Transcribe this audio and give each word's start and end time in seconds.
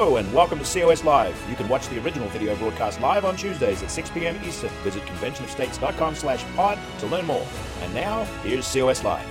Hello 0.00 0.16
and 0.16 0.32
welcome 0.32 0.58
to 0.58 0.64
COS 0.64 1.04
Live. 1.04 1.38
You 1.50 1.54
can 1.54 1.68
watch 1.68 1.86
the 1.88 2.02
original 2.02 2.26
video 2.30 2.56
broadcast 2.56 3.02
live 3.02 3.26
on 3.26 3.36
Tuesdays 3.36 3.82
at 3.82 3.90
6 3.90 4.08
p.m. 4.12 4.34
Eastern. 4.46 4.70
Visit 4.82 5.02
conventionofstates.com 5.02 6.14
slash 6.14 6.42
pod 6.56 6.78
to 7.00 7.06
learn 7.08 7.26
more. 7.26 7.46
And 7.82 7.92
now, 7.92 8.24
here's 8.42 8.66
COS 8.72 9.04
Live. 9.04 9.26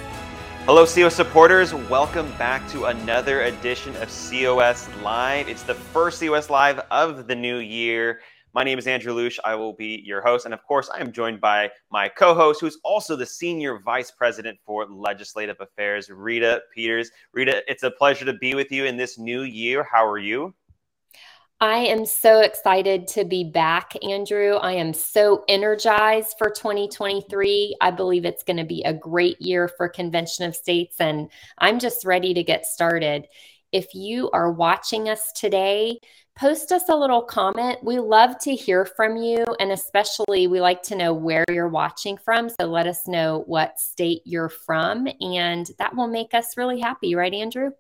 Hello, 0.68 0.86
COS 0.86 1.16
supporters. 1.16 1.74
Welcome 1.74 2.32
back 2.38 2.70
to 2.70 2.86
another 2.86 3.46
edition 3.46 3.96
of 3.96 4.10
COS 4.10 4.88
Live. 5.02 5.50
It's 5.50 5.64
the 5.64 5.74
first 5.74 6.22
COS 6.22 6.52
Live 6.52 6.78
of 6.92 7.26
the 7.26 7.36
new 7.36 7.58
year. 7.58 8.20
My 8.54 8.64
name 8.64 8.78
is 8.78 8.86
Andrew 8.86 9.14
Lush. 9.14 9.40
I 9.44 9.56
will 9.56 9.74
be 9.74 10.04
your 10.06 10.22
host. 10.22 10.46
And 10.46 10.54
of 10.54 10.64
course, 10.64 10.88
I 10.94 11.00
am 11.00 11.12
joined 11.12 11.42
by 11.42 11.72
my 11.92 12.10
co 12.10 12.36
host, 12.36 12.62
who's 12.62 12.78
also 12.84 13.16
the 13.16 13.26
Senior 13.26 13.80
Vice 13.80 14.12
President 14.12 14.60
for 14.68 14.86
Legislative 14.86 15.58
Affairs, 15.60 16.12
Rita 16.12 16.62
Peters. 16.76 17.10
Rita, 17.34 17.64
it's 17.68 17.82
a 17.82 17.90
pleasure 17.90 18.26
to 18.26 18.34
be 18.34 18.54
with 18.54 18.72
you 18.72 18.86
in 18.86 18.98
this 18.98 19.18
new 19.18 19.42
year. 19.42 19.84
How 19.84 20.06
are 20.06 20.20
you? 20.20 20.54
I 21.62 21.80
am 21.80 22.06
so 22.06 22.40
excited 22.40 23.06
to 23.10 23.26
be 23.26 23.44
back, 23.44 23.92
Andrew. 24.02 24.54
I 24.54 24.74
am 24.74 24.94
so 24.94 25.44
energized 25.50 26.36
for 26.38 26.50
2023. 26.50 27.76
I 27.82 27.92
believe 27.92 28.24
it's 28.24 28.44
going 28.44 28.58
to 28.58 28.64
be 28.64 28.82
a 28.84 28.94
great 28.94 29.42
year 29.42 29.68
for 29.68 29.90
Convention 29.90 30.46
of 30.46 30.56
States, 30.56 30.96
and 31.02 31.30
I'm 31.58 31.80
just 31.80 32.06
ready 32.06 32.34
to 32.34 32.44
get 32.44 32.66
started. 32.66 33.28
If 33.74 33.94
you 33.94 34.30
are 34.32 34.54
watching 34.54 35.10
us 35.10 35.34
today, 35.34 36.00
post 36.38 36.72
us 36.72 36.88
a 36.88 36.96
little 36.96 37.24
comment. 37.24 37.84
We 37.84 38.00
love 38.00 38.40
to 38.40 38.56
hear 38.56 38.86
from 38.86 39.18
you, 39.18 39.44
and 39.60 39.74
especially 39.74 40.48
we 40.48 40.62
like 40.62 40.82
to 40.84 40.96
know 40.96 41.14
where 41.14 41.44
you're 41.50 41.68
watching 41.68 42.16
from. 42.16 42.48
So 42.48 42.68
let 42.68 42.88
us 42.88 43.06
know 43.06 43.44
what 43.48 43.82
state 43.82 44.22
you're 44.24 44.48
from, 44.48 45.10
and 45.20 45.70
that 45.78 45.94
will 45.94 46.08
make 46.08 46.34
us 46.34 46.56
really 46.56 46.80
happy, 46.80 47.16
right, 47.16 47.34
Andrew? 47.34 47.72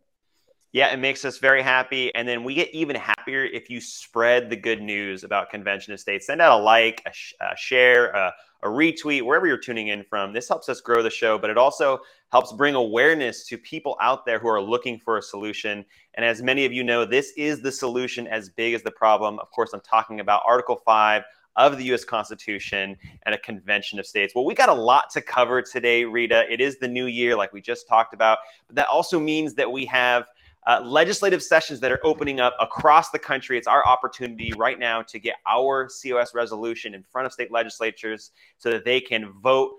Yeah, 0.71 0.93
it 0.93 0.97
makes 0.97 1.25
us 1.25 1.39
very 1.39 1.63
happy. 1.63 2.13
And 2.13 2.27
then 2.27 2.43
we 2.43 2.53
get 2.53 2.69
even 2.73 2.95
happier 2.95 3.43
if 3.43 3.71
you 3.71 3.81
spread 3.81 4.49
the 4.51 4.55
good 4.55 4.81
news 4.81 5.23
about 5.23 5.49
Convention 5.49 5.93
of 5.93 5.99
States. 5.99 6.27
Send 6.27 6.41
out 6.41 6.59
a 6.59 6.63
like, 6.63 7.01
a, 7.07 7.11
sh- 7.11 7.33
a 7.41 7.57
share, 7.57 8.11
a, 8.11 8.31
a 8.61 8.67
retweet, 8.67 9.23
wherever 9.23 9.47
you're 9.47 9.57
tuning 9.57 9.87
in 9.87 10.03
from. 10.03 10.31
This 10.31 10.47
helps 10.47 10.69
us 10.69 10.79
grow 10.79 11.01
the 11.01 11.09
show, 11.09 11.39
but 11.39 11.49
it 11.49 11.57
also 11.57 11.99
helps 12.31 12.53
bring 12.53 12.75
awareness 12.75 13.47
to 13.47 13.57
people 13.57 13.97
out 13.99 14.27
there 14.27 14.37
who 14.37 14.47
are 14.47 14.61
looking 14.61 14.99
for 14.99 15.17
a 15.17 15.23
solution. 15.23 15.83
And 16.13 16.23
as 16.23 16.43
many 16.43 16.65
of 16.65 16.71
you 16.71 16.83
know, 16.83 17.03
this 17.03 17.33
is 17.35 17.61
the 17.61 17.71
solution 17.71 18.27
as 18.27 18.49
big 18.49 18.75
as 18.75 18.83
the 18.83 18.91
problem. 18.91 19.39
Of 19.39 19.49
course, 19.49 19.73
I'm 19.73 19.81
talking 19.81 20.19
about 20.19 20.43
Article 20.45 20.75
5 20.85 21.23
of 21.55 21.79
the 21.79 21.93
US 21.93 22.03
Constitution 22.03 22.95
and 23.25 23.33
a 23.33 23.39
convention 23.39 23.97
of 23.97 24.05
states. 24.05 24.35
Well, 24.35 24.45
we 24.45 24.53
got 24.53 24.69
a 24.69 24.73
lot 24.73 25.09
to 25.13 25.21
cover 25.21 25.63
today, 25.63 26.05
Rita. 26.05 26.45
It 26.47 26.61
is 26.61 26.77
the 26.77 26.87
new 26.87 27.07
year, 27.07 27.35
like 27.35 27.53
we 27.53 27.59
just 27.59 27.87
talked 27.87 28.13
about, 28.13 28.37
but 28.67 28.75
that 28.75 28.87
also 28.87 29.19
means 29.19 29.55
that 29.55 29.69
we 29.71 29.85
have 29.87 30.25
uh, 30.67 30.81
legislative 30.83 31.41
sessions 31.41 31.79
that 31.79 31.91
are 31.91 31.99
opening 32.03 32.39
up 32.39 32.55
across 32.59 33.09
the 33.11 33.19
country. 33.19 33.57
It's 33.57 33.67
our 33.67 33.85
opportunity 33.87 34.51
right 34.57 34.77
now 34.77 35.01
to 35.03 35.19
get 35.19 35.35
our 35.47 35.87
COS 35.87 36.35
resolution 36.35 36.93
in 36.93 37.03
front 37.03 37.25
of 37.25 37.33
state 37.33 37.51
legislatures 37.51 38.31
so 38.57 38.69
that 38.71 38.85
they 38.85 38.99
can 38.99 39.31
vote 39.41 39.71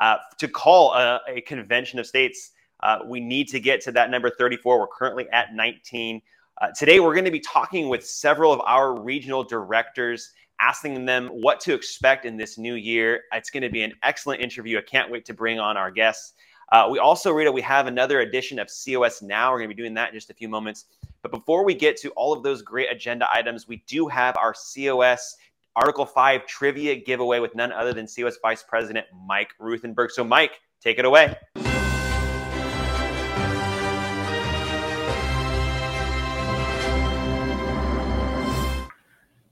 uh, 0.00 0.16
to 0.38 0.48
call 0.48 0.92
a, 0.94 1.20
a, 1.28 1.40
convention 1.40 1.98
of 1.98 2.06
states. 2.06 2.52
Uh, 2.80 3.00
we 3.06 3.20
need 3.20 3.48
to 3.48 3.58
get 3.58 3.80
to 3.80 3.92
that 3.92 4.10
number 4.10 4.30
34. 4.30 4.78
We're 4.78 4.86
currently 4.86 5.28
at 5.30 5.54
19. 5.54 6.22
Uh, 6.60 6.68
today, 6.76 7.00
we're 7.00 7.14
going 7.14 7.24
to 7.24 7.32
be 7.32 7.40
talking 7.40 7.88
with 7.88 8.06
several 8.06 8.52
of 8.52 8.60
our 8.60 9.00
regional 9.00 9.42
directors, 9.42 10.32
asking 10.60 11.04
them 11.04 11.28
what 11.28 11.58
to 11.60 11.74
expect 11.74 12.24
in 12.24 12.36
this 12.36 12.58
new 12.58 12.74
year. 12.74 13.22
It's 13.32 13.50
going 13.50 13.64
to 13.64 13.70
be 13.70 13.82
an 13.82 13.92
excellent 14.04 14.40
interview. 14.40 14.78
I 14.78 14.82
can't 14.82 15.10
wait 15.10 15.24
to 15.26 15.34
bring 15.34 15.58
on 15.58 15.76
our 15.76 15.90
guests. 15.90 16.34
Uh, 16.70 16.86
we 16.90 16.98
also, 16.98 17.32
Rita, 17.32 17.50
we 17.50 17.62
have 17.62 17.86
another 17.86 18.20
edition 18.20 18.58
of 18.58 18.68
COS 18.68 19.22
Now. 19.22 19.50
We're 19.50 19.58
going 19.58 19.70
to 19.70 19.74
be 19.74 19.82
doing 19.82 19.94
that 19.94 20.10
in 20.10 20.14
just 20.14 20.28
a 20.28 20.34
few 20.34 20.50
moments. 20.50 20.84
But 21.22 21.30
before 21.30 21.64
we 21.64 21.74
get 21.74 21.96
to 21.98 22.10
all 22.10 22.34
of 22.34 22.42
those 22.42 22.60
great 22.60 22.92
agenda 22.92 23.26
items, 23.32 23.66
we 23.66 23.82
do 23.86 24.06
have 24.06 24.36
our 24.36 24.52
COS 24.52 25.36
Article 25.76 26.04
5 26.04 26.46
trivia 26.46 26.96
giveaway 26.96 27.40
with 27.40 27.54
none 27.54 27.72
other 27.72 27.94
than 27.94 28.06
COS 28.06 28.36
Vice 28.42 28.62
President 28.62 29.06
Mike 29.26 29.54
Ruthenberg. 29.58 30.10
So, 30.10 30.24
Mike, 30.24 30.60
take 30.82 30.98
it 30.98 31.06
away. 31.06 31.34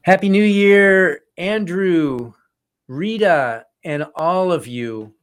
Happy 0.03 0.29
New 0.29 0.45
Year, 0.45 1.23
Andrew, 1.39 2.35
Rita, 2.89 3.65
and 3.85 4.05
all 4.15 4.53
of 4.53 4.67
you 4.67 5.16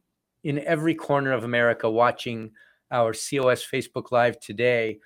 in 0.44 0.58
every 0.60 0.94
corner 0.94 1.32
of 1.32 1.44
America 1.44 1.90
watching 1.90 2.50
our 2.90 3.12
COS 3.12 3.66
Facebook 3.66 4.12
Live 4.12 4.38
today. 4.38 4.98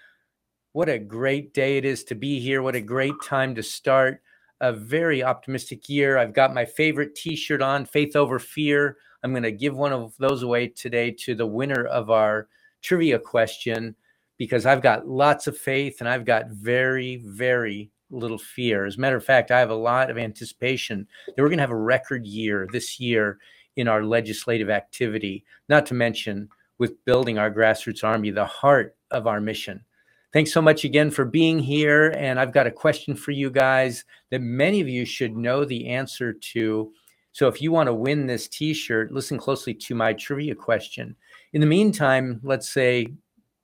What 0.73 0.89
a 0.89 0.99
great 0.99 1.55
day 1.55 1.79
it 1.79 1.85
is 1.85 2.05
to 2.05 2.15
be 2.15 2.41
here. 2.41 2.61
What 2.61 2.75
a 2.75 2.81
great 2.81 3.15
time 3.25 3.55
to 3.55 3.63
start 3.63 4.21
a 4.61 4.73
very 4.73 5.23
optimistic 5.23 5.89
year. 5.89 6.19
I've 6.19 6.35
got 6.35 6.53
my 6.53 6.65
favorite 6.65 7.15
t 7.15 7.37
shirt 7.37 7.63
on, 7.63 7.87
Faith 7.87 8.17
Over 8.17 8.41
Fear. 8.41 8.97
I'm 9.23 9.31
going 9.31 9.45
to 9.45 9.53
give 9.53 9.77
one 9.77 9.93
of 9.93 10.15
those 10.19 10.43
away 10.43 10.69
today 10.69 11.13
to 11.21 11.35
the 11.35 11.47
winner 11.47 11.87
of 11.87 12.11
our 12.11 12.49
trivia 12.83 13.19
question 13.19 13.95
because 14.37 14.67
I've 14.67 14.83
got 14.83 15.09
lots 15.09 15.47
of 15.47 15.57
faith 15.57 15.97
and 16.01 16.09
I've 16.09 16.25
got 16.25 16.51
very, 16.51 17.17
very 17.25 17.91
little 18.11 18.39
fear. 18.39 18.87
As 18.87 18.97
a 18.97 19.01
matter 19.01 19.17
of 19.17 19.25
fact, 19.25 19.51
I 19.51 19.59
have 19.59 19.71
a 19.71 19.75
lot 19.75 20.11
of 20.11 20.19
anticipation 20.19 21.07
that 21.27 21.43
we're 21.43 21.49
going 21.49 21.59
to 21.59 21.63
have 21.63 21.71
a 21.71 21.77
record 21.77 22.27
year 22.27 22.69
this 22.73 22.99
year 22.99 23.39
in 23.79 23.89
our 23.89 24.03
legislative 24.03 24.69
activity, 24.69 25.45
not 25.69 25.87
to 25.87 25.95
mention 25.95 26.49
with 26.79 27.05
building 27.05 27.39
our 27.39 27.51
grassroots 27.51 28.05
army, 28.05 28.31
the 28.31 28.45
heart 28.45 28.97
of 29.13 29.27
our 29.27 29.41
mission. 29.41 29.85
Thanks 30.33 30.53
so 30.53 30.61
much 30.61 30.85
again 30.85 31.11
for 31.11 31.25
being 31.25 31.59
here. 31.59 32.11
And 32.17 32.39
I've 32.39 32.53
got 32.53 32.67
a 32.67 32.73
question 32.73 33.15
for 33.15 33.31
you 33.31 33.51
guys 33.51 34.05
that 34.31 34.43
many 34.43 34.81
of 34.81 34.89
you 34.89 35.05
should 35.05 35.37
know 35.37 35.65
the 35.65 35.89
answer 35.89 36.33
to. 36.33 36.93
So 37.33 37.47
if 37.47 37.63
you 37.63 37.71
want 37.71 37.87
to 37.87 37.95
win 37.95 38.27
this 38.27 38.49
t 38.49 38.75
shirt, 38.75 39.13
listen 39.13 39.39
closely 39.39 39.73
to 39.75 39.95
my 39.95 40.13
trivia 40.13 40.55
question. 40.55 41.17
In 41.53 41.61
the 41.61 41.67
meantime, 41.67 42.41
let's 42.43 42.69
say 42.69 43.07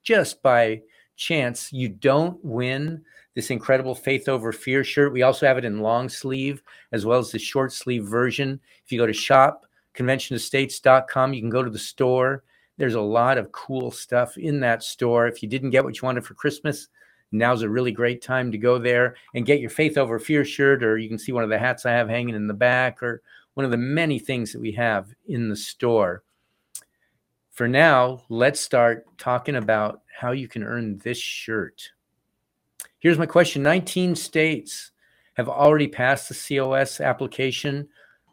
just 0.05 0.43
by 0.43 0.83
chance 1.17 1.73
you 1.73 1.89
don't 1.89 2.43
win 2.45 3.05
this 3.35 3.51
incredible 3.51 3.95
Faith 3.95 4.29
Over 4.29 4.53
Fear 4.53 4.85
shirt. 4.85 5.13
We 5.13 5.23
also 5.23 5.47
have 5.47 5.59
it 5.59 5.65
in 5.65 5.81
long 5.81 6.09
sleeve 6.09 6.63
as 6.93 7.05
well 7.05 7.19
as 7.19 7.33
the 7.33 7.39
short 7.39 7.73
sleeve 7.73 8.05
version. 8.05 8.61
If 8.85 8.93
you 8.93 8.99
go 8.99 9.07
to 9.07 9.13
shop, 9.13 9.67
conventionofstates.com. 9.95 11.35
You 11.35 11.41
can 11.41 11.51
go 11.51 11.63
to 11.63 11.71
the 11.71 11.79
store. 11.79 12.45
There's 12.77 12.95
a 12.95 13.01
lot 13.01 13.39
of 13.39 13.53
cool 13.53 13.91
stuff 13.91 14.37
in 14.37 14.61
that 14.61 14.83
store. 14.83 15.27
If 15.27 15.43
you 15.43 15.49
didn't 15.49 15.71
get 15.71 15.85
what 15.85 15.97
you 15.97 16.07
wanted 16.07 16.25
for 16.25 16.35
Christmas, 16.35 16.89
now's 17.31 17.63
a 17.63 17.69
really 17.69 17.93
great 17.93 18.21
time 18.23 18.51
to 18.53 18.59
go 18.59 18.79
there 18.79 19.17
and 19.35 19.47
get 19.47 19.61
your 19.61 19.71
Faith 19.71 19.97
Over 19.97 20.19
Fear 20.19 20.45
shirt, 20.45 20.83
or 20.83 20.99
you 20.99 21.09
can 21.09 21.19
see 21.19 21.33
one 21.33 21.45
of 21.45 21.51
the 21.51 21.59
hats 21.59 21.87
I 21.87 21.93
have 21.93 22.09
hanging 22.09 22.35
in 22.35 22.47
the 22.47 22.55
back, 22.55 23.03
or 23.03 23.23
one 23.55 23.65
of 23.65 23.71
the 23.71 23.77
many 23.77 24.19
things 24.19 24.53
that 24.53 24.61
we 24.61 24.73
have 24.73 25.15
in 25.27 25.49
the 25.49 25.57
store. 25.57 26.23
For 27.53 27.69
now, 27.69 28.25
let's 28.29 28.61
start 28.61 29.07
talking 29.17 29.55
about 29.55 30.03
how 30.13 30.33
you 30.33 30.49
can 30.49 30.65
earn 30.65 30.99
this 30.99 31.19
shirt. 31.19 31.93
Here's 32.99 33.19
my 33.19 33.27
question 33.27 33.63
19 33.63 34.17
states 34.17 34.91
have 35.35 35.49
already 35.49 35.87
passed 35.87 36.29
the 36.29 36.57
COS 36.57 37.01
application 37.01 37.89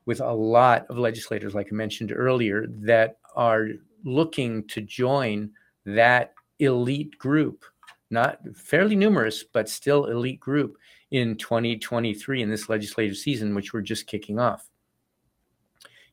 with 0.05 0.21
a 0.21 0.31
lot 0.31 0.85
of 0.89 0.97
legislators, 0.97 1.53
like 1.53 1.69
I 1.71 1.75
mentioned 1.75 2.11
earlier, 2.11 2.65
that 2.67 3.17
are 3.35 3.67
looking 4.03 4.67
to 4.67 4.81
join 4.81 5.51
that 5.85 6.33
elite 6.59 7.17
group, 7.17 7.63
not 8.09 8.39
fairly 8.55 8.95
numerous, 8.95 9.43
but 9.43 9.69
still 9.69 10.05
elite 10.05 10.39
group 10.39 10.77
in 11.11 11.35
2023 11.37 12.41
in 12.41 12.49
this 12.49 12.69
legislative 12.69 13.17
season, 13.17 13.53
which 13.53 13.73
we're 13.73 13.81
just 13.81 14.07
kicking 14.07 14.39
off. 14.39 14.69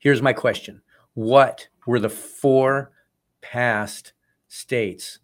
Here's 0.01 0.23
my 0.23 0.33
question 0.33 0.83
What 1.15 1.69
were 1.87 2.01
the 2.01 2.09
four 2.09 2.93
past 3.41 4.13
states 4.49 5.21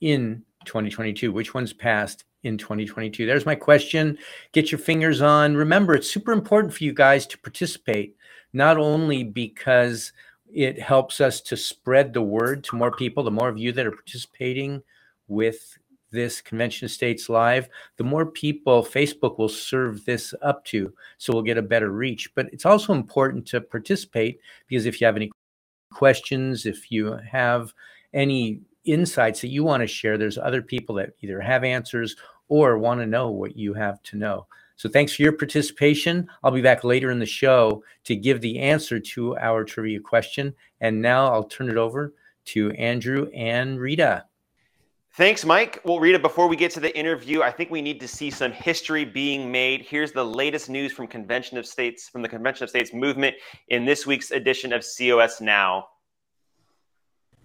in 0.00 0.42
2022? 0.64 1.32
Which 1.32 1.54
ones 1.54 1.72
passed 1.72 2.24
in 2.46 2.58
2022? 2.58 3.26
There's 3.26 3.46
my 3.46 3.54
question. 3.54 4.18
Get 4.52 4.72
your 4.72 4.78
fingers 4.78 5.20
on. 5.20 5.56
Remember, 5.56 5.94
it's 5.94 6.10
super 6.10 6.32
important 6.32 6.72
for 6.72 6.84
you 6.84 6.92
guys 6.92 7.26
to 7.26 7.38
participate, 7.38 8.16
not 8.52 8.78
only 8.78 9.24
because 9.24 10.12
it 10.52 10.80
helps 10.80 11.20
us 11.20 11.40
to 11.42 11.56
spread 11.56 12.12
the 12.12 12.22
word 12.22 12.64
to 12.64 12.76
more 12.76 12.92
people, 12.92 13.22
the 13.22 13.30
more 13.30 13.48
of 13.48 13.58
you 13.58 13.72
that 13.72 13.86
are 13.86 13.92
participating 13.92 14.82
with 15.28 15.76
this 16.12 16.40
Convention 16.40 16.86
of 16.86 16.90
States 16.90 17.28
Live, 17.28 17.68
the 17.96 18.04
more 18.04 18.26
people 18.26 18.84
Facebook 18.84 19.38
will 19.38 19.48
serve 19.48 20.04
this 20.04 20.32
up 20.42 20.64
to. 20.66 20.92
So 21.18 21.32
we'll 21.32 21.42
get 21.42 21.58
a 21.58 21.62
better 21.62 21.90
reach. 21.90 22.34
But 22.34 22.48
it's 22.52 22.66
also 22.66 22.92
important 22.92 23.46
to 23.48 23.60
participate 23.60 24.40
because 24.68 24.86
if 24.86 25.00
you 25.00 25.06
have 25.06 25.16
any 25.16 25.30
questions, 25.92 26.64
if 26.66 26.90
you 26.90 27.18
have 27.30 27.74
any 28.12 28.60
insights 28.84 29.40
that 29.40 29.48
you 29.48 29.64
want 29.64 29.82
to 29.82 29.86
share, 29.86 30.16
there's 30.16 30.38
other 30.38 30.62
people 30.62 30.94
that 30.96 31.12
either 31.20 31.40
have 31.40 31.64
answers 31.64 32.16
or 32.48 32.78
want 32.78 33.00
to 33.00 33.06
know 33.06 33.30
what 33.30 33.56
you 33.56 33.74
have 33.74 34.02
to 34.04 34.16
know. 34.16 34.46
So 34.76 34.88
thanks 34.88 35.14
for 35.14 35.22
your 35.22 35.32
participation. 35.32 36.28
I'll 36.42 36.50
be 36.50 36.60
back 36.60 36.84
later 36.84 37.10
in 37.10 37.18
the 37.18 37.26
show 37.26 37.82
to 38.04 38.14
give 38.14 38.40
the 38.40 38.58
answer 38.58 39.00
to 39.00 39.36
our 39.38 39.64
trivia 39.64 40.00
question. 40.00 40.54
And 40.80 41.00
now 41.00 41.32
I'll 41.32 41.44
turn 41.44 41.70
it 41.70 41.78
over 41.78 42.14
to 42.46 42.70
Andrew 42.72 43.28
and 43.34 43.80
Rita. 43.80 44.26
Thanks, 45.14 45.46
Mike. 45.46 45.80
Well, 45.82 45.98
Rita, 45.98 46.18
before 46.18 46.46
we 46.46 46.56
get 46.56 46.72
to 46.72 46.80
the 46.80 46.94
interview, 46.94 47.40
I 47.40 47.50
think 47.50 47.70
we 47.70 47.80
need 47.80 48.00
to 48.00 48.08
see 48.08 48.30
some 48.30 48.52
history 48.52 49.02
being 49.02 49.50
made. 49.50 49.80
Here's 49.80 50.12
the 50.12 50.22
latest 50.22 50.68
news 50.68 50.92
from 50.92 51.06
Convention 51.06 51.56
of 51.56 51.66
States, 51.66 52.06
from 52.06 52.20
the 52.20 52.28
Convention 52.28 52.64
of 52.64 52.68
States 52.68 52.92
movement 52.92 53.34
in 53.68 53.86
this 53.86 54.06
week's 54.06 54.30
edition 54.30 54.74
of 54.74 54.84
COS 54.84 55.40
Now. 55.40 55.88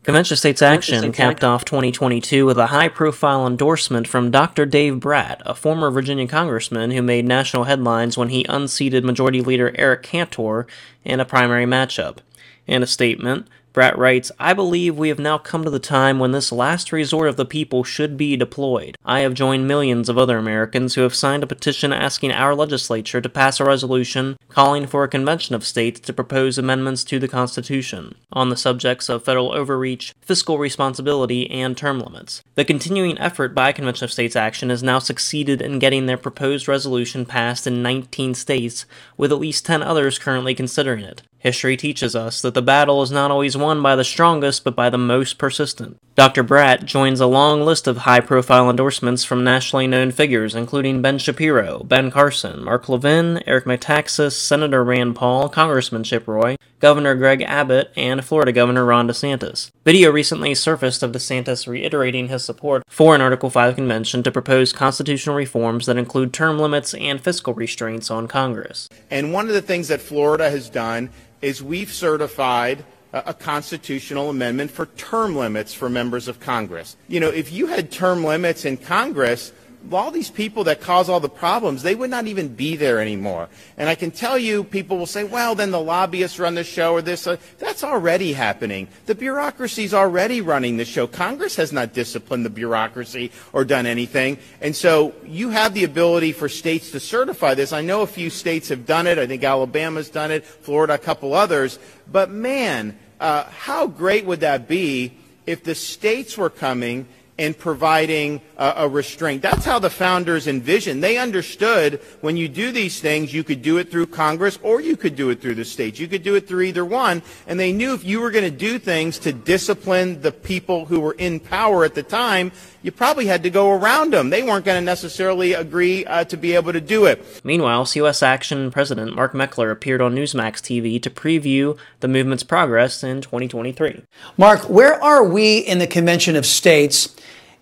Convention 0.03 0.35
States 0.35 0.63
Action 0.63 1.11
capped 1.11 1.43
off 1.43 1.63
2022 1.63 2.43
with 2.43 2.57
a 2.57 2.67
high 2.67 2.87
profile 2.87 3.45
endorsement 3.45 4.07
from 4.07 4.31
Dr. 4.31 4.65
Dave 4.65 4.99
Brat, 4.99 5.43
a 5.45 5.53
former 5.53 5.91
Virginia 5.91 6.27
congressman 6.27 6.89
who 6.89 7.03
made 7.03 7.23
national 7.23 7.65
headlines 7.65 8.17
when 8.17 8.29
he 8.29 8.43
unseated 8.49 9.05
Majority 9.05 9.41
Leader 9.41 9.71
Eric 9.75 10.01
Cantor 10.01 10.65
in 11.05 11.19
a 11.19 11.25
primary 11.25 11.65
matchup. 11.65 12.17
In 12.65 12.81
a 12.81 12.87
statement, 12.87 13.47
Brat 13.73 13.97
writes, 13.97 14.31
I 14.37 14.53
believe 14.53 14.97
we 14.97 15.07
have 15.07 15.19
now 15.19 15.37
come 15.37 15.63
to 15.63 15.69
the 15.69 15.79
time 15.79 16.19
when 16.19 16.33
this 16.33 16.51
last 16.51 16.91
resort 16.91 17.29
of 17.29 17.37
the 17.37 17.45
people 17.45 17.85
should 17.85 18.17
be 18.17 18.35
deployed. 18.35 18.97
I 19.05 19.21
have 19.21 19.33
joined 19.33 19.67
millions 19.67 20.09
of 20.09 20.17
other 20.17 20.37
Americans 20.37 20.95
who 20.95 21.01
have 21.01 21.15
signed 21.15 21.43
a 21.43 21.47
petition 21.47 21.93
asking 21.93 22.33
our 22.33 22.53
legislature 22.53 23.21
to 23.21 23.29
pass 23.29 23.59
a 23.59 23.63
resolution 23.63 24.35
calling 24.49 24.87
for 24.87 25.03
a 25.05 25.09
convention 25.09 25.55
of 25.55 25.65
states 25.65 26.01
to 26.01 26.11
propose 26.11 26.57
amendments 26.57 27.05
to 27.05 27.19
the 27.19 27.29
Constitution 27.29 28.15
on 28.33 28.49
the 28.49 28.57
subjects 28.57 29.07
of 29.07 29.23
federal 29.23 29.53
overreach, 29.53 30.13
fiscal 30.21 30.57
responsibility, 30.57 31.49
and 31.49 31.77
term 31.77 31.99
limits. 31.99 32.43
The 32.55 32.65
continuing 32.65 33.17
effort 33.19 33.55
by 33.55 33.71
Convention 33.71 34.03
of 34.03 34.11
States 34.11 34.35
Action 34.35 34.69
has 34.69 34.83
now 34.83 34.99
succeeded 34.99 35.61
in 35.61 35.79
getting 35.79 36.05
their 36.05 36.17
proposed 36.17 36.67
resolution 36.67 37.25
passed 37.25 37.65
in 37.65 37.81
19 37.81 38.33
states, 38.33 38.85
with 39.15 39.31
at 39.31 39.39
least 39.39 39.65
10 39.65 39.81
others 39.81 40.19
currently 40.19 40.53
considering 40.53 41.05
it. 41.05 41.21
History 41.41 41.75
teaches 41.75 42.15
us 42.15 42.39
that 42.43 42.53
the 42.53 42.61
battle 42.61 43.01
is 43.01 43.11
not 43.11 43.31
always 43.31 43.57
won 43.61 43.81
by 43.81 43.95
the 43.95 44.03
strongest, 44.03 44.63
but 44.63 44.75
by 44.75 44.89
the 44.89 44.97
most 44.97 45.37
persistent. 45.37 45.97
Dr. 46.15 46.43
Brat 46.43 46.85
joins 46.85 47.21
a 47.21 47.25
long 47.25 47.61
list 47.61 47.87
of 47.87 47.97
high 47.97 48.19
profile 48.19 48.69
endorsements 48.69 49.23
from 49.23 49.45
nationally 49.45 49.87
known 49.87 50.11
figures, 50.11 50.53
including 50.53 51.01
Ben 51.01 51.17
Shapiro, 51.17 51.83
Ben 51.83 52.11
Carson, 52.11 52.63
Mark 52.63 52.89
Levin, 52.89 53.41
Eric 53.47 53.63
Metaxas, 53.63 54.33
Senator 54.33 54.83
Rand 54.83 55.15
Paul, 55.15 55.47
Congressman 55.47 56.03
Chip 56.03 56.27
Roy, 56.27 56.57
Governor 56.79 57.15
Greg 57.15 57.41
Abbott, 57.43 57.91
and 57.95 58.25
Florida 58.25 58.51
Governor 58.51 58.83
Ron 58.83 59.07
DeSantis. 59.07 59.71
Video 59.85 60.11
recently 60.11 60.53
surfaced 60.53 61.01
of 61.01 61.13
DeSantis 61.13 61.65
reiterating 61.65 62.27
his 62.27 62.43
support 62.43 62.83
for 62.89 63.15
an 63.15 63.21
Article 63.21 63.49
5 63.49 63.75
convention 63.75 64.21
to 64.23 64.31
propose 64.31 64.73
constitutional 64.73 65.35
reforms 65.35 65.85
that 65.85 65.97
include 65.97 66.33
term 66.33 66.59
limits 66.59 66.93
and 66.95 67.21
fiscal 67.21 67.53
restraints 67.53 68.11
on 68.11 68.27
Congress. 68.27 68.89
And 69.09 69.31
one 69.31 69.47
of 69.47 69.53
the 69.53 69.61
things 69.61 69.87
that 69.87 70.01
Florida 70.01 70.49
has 70.49 70.69
done 70.69 71.09
is 71.41 71.63
we've 71.63 71.93
certified 71.93 72.83
a 73.13 73.33
constitutional 73.33 74.29
amendment 74.29 74.71
for 74.71 74.85
term 74.85 75.35
limits 75.35 75.73
for 75.73 75.89
members 75.89 76.27
of 76.27 76.39
Congress. 76.39 76.95
You 77.07 77.19
know, 77.19 77.29
if 77.29 77.51
you 77.51 77.67
had 77.67 77.91
term 77.91 78.23
limits 78.23 78.63
in 78.65 78.77
Congress, 78.77 79.51
all 79.91 80.11
these 80.11 80.29
people 80.29 80.65
that 80.65 80.81
cause 80.81 81.09
all 81.09 81.19
the 81.19 81.29
problems, 81.29 81.83
they 81.83 81.95
would 81.95 82.09
not 82.09 82.27
even 82.27 82.49
be 82.49 82.75
there 82.75 82.99
anymore. 82.99 83.49
And 83.77 83.89
I 83.89 83.95
can 83.95 84.11
tell 84.11 84.37
you, 84.37 84.63
people 84.63 84.97
will 84.97 85.05
say, 85.05 85.23
well, 85.23 85.55
then 85.55 85.71
the 85.71 85.79
lobbyists 85.79 86.39
run 86.39 86.55
the 86.55 86.63
show 86.63 86.93
or 86.93 87.01
this. 87.01 87.25
Uh, 87.27 87.37
that's 87.57 87.83
already 87.83 88.33
happening. 88.33 88.87
The 89.05 89.15
bureaucracy 89.15 89.83
is 89.83 89.93
already 89.93 90.41
running 90.41 90.77
the 90.77 90.85
show. 90.85 91.07
Congress 91.07 91.55
has 91.55 91.71
not 91.71 91.93
disciplined 91.93 92.45
the 92.45 92.49
bureaucracy 92.49 93.31
or 93.53 93.65
done 93.65 93.85
anything. 93.85 94.37
And 94.61 94.75
so 94.75 95.13
you 95.25 95.49
have 95.49 95.73
the 95.73 95.83
ability 95.83 96.31
for 96.31 96.47
states 96.47 96.91
to 96.91 96.99
certify 96.99 97.53
this. 97.53 97.73
I 97.73 97.81
know 97.81 98.01
a 98.01 98.07
few 98.07 98.29
states 98.29 98.69
have 98.69 98.85
done 98.85 99.07
it. 99.07 99.17
I 99.17 99.27
think 99.27 99.43
Alabama's 99.43 100.09
done 100.09 100.31
it, 100.31 100.45
Florida, 100.45 100.93
a 100.93 100.99
couple 100.99 101.33
others. 101.33 101.79
But 102.11 102.29
man, 102.29 102.97
uh, 103.19 103.45
how 103.45 103.87
great 103.87 104.25
would 104.25 104.41
that 104.41 104.67
be 104.67 105.13
if 105.45 105.63
the 105.63 105.75
states 105.75 106.37
were 106.37 106.49
coming– 106.49 107.07
and 107.41 107.57
providing 107.57 108.39
a, 108.55 108.73
a, 108.77 108.87
restraint. 108.87 109.41
That's 109.41 109.65
how 109.65 109.79
the 109.79 109.89
founders 109.89 110.47
envisioned. 110.47 111.03
They 111.03 111.17
understood 111.17 111.99
when 112.21 112.37
you 112.37 112.47
do 112.47 112.71
these 112.71 113.01
things, 113.01 113.33
you 113.33 113.43
could 113.43 113.63
do 113.63 113.79
it 113.79 113.89
through 113.89 114.07
Congress 114.07 114.59
or 114.61 114.79
you 114.79 114.95
could 114.95 115.15
do 115.15 115.31
it 115.31 115.41
through 115.41 115.55
the 115.55 115.65
states. 115.65 115.99
You 115.99 116.07
could 116.07 116.21
do 116.21 116.35
it 116.35 116.47
through 116.47 116.61
either 116.61 116.85
one. 116.85 117.23
And 117.47 117.59
they 117.59 117.73
knew 117.73 117.95
if 117.95 118.05
you 118.05 118.21
were 118.21 118.29
going 118.29 118.45
to 118.45 118.55
do 118.55 118.77
things 118.77 119.17
to 119.19 119.33
discipline 119.33 120.21
the 120.21 120.31
people 120.31 120.85
who 120.85 120.99
were 120.99 121.15
in 121.17 121.39
power 121.39 121.83
at 121.83 121.95
the 121.95 122.03
time, 122.03 122.51
you 122.83 122.91
probably 122.91 123.27
had 123.27 123.43
to 123.43 123.49
go 123.49 123.71
around 123.71 124.13
them. 124.13 124.29
They 124.29 124.43
weren't 124.43 124.65
going 124.65 124.79
to 124.79 124.85
necessarily 124.85 125.53
agree 125.53 126.05
uh, 126.05 126.23
to 126.25 126.37
be 126.37 126.55
able 126.55 126.73
to 126.73 126.81
do 126.81 127.05
it. 127.05 127.41
Meanwhile, 127.43 127.85
COS 127.85 128.23
Action 128.23 128.71
President 128.71 129.15
Mark 129.15 129.33
Meckler 129.33 129.71
appeared 129.71 130.01
on 130.01 130.15
Newsmax 130.15 130.55
TV 130.55 131.01
to 131.01 131.09
preview 131.09 131.77
the 131.99 132.07
movement's 132.07 132.43
progress 132.43 133.03
in 133.03 133.21
2023. 133.21 134.01
Mark, 134.37 134.69
where 134.69 135.01
are 135.03 135.23
we 135.23 135.59
in 135.59 135.79
the 135.79 135.87
Convention 135.87 136.35
of 136.35 136.45
States? 136.45 137.15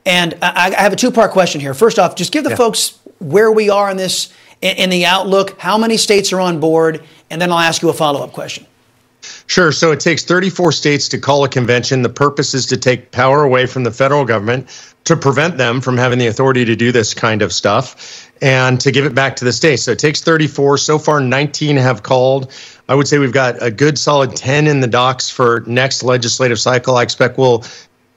And 0.06 0.36
I, 0.42 0.74
I 0.76 0.82
have 0.82 0.94
a 0.94 0.98
two 0.98 1.12
part 1.12 1.32
question 1.32 1.60
here. 1.60 1.74
First 1.74 2.00
off, 2.00 2.16
just 2.16 2.32
give 2.32 2.44
the 2.44 2.52
yeah. 2.52 2.56
folks 2.56 3.00
where 3.20 3.52
we 3.52 3.70
are 3.70 3.92
in 3.92 3.98
this, 3.98 4.32
in, 4.62 4.78
in 4.78 4.90
the 4.90 5.06
outlook, 5.06 5.60
how 5.60 5.78
many 5.78 5.98
states 5.98 6.32
are 6.32 6.40
on 6.40 6.60
board, 6.60 7.04
and 7.30 7.42
then 7.42 7.52
I'll 7.52 7.60
ask 7.60 7.82
you 7.82 7.90
a 7.90 7.94
follow 7.94 8.24
up 8.24 8.32
question. 8.32 8.66
Sure. 9.48 9.72
So 9.72 9.92
it 9.92 10.00
takes 10.00 10.24
34 10.24 10.72
states 10.72 11.10
to 11.10 11.18
call 11.18 11.44
a 11.44 11.50
convention. 11.50 12.04
The 12.04 12.10
purpose 12.10 12.54
is 12.54 12.66
to 12.68 12.78
take 12.78 13.12
power 13.12 13.44
away 13.44 13.66
from 13.66 13.84
the 13.84 13.92
federal 13.92 14.24
government 14.24 14.70
to 15.06 15.16
prevent 15.16 15.58
them 15.58 15.82
from 15.82 15.98
having 15.98 16.20
the 16.20 16.28
authority 16.28 16.66
to 16.66 16.76
do 16.76 16.92
this 16.92 17.14
kind 17.14 17.42
of 17.42 17.52
stuff 17.52 18.30
and 18.42 18.80
to 18.82 18.92
give 18.92 19.06
it 19.06 19.16
back 19.16 19.36
to 19.38 19.46
the 19.46 19.54
states. 19.54 19.84
So 19.84 19.92
it 19.92 20.00
takes 20.00 20.22
34. 20.22 20.78
So 20.78 21.00
far, 21.00 21.20
19 21.20 21.78
have 21.78 22.04
called. 22.04 22.52
I 22.88 22.96
would 22.96 23.08
say 23.08 23.18
we've 23.18 23.34
got 23.34 23.62
a 23.62 23.72
good 23.72 23.98
solid 23.98 24.36
10 24.36 24.68
in 24.68 24.80
the 24.80 24.88
docs 24.88 25.30
for 25.30 25.64
next 25.66 26.04
legislative 26.04 26.60
cycle. 26.60 26.96
I 26.96 27.04
expect 27.04 27.38
we'll 27.38 27.64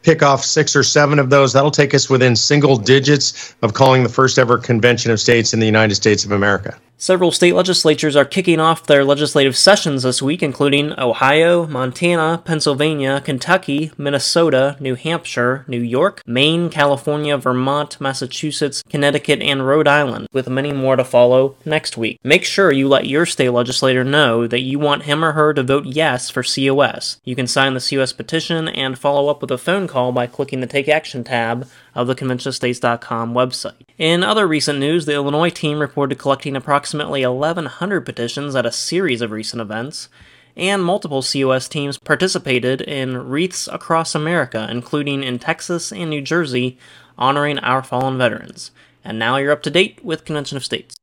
pick 0.03 0.23
off 0.23 0.45
six 0.45 0.75
or 0.75 0.83
seven 0.83 1.19
of 1.19 1.31
those. 1.31 1.53
That'll 1.53 1.71
take 1.71 1.95
us 1.95 2.11
within 2.11 2.37
single 2.37 2.77
digits 2.77 3.55
of 3.63 3.75
calling 3.75 4.03
the 4.03 4.09
first 4.09 4.39
ever 4.39 4.59
convention 4.59 5.11
of 5.11 5.21
states 5.21 5.55
in 5.55 5.61
the 5.61 5.67
United 5.67 5.95
States 5.95 6.25
of 6.25 6.33
America. 6.33 6.77
Several 7.03 7.33
state 7.33 7.57
legislatures 7.57 8.15
are 8.15 8.25
kicking 8.25 8.61
off 8.61 8.87
their 8.87 9.05
legislative 9.05 9.57
sessions 9.57 10.05
this 10.05 10.23
week, 10.23 10.41
including 10.41 10.97
Ohio, 10.97 11.67
Montana, 11.67 12.41
Pennsylvania, 12.45 13.21
Kentucky, 13.25 13.91
Minnesota, 13.99 14.77
New 14.79 14.95
Hampshire, 14.95 15.65
New 15.67 15.81
York, 15.81 16.23
Maine, 16.29 16.71
California, 16.71 17.37
Vermont, 17.37 18.01
Massachusetts, 18.01 18.85
Connecticut, 18.89 19.43
and 19.43 19.67
Rhode 19.67 19.89
Island, 19.89 20.29
with 20.33 20.49
many 20.49 20.73
more 20.73 20.95
to 20.95 21.03
follow 21.03 21.57
next 21.65 21.97
week. 21.97 22.21
Make 22.23 22.45
sure 22.45 22.71
you 22.71 22.87
let 22.87 23.09
your 23.09 23.27
state 23.27 23.51
legislator 23.51 24.05
know 24.05 24.47
that 24.47 24.61
you 24.61 24.79
want 24.79 25.03
him 25.03 25.25
or 25.25 25.33
her 25.33 25.53
to 25.55 25.65
vote 25.65 25.87
yes 25.87 26.31
for 26.31 26.45
COS. 26.45 27.21
You 27.25 27.35
can 27.35 27.49
sign 27.49 27.75
the 27.75 27.81
COS 27.81 28.13
petition 28.13 28.69
and 28.69 28.97
follow 28.97 29.29
up 29.29 29.41
with 29.41 29.51
a 29.51 29.59
phone 29.59 29.89
call 29.89 30.13
by 30.13 30.29
clicking 30.29 30.61
the 30.61 30.69
Take 30.69 30.89
Action 30.89 31.25
tab 31.25 31.69
of 31.95 32.07
the 32.07 32.15
ConventionOfStates.com 32.15 33.35
website. 33.35 33.83
In 33.99 34.23
other 34.23 34.47
recent 34.47 34.79
news, 34.79 35.07
the 35.07 35.15
Illinois 35.15 35.51
team 35.51 35.79
reported 35.79 36.19
collecting 36.19 36.57
approximately 36.57 37.25
1,100 37.27 38.01
petitions 38.03 38.55
at 38.55 38.67
a 38.67 38.73
series 38.73 39.21
of 39.21 39.31
recent 39.31 39.61
events, 39.61 40.09
and 40.57 40.85
multiple 40.85 41.23
COS 41.23 41.69
teams 41.69 41.99
participated 41.99 42.81
in 42.81 43.29
wreaths 43.29 43.69
across 43.69 44.15
America, 44.15 44.67
including 44.71 45.23
in 45.23 45.39
Texas 45.39 45.93
and 45.93 46.11
New 46.11 46.21
Jersey, 46.21 46.79
honoring 47.19 47.59
our 47.59 47.83
fallen 47.83 48.19
veterans. 48.19 48.71
And 49.05 49.19
now 49.19 49.37
you're 49.37 49.53
up 49.53 49.63
to 49.63 49.71
date 49.71 50.05
with 50.05 50.25
Convention 50.25 50.57
of 50.57 50.65
States. 50.65 50.97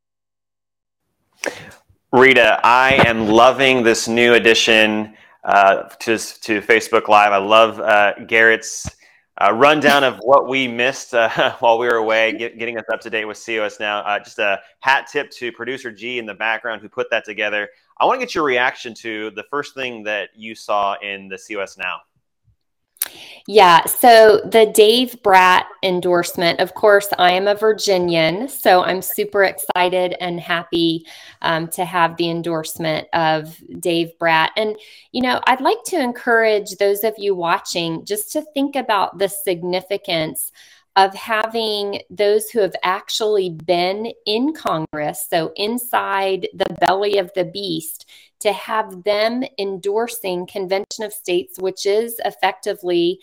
Rita, 2.11 2.59
I 2.63 3.03
am 3.05 3.27
loving 3.27 3.83
this 3.83 4.07
new 4.07 4.33
addition 4.33 5.13
uh, 5.43 5.83
to, 5.83 6.17
to 6.17 6.61
Facebook 6.61 7.07
Live. 7.07 7.31
I 7.31 7.37
love 7.37 7.79
uh, 7.79 8.13
Garrett's 8.25 8.89
uh, 9.41 9.53
rundown 9.53 10.03
of 10.03 10.17
what 10.21 10.47
we 10.47 10.67
missed 10.67 11.13
uh, 11.13 11.55
while 11.59 11.77
we 11.77 11.87
were 11.87 11.95
away, 11.95 12.33
get, 12.37 12.57
getting 12.59 12.77
us 12.77 12.85
up 12.91 12.99
to 13.01 13.09
date 13.09 13.25
with 13.25 13.41
COS 13.43 13.79
now. 13.79 13.99
Uh, 13.99 14.19
just 14.19 14.39
a 14.39 14.59
hat 14.79 15.07
tip 15.11 15.31
to 15.31 15.51
producer 15.51 15.91
G 15.91 16.19
in 16.19 16.25
the 16.25 16.33
background 16.33 16.81
who 16.81 16.89
put 16.89 17.09
that 17.11 17.25
together. 17.25 17.69
I 17.99 18.05
want 18.05 18.19
to 18.19 18.25
get 18.25 18.35
your 18.35 18.43
reaction 18.43 18.93
to 18.95 19.31
the 19.31 19.43
first 19.49 19.73
thing 19.75 20.03
that 20.03 20.29
you 20.35 20.55
saw 20.55 20.95
in 21.01 21.29
the 21.29 21.37
COS 21.37 21.77
now. 21.77 21.99
Yeah. 23.47 23.85
So 23.85 24.41
the 24.45 24.67
Dave 24.67 25.21
Brat 25.23 25.65
endorsement, 25.81 26.59
of 26.59 26.75
course, 26.75 27.07
I 27.17 27.31
am 27.31 27.47
a 27.47 27.55
Virginian. 27.55 28.47
So 28.47 28.83
I'm 28.83 29.01
super 29.01 29.43
excited 29.43 30.15
and 30.21 30.39
happy 30.39 31.05
um, 31.41 31.67
to 31.69 31.83
have 31.83 32.15
the 32.17 32.29
endorsement 32.29 33.07
of 33.13 33.57
Dave 33.79 34.11
Brat. 34.19 34.51
And, 34.55 34.77
you 35.11 35.21
know, 35.21 35.41
I'd 35.47 35.61
like 35.61 35.83
to 35.85 35.99
encourage 35.99 36.75
those 36.75 37.03
of 37.03 37.15
you 37.17 37.33
watching 37.33 38.05
just 38.05 38.31
to 38.33 38.43
think 38.53 38.75
about 38.75 39.17
the 39.17 39.29
significance 39.29 40.51
of 40.95 41.13
having 41.13 42.01
those 42.09 42.49
who 42.49 42.59
have 42.59 42.75
actually 42.83 43.49
been 43.49 44.11
in 44.25 44.53
Congress, 44.53 45.25
so 45.29 45.53
inside 45.55 46.47
the 46.53 46.75
belly 46.81 47.17
of 47.19 47.31
the 47.35 47.45
beast, 47.45 48.05
to 48.39 48.53
have 48.53 49.03
them 49.03 49.43
endorsing 49.57 50.47
Convention 50.47 51.03
of 51.03 51.13
States, 51.13 51.59
which 51.59 51.85
is 51.85 52.19
effectively 52.23 53.19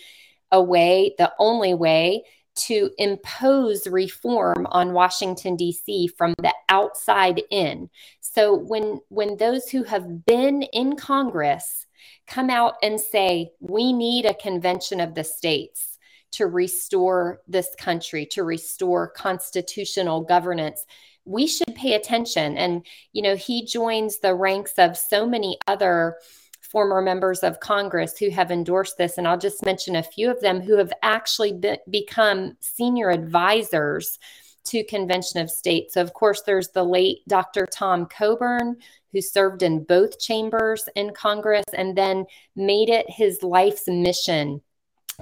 a 0.52 0.62
way, 0.62 1.14
the 1.18 1.32
only 1.38 1.74
way 1.74 2.22
to 2.56 2.90
impose 2.98 3.86
reform 3.86 4.66
on 4.70 4.92
Washington 4.92 5.56
D.C. 5.56 6.08
from 6.16 6.34
the 6.38 6.54
outside 6.68 7.42
in. 7.50 7.90
So 8.20 8.54
when 8.54 9.00
when 9.08 9.36
those 9.36 9.68
who 9.68 9.84
have 9.84 10.24
been 10.24 10.62
in 10.62 10.96
Congress 10.96 11.86
come 12.26 12.50
out 12.50 12.74
and 12.82 13.00
say 13.00 13.50
we 13.60 13.92
need 13.92 14.24
a 14.24 14.34
convention 14.34 15.00
of 15.00 15.14
the 15.14 15.24
states 15.24 15.98
to 16.32 16.46
restore 16.46 17.40
this 17.46 17.74
country, 17.78 18.26
to 18.26 18.42
restore 18.42 19.08
constitutional 19.08 20.22
governance, 20.22 20.84
we 21.26 21.46
should 21.46 21.74
pay 21.74 21.94
attention. 21.94 22.56
And, 22.56 22.86
you 23.12 23.20
know, 23.20 23.36
he 23.36 23.66
joins 23.66 24.18
the 24.18 24.34
ranks 24.34 24.74
of 24.78 24.96
so 24.96 25.26
many 25.26 25.58
other 25.66 26.16
former 26.60 27.02
members 27.02 27.42
of 27.42 27.60
Congress 27.60 28.16
who 28.18 28.30
have 28.30 28.50
endorsed 28.50 28.96
this. 28.96 29.18
And 29.18 29.26
I'll 29.26 29.38
just 29.38 29.64
mention 29.64 29.96
a 29.96 30.02
few 30.02 30.30
of 30.30 30.40
them 30.40 30.60
who 30.60 30.76
have 30.76 30.92
actually 31.02 31.52
be- 31.52 31.78
become 31.90 32.56
senior 32.60 33.10
advisors 33.10 34.18
to 34.66 34.84
Convention 34.84 35.40
of 35.40 35.50
States. 35.50 35.94
So, 35.94 36.02
of 36.02 36.12
course, 36.12 36.42
there's 36.42 36.70
the 36.70 36.84
late 36.84 37.18
Dr. 37.28 37.66
Tom 37.66 38.06
Coburn, 38.06 38.76
who 39.12 39.20
served 39.20 39.62
in 39.62 39.84
both 39.84 40.18
chambers 40.18 40.88
in 40.96 41.12
Congress 41.12 41.64
and 41.72 41.96
then 41.96 42.26
made 42.56 42.88
it 42.88 43.06
his 43.08 43.42
life's 43.42 43.86
mission 43.86 44.60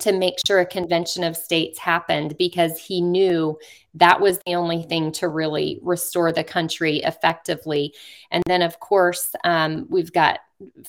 to 0.01 0.13
make 0.13 0.35
sure 0.47 0.61
a 0.61 0.67
convention 0.67 1.23
of 1.23 1.37
states 1.37 1.79
happened 1.79 2.37
because 2.39 2.79
he 2.79 3.01
knew 3.01 3.57
that 3.95 4.21
was 4.21 4.39
the 4.45 4.55
only 4.55 4.83
thing 4.83 5.13
to 5.13 5.29
really 5.29 5.79
restore 5.83 6.33
the 6.33 6.45
country 6.45 6.99
effectively. 7.05 7.95
And 8.31 8.43
then, 8.47 8.63
of 8.63 8.81
course, 8.81 9.35
um, 9.45 9.87
we've 9.89 10.13
got 10.13 10.41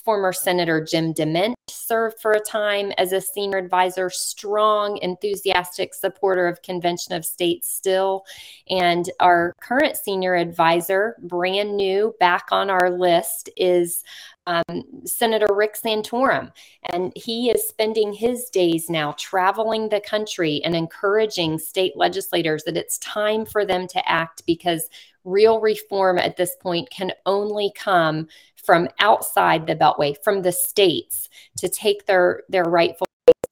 former 0.04 0.32
Senator 0.32 0.84
Jim 0.84 1.12
DeMint 1.12 1.54
served 1.68 2.20
for 2.20 2.32
a 2.32 2.40
time 2.40 2.92
as 2.98 3.12
a 3.12 3.20
senior 3.20 3.58
advisor, 3.58 4.10
strong, 4.10 4.98
enthusiastic 4.98 5.94
supporter 5.94 6.46
of 6.46 6.62
Convention 6.62 7.14
of 7.14 7.24
States 7.24 7.72
still. 7.72 8.24
And 8.68 9.10
our 9.20 9.54
current 9.60 9.96
senior 9.96 10.34
advisor, 10.34 11.16
brand 11.22 11.76
new, 11.76 12.14
back 12.20 12.46
on 12.50 12.70
our 12.70 12.90
list, 12.90 13.50
is 13.56 14.02
um, 14.46 14.84
Senator 15.04 15.52
Rick 15.52 15.76
Santorum. 15.76 16.52
And 16.84 17.12
he 17.16 17.50
is 17.50 17.68
spending 17.68 18.12
his 18.12 18.48
days 18.50 18.88
now 18.88 19.12
traveling 19.18 19.88
the 19.88 20.00
country 20.00 20.60
and 20.64 20.74
encouraging 20.74 21.58
state 21.58 21.96
legislators 21.96 22.62
that 22.64 22.76
it's 22.76 22.95
time 22.98 23.46
for 23.46 23.64
them 23.64 23.86
to 23.88 24.08
act 24.08 24.42
because 24.46 24.88
real 25.24 25.60
reform 25.60 26.18
at 26.18 26.36
this 26.36 26.56
point 26.60 26.88
can 26.90 27.12
only 27.24 27.72
come 27.76 28.28
from 28.64 28.88
outside 29.00 29.66
the 29.66 29.76
beltway 29.76 30.16
from 30.22 30.42
the 30.42 30.52
states 30.52 31.28
to 31.56 31.68
take 31.68 32.06
their 32.06 32.42
their 32.48 32.64
rightful 32.64 33.06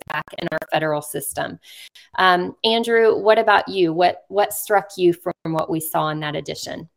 back 0.08 0.24
in 0.38 0.46
our 0.52 0.58
federal 0.72 1.02
system. 1.02 1.58
Um, 2.18 2.54
andrew 2.64 3.18
what 3.18 3.38
about 3.38 3.68
you? 3.68 3.92
What 3.92 4.24
what 4.28 4.52
struck 4.52 4.90
you 4.96 5.12
from 5.12 5.34
what 5.44 5.70
we 5.70 5.80
saw 5.80 6.10
in 6.10 6.20
that 6.20 6.36
edition 6.36 6.88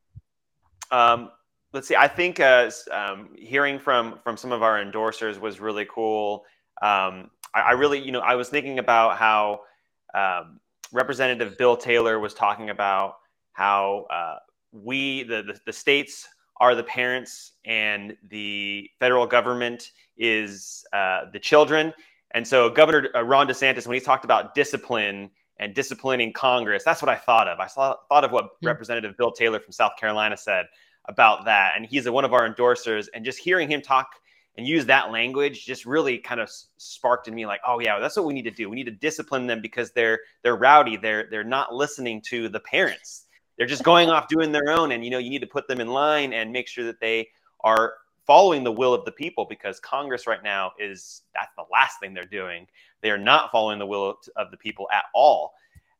um, 0.92 1.32
let's 1.74 1.88
see. 1.88 1.96
I 1.96 2.08
think 2.08 2.40
uh, 2.40 2.72
um, 2.92 3.30
hearing 3.38 3.80
from 3.80 4.20
from 4.24 4.38
some 4.38 4.52
of 4.52 4.64
our 4.64 4.84
endorsers 4.84 5.40
was 5.40 5.60
really 5.60 5.86
cool. 5.86 6.46
Um, 6.82 7.30
I, 7.54 7.62
I, 7.62 7.72
really 7.72 8.00
you 8.00 8.12
know 8.12 8.20
i 8.20 8.36
was 8.36 8.50
thinking 8.50 8.78
about 8.78 9.18
how 9.18 9.62
um, 10.14 10.60
representative 10.92 11.58
bill 11.58 11.76
taylor 11.78 12.20
was 12.20 12.34
talking 12.34 12.70
about 12.70 13.16
how 13.54 14.06
uh, 14.10 14.38
we, 14.72 15.24
the, 15.24 15.42
the, 15.44 15.60
the 15.66 15.74
states, 15.74 16.28
are 16.60 16.76
the 16.76 16.84
parents 16.84 17.54
and 17.66 18.16
the 18.30 18.90
federal 19.00 19.28
government 19.28 19.92
is 20.18 20.84
uh, 20.94 21.22
the 21.32 21.40
children. 21.40 21.94
And 22.32 22.48
so, 22.48 22.70
Governor 22.70 23.10
uh, 23.16 23.24
Ron 23.24 23.48
DeSantis, 23.48 23.88
when 23.88 23.96
he 23.96 24.00
talked 24.00 24.26
about 24.26 24.54
discipline 24.54 25.30
and 25.60 25.74
disciplining 25.74 26.34
Congress, 26.34 26.84
that's 26.84 27.02
what 27.02 27.10
I 27.10 27.16
thought 27.16 27.48
of. 27.48 27.60
I 27.60 27.68
saw, 27.68 27.96
thought 28.10 28.24
of 28.24 28.32
what 28.32 28.46
mm-hmm. 28.46 28.68
Representative 28.68 29.16
Bill 29.18 29.32
Taylor 29.32 29.60
from 29.60 29.72
South 29.72 29.94
Carolina 30.00 30.36
said 30.36 30.66
about 31.06 31.46
that. 31.46 31.74
And 31.76 31.86
he's 31.86 32.06
a, 32.06 32.12
one 32.12 32.26
of 32.26 32.34
our 32.34 32.48
endorsers. 32.52 33.08
And 33.14 33.24
just 33.24 33.40
hearing 33.40 33.70
him 33.70 33.82
talk 33.82 34.10
and 34.58 34.68
use 34.68 34.86
that 34.88 35.12
language 35.12 35.66
just 35.66 35.86
really 35.86 36.18
kind 36.18 36.42
of 36.42 36.50
sparked 36.78 37.28
in 37.28 37.36
me 37.36 37.46
like, 37.46 37.62
oh 37.68 37.80
yeah, 37.80 38.00
that's 38.00 38.16
what 38.16 38.26
we 38.26 38.34
need 38.34 38.44
to 38.44 38.52
do. 38.52 38.70
We 38.70 38.76
need 38.76 38.86
to 38.86 38.92
discipline 38.92 39.48
them 39.48 39.62
because 39.62 39.92
they're 39.92 40.20
they're 40.44 40.56
rowdy. 40.56 40.98
They're 40.98 41.28
they're 41.30 41.44
not 41.44 41.74
listening 41.74 42.22
to 42.30 42.50
the 42.50 42.60
parents 42.60 43.28
they're 43.58 43.68
just 43.68 43.84
going 43.84 44.10
off 44.10 44.28
doing 44.28 44.52
their 44.52 44.70
own 44.70 44.92
and 44.92 45.04
you 45.04 45.12
know 45.12 45.18
you 45.18 45.30
need 45.30 45.42
to 45.42 45.48
put 45.48 45.68
them 45.68 45.82
in 45.82 45.88
line 45.88 46.34
and 46.34 46.52
make 46.52 46.68
sure 46.68 46.86
that 46.86 47.00
they 47.00 47.28
are 47.62 47.96
following 48.26 48.64
the 48.64 48.72
will 48.72 48.94
of 48.94 49.04
the 49.06 49.12
people 49.12 49.46
because 49.46 49.80
congress 49.80 50.28
right 50.28 50.44
now 50.44 50.72
is 50.80 51.24
that's 51.34 51.54
the 51.58 51.66
last 51.72 52.00
thing 52.00 52.14
they're 52.14 52.26
doing 52.26 52.66
they 53.02 53.10
are 53.10 53.18
not 53.18 53.52
following 53.52 53.80
the 53.80 53.86
will 53.86 54.18
of 54.36 54.52
the 54.52 54.58
people 54.58 54.88
at 54.94 55.06
all 55.14 55.54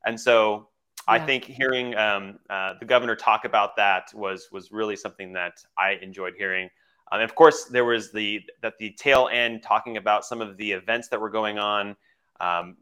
and 0.06 0.20
so 0.20 0.68
yeah. 1.08 1.14
i 1.14 1.20
think 1.20 1.44
hearing 1.44 1.96
um, 1.96 2.40
uh, 2.50 2.74
the 2.80 2.86
governor 2.86 3.16
talk 3.16 3.46
about 3.46 3.76
that 3.76 4.12
was 4.14 4.50
was 4.52 4.72
really 4.72 4.96
something 4.96 5.34
that 5.34 5.64
i 5.78 5.94
enjoyed 6.02 6.34
hearing 6.38 6.70
um, 7.12 7.22
and 7.22 7.24
of 7.24 7.36
course 7.36 7.66
there 7.66 7.86
was 7.86 8.12
the 8.12 8.42
that 8.62 8.78
the 8.78 8.92
tail 8.92 9.30
end 9.32 9.64
talking 9.64 9.98
about 9.98 10.26
some 10.26 10.42
of 10.42 10.58
the 10.58 10.72
events 10.72 11.08
that 11.08 11.20
were 11.20 11.30
going 11.30 11.58
on 11.58 11.96
um, 12.40 12.78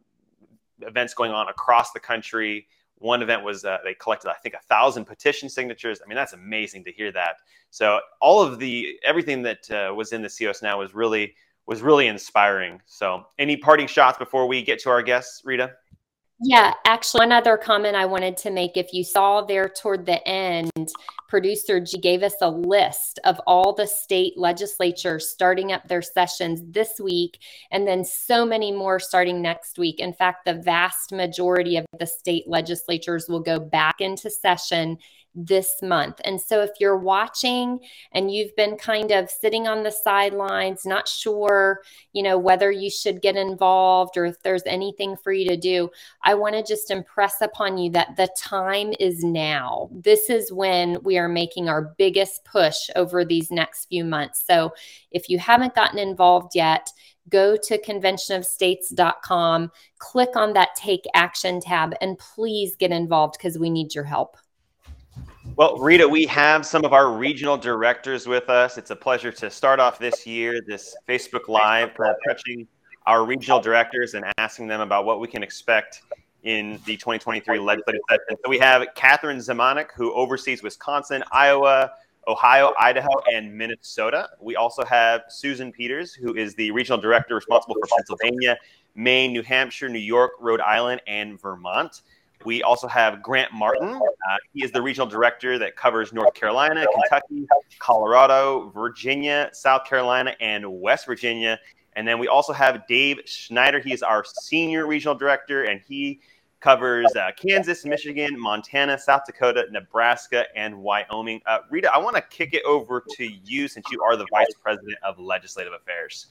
events 0.81 1.13
going 1.13 1.31
on 1.31 1.47
across 1.49 1.91
the 1.91 1.99
country 1.99 2.67
one 2.99 3.21
event 3.21 3.43
was 3.43 3.65
uh, 3.65 3.77
they 3.83 3.93
collected, 3.93 4.29
I 4.29 4.35
think, 4.35 4.55
a 4.55 4.63
thousand 4.69 5.05
petition 5.05 5.49
signatures. 5.49 5.99
I 6.03 6.07
mean, 6.07 6.15
that's 6.15 6.33
amazing 6.33 6.85
to 6.85 6.91
hear 6.91 7.11
that. 7.11 7.35
So 7.69 7.99
all 8.21 8.41
of 8.41 8.57
the 8.57 8.97
everything 9.03 9.41
that 9.43 9.69
uh, 9.69 9.93
was 9.93 10.13
in 10.13 10.21
the 10.21 10.29
COS 10.29 10.61
now 10.61 10.79
was 10.79 10.95
really 10.95 11.35
was 11.67 11.81
really 11.81 12.07
inspiring. 12.07 12.81
So, 12.85 13.25
any 13.39 13.57
parting 13.57 13.87
shots 13.87 14.17
before 14.17 14.47
we 14.47 14.61
get 14.61 14.79
to 14.79 14.89
our 14.89 15.01
guests, 15.01 15.41
Rita? 15.43 15.73
Yeah, 16.41 16.73
actually, 16.85 17.19
one 17.19 17.31
other 17.31 17.57
comment 17.57 17.95
I 17.95 18.05
wanted 18.05 18.37
to 18.37 18.51
make. 18.51 18.77
If 18.77 18.93
you 18.93 19.03
saw 19.03 19.41
there 19.41 19.69
toward 19.69 20.05
the 20.05 20.25
end, 20.27 20.89
producer 21.27 21.79
G 21.79 21.97
gave 21.97 22.23
us 22.23 22.35
a 22.41 22.49
list 22.49 23.19
of 23.23 23.39
all 23.47 23.73
the 23.73 23.87
state 23.87 24.33
legislatures 24.37 25.29
starting 25.29 25.71
up 25.71 25.87
their 25.87 26.01
sessions 26.01 26.61
this 26.67 26.99
week, 26.99 27.39
and 27.71 27.87
then 27.87 28.03
so 28.03 28.45
many 28.45 28.71
more 28.71 28.99
starting 28.99 29.41
next 29.41 29.77
week. 29.77 29.99
In 29.99 30.13
fact, 30.13 30.45
the 30.45 30.53
vast 30.53 31.11
majority 31.11 31.77
of 31.77 31.85
the 31.99 32.07
state 32.07 32.47
legislatures 32.47 33.27
will 33.27 33.41
go 33.41 33.59
back 33.59 34.01
into 34.01 34.29
session 34.29 34.97
this 35.35 35.81
month. 35.81 36.21
And 36.23 36.39
so 36.39 36.61
if 36.61 36.71
you're 36.79 36.97
watching 36.97 37.79
and 38.13 38.33
you've 38.33 38.55
been 38.55 38.77
kind 38.77 39.11
of 39.11 39.29
sitting 39.29 39.67
on 39.67 39.83
the 39.83 39.91
sidelines, 39.91 40.85
not 40.85 41.07
sure, 41.07 41.81
you 42.13 42.23
know, 42.23 42.37
whether 42.37 42.71
you 42.71 42.89
should 42.89 43.21
get 43.21 43.35
involved 43.35 44.15
or 44.15 44.25
if 44.25 44.41
there's 44.43 44.63
anything 44.65 45.17
for 45.17 45.33
you 45.33 45.47
to 45.49 45.57
do, 45.57 45.89
I 46.23 46.35
want 46.35 46.55
to 46.55 46.63
just 46.63 46.89
impress 46.89 47.41
upon 47.41 47.77
you 47.77 47.91
that 47.91 48.15
the 48.15 48.29
time 48.37 48.93
is 48.99 49.23
now. 49.23 49.89
This 49.91 50.29
is 50.29 50.53
when 50.53 50.97
we 51.03 51.14
are 51.17 51.29
making 51.29 51.69
our 51.69 51.93
biggest 51.97 52.45
push 52.45 52.89
over 52.95 53.25
these 53.25 53.51
next 53.51 53.85
few 53.85 54.03
months. 54.03 54.43
So 54.45 54.73
if 55.11 55.29
you 55.29 55.39
haven't 55.39 55.75
gotten 55.75 55.99
involved 55.99 56.55
yet, 56.55 56.89
go 57.29 57.57
to 57.57 57.81
conventionofstates.com, 57.81 59.71
click 59.97 60.35
on 60.35 60.53
that 60.53 60.69
take 60.75 61.05
action 61.13 61.59
tab, 61.59 61.93
and 62.01 62.17
please 62.17 62.75
get 62.75 62.91
involved 62.91 63.35
because 63.37 63.57
we 63.57 63.69
need 63.69 63.95
your 63.95 64.03
help. 64.03 64.37
Well, 65.55 65.77
Rita, 65.77 66.07
we 66.07 66.25
have 66.25 66.65
some 66.65 66.83
of 66.83 66.91
our 66.91 67.11
regional 67.13 67.55
directors 67.55 68.27
with 68.27 68.49
us. 68.49 68.77
It's 68.77 68.91
a 68.91 68.95
pleasure 68.95 69.31
to 69.31 69.49
start 69.49 69.79
off 69.79 69.99
this 69.99 70.27
year, 70.27 70.59
this 70.67 70.95
Facebook 71.07 71.47
Live, 71.47 71.91
uh, 71.99 72.13
touching 72.27 72.67
our 73.05 73.25
regional 73.25 73.61
directors 73.61 74.15
and 74.15 74.25
asking 74.37 74.67
them 74.67 74.81
about 74.81 75.05
what 75.05 75.19
we 75.19 75.27
can 75.27 75.43
expect 75.43 76.01
in 76.45 76.79
the 76.85 76.95
2023 76.95 77.59
legislative 77.59 78.01
session. 78.07 78.37
So 78.43 78.49
we 78.49 78.59
have 78.59 78.87
Catherine 78.95 79.39
Zemanek, 79.39 79.91
who 79.95 80.13
oversees 80.13 80.63
Wisconsin, 80.63 81.23
Iowa, 81.31 81.91
Ohio, 82.27 82.73
Idaho, 82.79 83.09
and 83.33 83.53
Minnesota. 83.55 84.29
We 84.39 84.55
also 84.55 84.85
have 84.85 85.23
Susan 85.27 85.71
Peters, 85.71 86.13
who 86.13 86.35
is 86.35 86.55
the 86.55 86.71
regional 86.71 86.99
director 86.99 87.35
responsible 87.35 87.75
for 87.75 87.87
Pennsylvania, 87.97 88.57
Maine, 88.95 89.33
New 89.33 89.41
Hampshire, 89.41 89.89
New 89.89 89.99
York, 89.99 90.31
Rhode 90.39 90.61
Island, 90.61 91.01
and 91.07 91.39
Vermont. 91.41 92.01
We 92.45 92.61
also 92.61 92.87
have 92.87 93.23
Grant 93.23 93.51
Martin. 93.51 93.95
Uh, 93.95 94.37
he 94.53 94.63
is 94.63 94.71
the 94.71 94.81
regional 94.81 95.07
director 95.07 95.57
that 95.57 95.75
covers 95.75 96.13
North 96.13 96.35
Carolina, 96.35 96.85
Kentucky, 96.93 97.47
Colorado, 97.79 98.69
Virginia, 98.69 99.49
South 99.51 99.85
Carolina, 99.85 100.35
and 100.39 100.79
West 100.79 101.07
Virginia. 101.07 101.59
And 101.95 102.07
then 102.07 102.19
we 102.19 102.27
also 102.27 102.53
have 102.53 102.85
Dave 102.87 103.21
Schneider. 103.25 103.79
He 103.79 103.93
is 103.93 104.03
our 104.03 104.23
senior 104.41 104.85
regional 104.85 105.15
director, 105.15 105.63
and 105.63 105.81
he 105.87 106.19
covers 106.65 107.05
uh, 107.15 107.29
Kansas, 107.37 107.85
Michigan, 107.85 108.39
Montana, 108.39 108.97
South 108.97 109.21
Dakota, 109.27 109.65
Nebraska, 109.69 110.45
and 110.55 110.75
Wyoming. 110.75 111.39
Uh, 111.45 111.59
Rita, 111.69 111.93
I 111.93 111.99
want 111.99 112.15
to 112.15 112.23
kick 112.23 112.55
it 112.55 112.63
over 112.65 113.03
to 113.17 113.23
you 113.43 113.67
since 113.67 113.85
you 113.91 114.01
are 114.01 114.17
the 114.17 114.25
vice 114.31 114.53
president 114.63 114.97
of 115.03 115.19
legislative 115.19 115.73
affairs. 115.73 116.27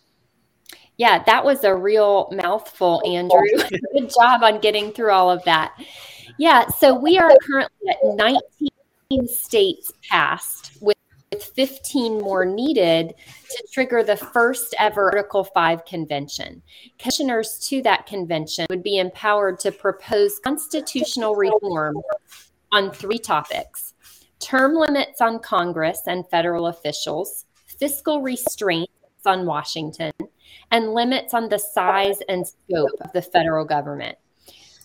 Yeah, 0.96 1.22
that 1.22 1.44
was 1.44 1.62
a 1.62 1.72
real 1.72 2.28
mouthful, 2.32 3.00
Andrew. 3.06 3.42
Good 3.92 4.10
job 4.10 4.42
on 4.42 4.58
getting 4.58 4.90
through 4.90 5.12
all 5.12 5.30
of 5.30 5.44
that. 5.44 5.72
Yeah, 6.36 6.66
so 6.66 6.98
we 6.98 7.16
are 7.16 7.30
currently 7.40 7.90
at 7.90 8.16
19 8.16 9.28
states 9.28 9.92
passed 10.10 10.72
with 10.80 10.96
15 11.44 12.18
more 12.18 12.44
needed 12.44 13.14
to 13.50 13.66
trigger 13.72 14.02
the 14.02 14.16
first 14.16 14.74
ever 14.78 15.06
Article 15.06 15.44
5 15.44 15.84
convention. 15.84 16.62
Commissioners 16.98 17.58
to 17.68 17.82
that 17.82 18.06
convention 18.06 18.66
would 18.70 18.82
be 18.82 18.98
empowered 18.98 19.58
to 19.60 19.72
propose 19.72 20.38
constitutional 20.38 21.34
reform 21.34 21.96
on 22.72 22.90
three 22.90 23.18
topics 23.18 23.94
term 24.40 24.74
limits 24.74 25.20
on 25.20 25.38
Congress 25.38 26.02
and 26.06 26.28
federal 26.28 26.66
officials, 26.66 27.46
fiscal 27.78 28.20
restraints 28.20 28.92
on 29.24 29.46
Washington, 29.46 30.12
and 30.70 30.92
limits 30.92 31.32
on 31.32 31.48
the 31.48 31.58
size 31.58 32.18
and 32.28 32.46
scope 32.46 32.90
of 33.00 33.12
the 33.12 33.22
federal 33.22 33.64
government. 33.64 34.18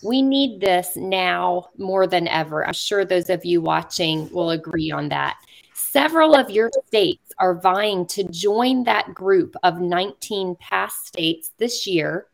We 0.01 0.22
need 0.22 0.62
this 0.62 0.96
now 0.96 1.70
more 1.78 2.08
than 2.08 2.28
ever. 2.30 2.66
I'm 2.66 2.74
sure 2.74 3.04
those 3.04 3.30
of 3.30 3.44
you 3.44 3.62
watching 3.62 4.32
will 4.32 4.51
agree 4.51 4.92
on 4.92 5.10
that. 5.10 5.38
Several 5.91 6.36
of 6.36 6.51
your 6.51 6.69
states 6.86 7.34
are 7.39 7.60
vying 7.60 8.05
to 8.08 8.24
join 8.25 8.84
that 8.84 9.15
group 9.15 9.55
of 9.63 9.81
19 9.81 10.55
past 10.60 11.08
states 11.08 11.50
this 11.58 11.88
year 11.88 12.27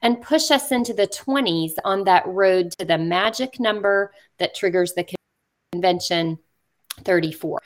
and 0.00 0.22
push 0.22 0.52
us 0.52 0.70
into 0.70 0.94
the 0.94 1.08
20s 1.08 1.72
on 1.84 2.04
that 2.04 2.24
road 2.28 2.70
to 2.78 2.84
the 2.84 2.98
magic 2.98 3.58
number 3.58 4.12
that 4.38 4.54
triggers 4.54 4.92
the 4.92 5.04
convention 5.72 6.38
34. 7.02 7.58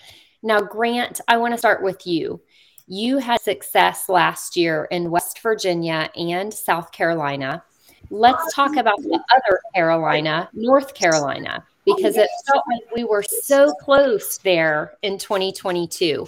Now, 0.42 0.62
Grant, 0.62 1.20
I 1.28 1.36
want 1.36 1.52
to 1.52 1.58
start 1.58 1.82
with 1.82 2.06
you. 2.06 2.40
You 2.86 3.18
had 3.18 3.38
success 3.42 4.08
last 4.08 4.56
year 4.56 4.88
in 4.90 5.10
West 5.10 5.40
Virginia 5.42 6.10
and 6.16 6.54
South 6.54 6.90
Carolina. 6.90 7.62
Let's 8.08 8.54
talk 8.54 8.76
about 8.76 9.02
the 9.02 9.20
other 9.30 9.60
Carolina, 9.74 10.48
North 10.54 10.94
Carolina, 10.94 11.66
because 11.84 12.16
oh, 12.16 12.22
it 12.22 12.30
felt 12.46 12.64
like 12.70 12.94
we 12.94 13.04
were 13.04 13.22
so 13.22 13.72
close 13.74 14.38
there 14.38 14.94
in 15.02 15.18
2022. 15.18 16.26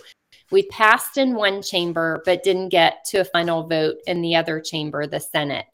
We 0.51 0.63
passed 0.69 1.17
in 1.17 1.35
one 1.35 1.63
chamber, 1.63 2.23
but 2.25 2.45
didn't 2.45 2.69
get 2.69 3.05
to 3.07 3.19
a 3.19 3.25
final 3.25 3.67
vote 3.67 3.97
in 4.07 4.23
the 4.23 4.37
other 4.37 4.61
chamber, 4.61 5.07
the 5.07 5.21
Senate. 5.21 5.67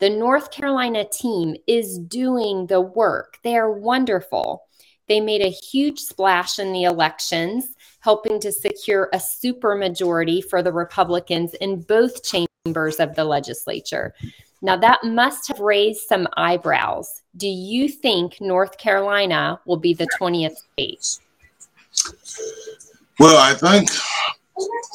The 0.00 0.10
North 0.10 0.50
Carolina 0.50 1.04
team 1.04 1.56
is 1.66 1.98
doing 1.98 2.66
the 2.66 2.80
work. 2.80 3.38
They 3.42 3.56
are 3.56 3.72
wonderful. 3.72 4.64
They 5.08 5.20
made 5.20 5.40
a 5.40 5.48
huge 5.48 5.98
splash 5.98 6.58
in 6.58 6.72
the 6.72 6.84
elections, 6.84 7.74
helping 8.00 8.38
to 8.40 8.52
secure 8.52 9.08
a 9.12 9.16
supermajority 9.16 10.44
for 10.44 10.62
the 10.62 10.72
Republicans 10.72 11.54
in 11.54 11.80
both 11.80 12.22
chambers 12.22 13.00
of 13.00 13.14
the 13.16 13.24
legislature. 13.24 14.14
Now, 14.60 14.76
that 14.76 15.04
must 15.04 15.48
have 15.48 15.60
raised 15.60 16.08
some 16.08 16.26
eyebrows. 16.36 17.22
Do 17.36 17.48
you 17.48 17.88
think 17.88 18.40
North 18.40 18.76
Carolina 18.78 19.60
will 19.66 19.76
be 19.76 19.94
the 19.94 20.08
20th 20.20 20.56
state? 20.72 21.20
Well, 23.18 23.38
I 23.38 23.54
think 23.54 23.90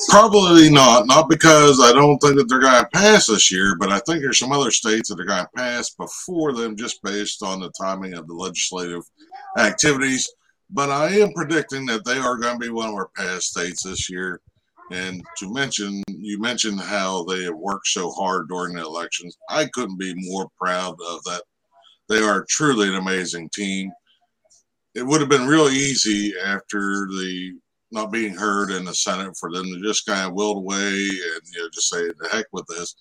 Probably 0.10 0.70
not. 0.70 1.08
Not 1.08 1.30
because 1.30 1.80
I 1.82 1.94
don't 1.94 2.18
think 2.20 2.36
that 2.36 2.50
they're 2.50 2.60
going 2.60 2.84
to 2.84 2.90
pass 2.90 3.28
this 3.28 3.52
year, 3.52 3.76
but 3.80 3.92
I 3.92 4.00
think 4.00 4.22
there's 4.22 4.40
some 4.40 4.52
other 4.52 4.72
states 4.72 5.10
that 5.10 5.20
are 5.20 5.26
going 5.26 5.44
to 5.44 5.50
pass 5.56 5.92
before 5.92 6.54
them 6.54 6.76
just 6.76 7.02
based 7.02 7.42
on 7.42 7.60
the 7.60 7.72
timing 7.72 8.14
of 8.14 8.28
the 8.28 8.34
legislative 8.34 9.04
activities. 9.58 10.30
But 10.70 10.90
I 10.90 11.10
am 11.20 11.32
predicting 11.34 11.86
that 11.88 12.06
they 12.06 12.18
are 12.18 12.38
going 12.38 12.60
to 12.60 12.66
be 12.66 12.70
one 12.70 12.90
of 12.90 12.96
our 12.96 13.10
past 13.16 13.52
states 13.52 13.84
this 13.84 14.10
year. 14.10 14.42
And 14.92 15.24
to 15.38 15.52
mention, 15.54 16.04
you 16.08 16.40
mentioned 16.40 16.80
how 16.80 17.24
they 17.24 17.44
have 17.44 17.56
worked 17.56 17.88
so 17.88 18.12
hard 18.12 18.50
during 18.50 18.76
the 18.76 18.82
elections. 18.82 19.38
I 19.50 19.66
couldn't 19.74 19.98
be 19.98 20.14
more 20.16 20.48
proud 20.60 20.96
of 21.08 21.24
that. 21.24 21.44
They 22.10 22.20
are 22.20 22.46
truly 22.50 22.90
an 22.90 22.96
amazing 22.96 23.50
team. 23.50 23.92
It 24.94 25.04
would 25.04 25.22
have 25.22 25.30
been 25.30 25.48
real 25.48 25.70
easy 25.70 26.34
after 26.46 27.08
the 27.08 27.54
not 27.92 28.12
being 28.12 28.34
heard 28.34 28.72
in 28.72 28.86
the 28.86 28.94
Senate 28.94 29.36
for 29.38 29.52
them 29.52 29.66
to 29.66 29.82
just 29.82 30.06
kind 30.06 30.28
of 30.28 30.34
wilt 30.34 30.58
away 30.58 30.76
and 30.76 31.42
you 31.54 31.62
know 31.62 31.70
just 31.72 31.90
say 31.90 32.08
the 32.08 32.30
heck 32.32 32.46
with 32.52 32.66
this. 32.68 32.96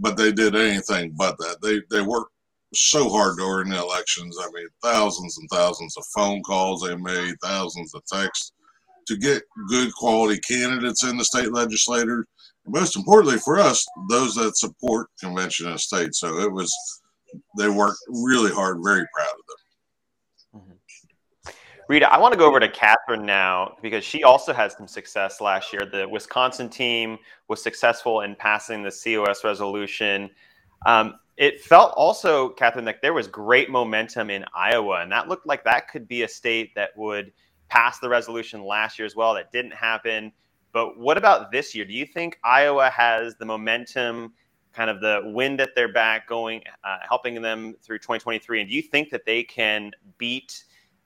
But 0.00 0.16
they 0.16 0.32
did 0.32 0.56
anything 0.56 1.14
but 1.16 1.38
that. 1.38 1.58
They 1.62 1.80
they 1.90 2.02
worked 2.02 2.32
so 2.74 3.08
hard 3.08 3.36
during 3.38 3.68
the 3.68 3.78
elections. 3.78 4.36
I 4.40 4.50
mean, 4.52 4.66
thousands 4.82 5.38
and 5.38 5.48
thousands 5.50 5.96
of 5.96 6.04
phone 6.06 6.42
calls 6.42 6.82
they 6.82 6.96
made, 6.96 7.36
thousands 7.42 7.94
of 7.94 8.04
texts 8.06 8.52
to 9.06 9.16
get 9.16 9.42
good 9.68 9.92
quality 9.94 10.40
candidates 10.40 11.04
in 11.04 11.16
the 11.16 11.24
state 11.24 11.52
legislature. 11.52 12.26
And 12.64 12.74
most 12.74 12.96
importantly 12.96 13.38
for 13.38 13.58
us, 13.58 13.86
those 14.08 14.34
that 14.36 14.56
support 14.56 15.08
convention 15.20 15.68
of 15.68 15.80
state. 15.80 16.14
So 16.14 16.38
it 16.38 16.52
was 16.52 16.72
they 17.56 17.68
worked 17.68 17.98
really 18.08 18.52
hard. 18.52 18.78
Very 18.82 19.06
proud 19.14 19.30
of 19.30 19.46
them. 19.48 19.56
Rita, 21.88 22.10
I 22.10 22.18
want 22.18 22.32
to 22.32 22.38
go 22.38 22.46
over 22.46 22.60
to 22.60 22.68
Catherine 22.68 23.26
now 23.26 23.76
because 23.82 24.04
she 24.04 24.22
also 24.22 24.52
had 24.52 24.72
some 24.72 24.86
success 24.86 25.40
last 25.40 25.72
year. 25.72 25.84
The 25.84 26.08
Wisconsin 26.08 26.68
team 26.68 27.18
was 27.48 27.62
successful 27.62 28.22
in 28.22 28.36
passing 28.36 28.82
the 28.82 28.90
COS 28.90 29.44
resolution. 29.44 30.30
Um, 30.86 31.16
it 31.36 31.60
felt 31.60 31.92
also, 31.96 32.50
Catherine, 32.50 32.84
that 32.84 33.02
there 33.02 33.12
was 33.12 33.26
great 33.26 33.68
momentum 33.68 34.30
in 34.30 34.44
Iowa, 34.54 35.02
and 35.02 35.10
that 35.12 35.28
looked 35.28 35.46
like 35.46 35.64
that 35.64 35.88
could 35.88 36.06
be 36.06 36.22
a 36.22 36.28
state 36.28 36.74
that 36.76 36.96
would 36.96 37.32
pass 37.72 37.98
the 37.98 38.08
resolution 38.08 38.62
last 38.62 38.98
year 38.98 39.06
as 39.06 39.16
well. 39.16 39.32
That 39.32 39.50
didn't 39.50 39.72
happen. 39.72 40.30
But 40.72 40.98
what 40.98 41.16
about 41.16 41.50
this 41.50 41.74
year? 41.74 41.86
Do 41.86 41.94
you 41.94 42.04
think 42.04 42.38
Iowa 42.44 42.90
has 42.90 43.36
the 43.36 43.46
momentum, 43.46 44.34
kind 44.74 44.90
of 44.90 45.00
the 45.00 45.22
wind 45.24 45.58
at 45.60 45.74
their 45.74 45.90
back, 45.90 46.28
going, 46.28 46.62
uh, 46.84 46.98
helping 47.08 47.40
them 47.40 47.74
through 47.82 47.98
2023? 48.00 48.60
And 48.60 48.68
do 48.68 48.76
you 48.76 48.82
think 48.82 49.08
that 49.10 49.24
they 49.24 49.42
can 49.42 49.90
beat? 50.18 50.64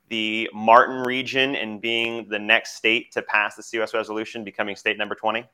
the 0.09 0.49
Martin 0.55 1.01
region 1.01 1.57
and 1.57 1.81
being 1.81 2.29
the 2.29 2.39
next 2.39 2.77
state 2.77 3.11
to 3.11 3.23
pass 3.23 3.57
the 3.57 3.79
COS 3.79 3.93
resolution, 3.93 4.45
becoming 4.45 4.77
state 4.77 4.97
number 4.97 5.17
20? 5.17 5.45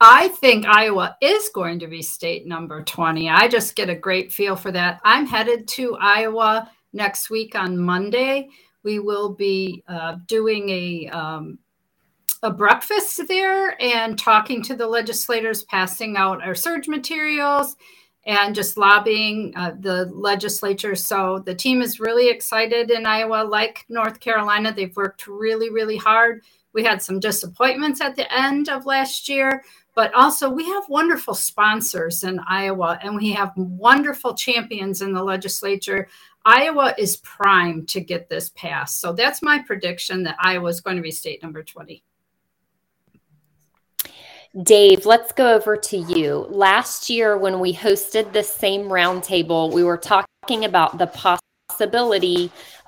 I 0.00 0.28
think 0.28 0.64
Iowa 0.64 1.14
is 1.20 1.50
going 1.50 1.78
to 1.80 1.86
be 1.86 2.00
state 2.00 2.46
number 2.46 2.82
20. 2.82 3.28
I 3.28 3.48
just 3.48 3.76
get 3.76 3.90
a 3.90 3.94
great 3.94 4.32
feel 4.32 4.56
for 4.56 4.72
that. 4.72 4.98
I'm 5.04 5.26
headed 5.26 5.68
to 5.68 5.94
Iowa 6.00 6.70
next 6.94 7.28
week 7.28 7.54
on 7.54 7.76
Monday. 7.76 8.48
We 8.86 9.00
will 9.00 9.30
be 9.34 9.82
uh, 9.88 10.18
doing 10.28 10.68
a 10.68 11.08
um, 11.08 11.58
a 12.44 12.52
breakfast 12.52 13.20
there 13.26 13.74
and 13.82 14.16
talking 14.16 14.62
to 14.62 14.76
the 14.76 14.86
legislators, 14.86 15.64
passing 15.64 16.16
out 16.16 16.40
our 16.40 16.54
surge 16.54 16.86
materials, 16.86 17.74
and 18.26 18.54
just 18.54 18.76
lobbying 18.76 19.52
uh, 19.56 19.72
the 19.80 20.04
legislature. 20.14 20.94
So 20.94 21.40
the 21.40 21.54
team 21.54 21.82
is 21.82 21.98
really 21.98 22.28
excited 22.28 22.92
in 22.92 23.06
Iowa, 23.06 23.42
like 23.42 23.84
North 23.88 24.20
Carolina. 24.20 24.72
They've 24.72 24.96
worked 24.96 25.26
really, 25.26 25.68
really 25.68 25.96
hard. 25.96 26.42
We 26.72 26.84
had 26.84 27.02
some 27.02 27.18
disappointments 27.18 28.00
at 28.00 28.14
the 28.14 28.32
end 28.32 28.68
of 28.68 28.86
last 28.86 29.28
year, 29.28 29.64
but 29.96 30.14
also 30.14 30.48
we 30.50 30.64
have 30.66 30.88
wonderful 30.90 31.34
sponsors 31.34 32.22
in 32.22 32.38
Iowa 32.46 32.98
and 33.02 33.16
we 33.16 33.32
have 33.32 33.52
wonderful 33.56 34.34
champions 34.34 35.00
in 35.00 35.12
the 35.12 35.24
legislature. 35.24 36.06
Iowa 36.44 36.94
is 36.98 37.16
primed 37.16 37.88
to 37.88 38.00
get 38.00 38.28
this 38.28 38.50
passed. 38.50 39.00
So 39.00 39.14
that's 39.14 39.42
my 39.42 39.58
prediction 39.66 40.22
that 40.24 40.36
Iowa 40.38 40.68
is 40.68 40.82
going 40.82 40.96
to 40.96 41.02
be 41.02 41.10
state 41.10 41.42
number 41.42 41.64
20. 41.64 42.04
Dave, 44.62 45.06
let's 45.06 45.32
go 45.32 45.54
over 45.54 45.76
to 45.78 45.96
you. 45.96 46.46
Last 46.50 47.10
year, 47.10 47.38
when 47.38 47.58
we 47.58 47.74
hosted 47.74 48.32
the 48.32 48.42
same 48.42 48.82
roundtable, 48.82 49.72
we 49.72 49.82
were 49.82 49.98
talking 49.98 50.66
about 50.66 50.98
the 50.98 51.06
possibility 51.06 51.45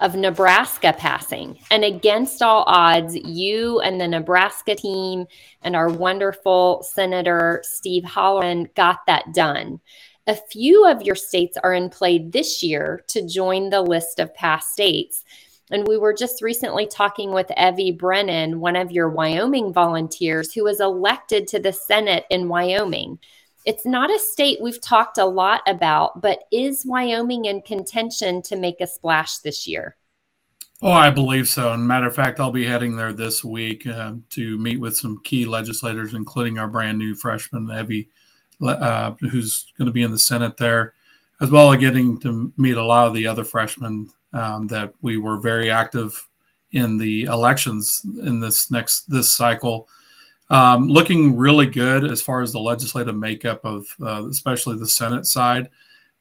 of 0.01 0.15
Nebraska 0.15 0.95
passing. 0.97 1.59
And 1.71 1.85
against 1.85 2.43
all 2.43 2.65
odds, 2.67 3.15
you 3.17 3.81
and 3.81 4.01
the 4.01 4.09
Nebraska 4.09 4.75
team 4.75 5.27
and 5.63 5.77
our 5.77 5.89
wonderful 5.89 6.83
Senator 6.83 7.63
Steve 7.65 8.05
Halloran 8.05 8.69
got 8.75 9.01
that 9.07 9.35
done. 9.35 9.81
A 10.27 10.35
few 10.35 10.87
of 10.87 11.03
your 11.03 11.17
states 11.17 11.57
are 11.63 11.75
in 11.75 11.91
play 11.91 12.19
this 12.19 12.63
year 12.63 13.05
to 13.09 13.27
join 13.27 13.71
the 13.71 13.83
list 13.83 14.21
of 14.21 14.35
past 14.35 14.73
states. 14.73 15.25
And 15.71 15.87
we 15.87 15.99
were 15.99 16.15
just 16.15 16.43
recently 16.43 16.87
talking 16.87 17.33
with 17.33 17.51
Evie 17.59 17.93
Brennan, 17.93 18.61
one 18.61 18.77
of 18.77 18.91
your 18.91 19.11
Wyoming 19.11 19.73
volunteers, 19.73 20.53
who 20.53 20.65
was 20.65 20.81
elected 20.81 21.47
to 21.49 21.59
the 21.59 21.73
Senate 21.73 22.25
in 22.31 22.49
Wyoming. 22.49 23.19
It's 23.65 23.85
not 23.85 24.11
a 24.11 24.19
state 24.19 24.61
we've 24.61 24.81
talked 24.81 25.19
a 25.19 25.25
lot 25.25 25.63
about, 25.67 26.21
but 26.23 26.45
is 26.51 26.85
Wyoming 26.87 27.47
in 27.47 27.61
contention 27.63 28.41
to 28.43 28.57
make 28.57 28.81
a 28.81 28.87
splash 28.87 29.39
this 29.39 29.67
year? 29.67 29.97
Oh, 30.81 30.93
I 30.93 31.11
believe 31.11 31.49
so. 31.49 31.73
And 31.73 31.87
matter 31.87 32.07
of 32.07 32.15
fact, 32.15 32.39
I'll 32.39 32.53
be 32.53 32.65
heading 32.65 32.95
there 32.95 33.13
this 33.13 33.43
week 33.43 33.85
uh, 33.87 34.13
to 34.31 34.59
meet 34.59 34.79
with 34.79 34.97
some 34.97 35.21
key 35.25 35.45
legislators, 35.45 36.15
including 36.15 36.59
our 36.59 36.69
brand 36.69 36.99
new 36.99 37.17
freshman 37.17 37.69
Evie, 37.69 38.09
uh, 38.63 39.13
who's 39.21 39.73
going 39.77 39.87
to 39.87 39.93
be 39.93 40.03
in 40.03 40.13
the 40.13 40.19
Senate 40.19 40.57
there, 40.57 40.95
as 41.41 41.51
well 41.51 41.73
as 41.73 41.81
getting 41.81 42.19
to 42.21 42.53
meet 42.57 42.77
a 42.77 42.85
lot 42.85 43.09
of 43.09 43.15
the 43.15 43.27
other 43.27 43.43
freshmen 43.43 44.09
um, 44.33 44.69
that 44.69 44.93
we 45.03 45.17
were 45.17 45.41
very 45.41 45.69
active 45.69 46.29
in 46.73 46.97
the 46.97 47.25
elections 47.25 48.03
in 48.23 48.39
this 48.39 48.71
next 48.71 49.11
this 49.11 49.33
cycle. 49.33 49.89
Um, 50.51 50.89
looking 50.89 51.37
really 51.37 51.67
good 51.67 52.11
as 52.11 52.23
far 52.23 52.41
as 52.41 52.53
the 52.53 52.61
legislative 52.61 53.15
makeup 53.15 53.65
of 53.65 53.87
uh, 54.03 54.27
especially 54.29 54.77
the 54.77 54.87
Senate 54.87 55.27
side, 55.27 55.69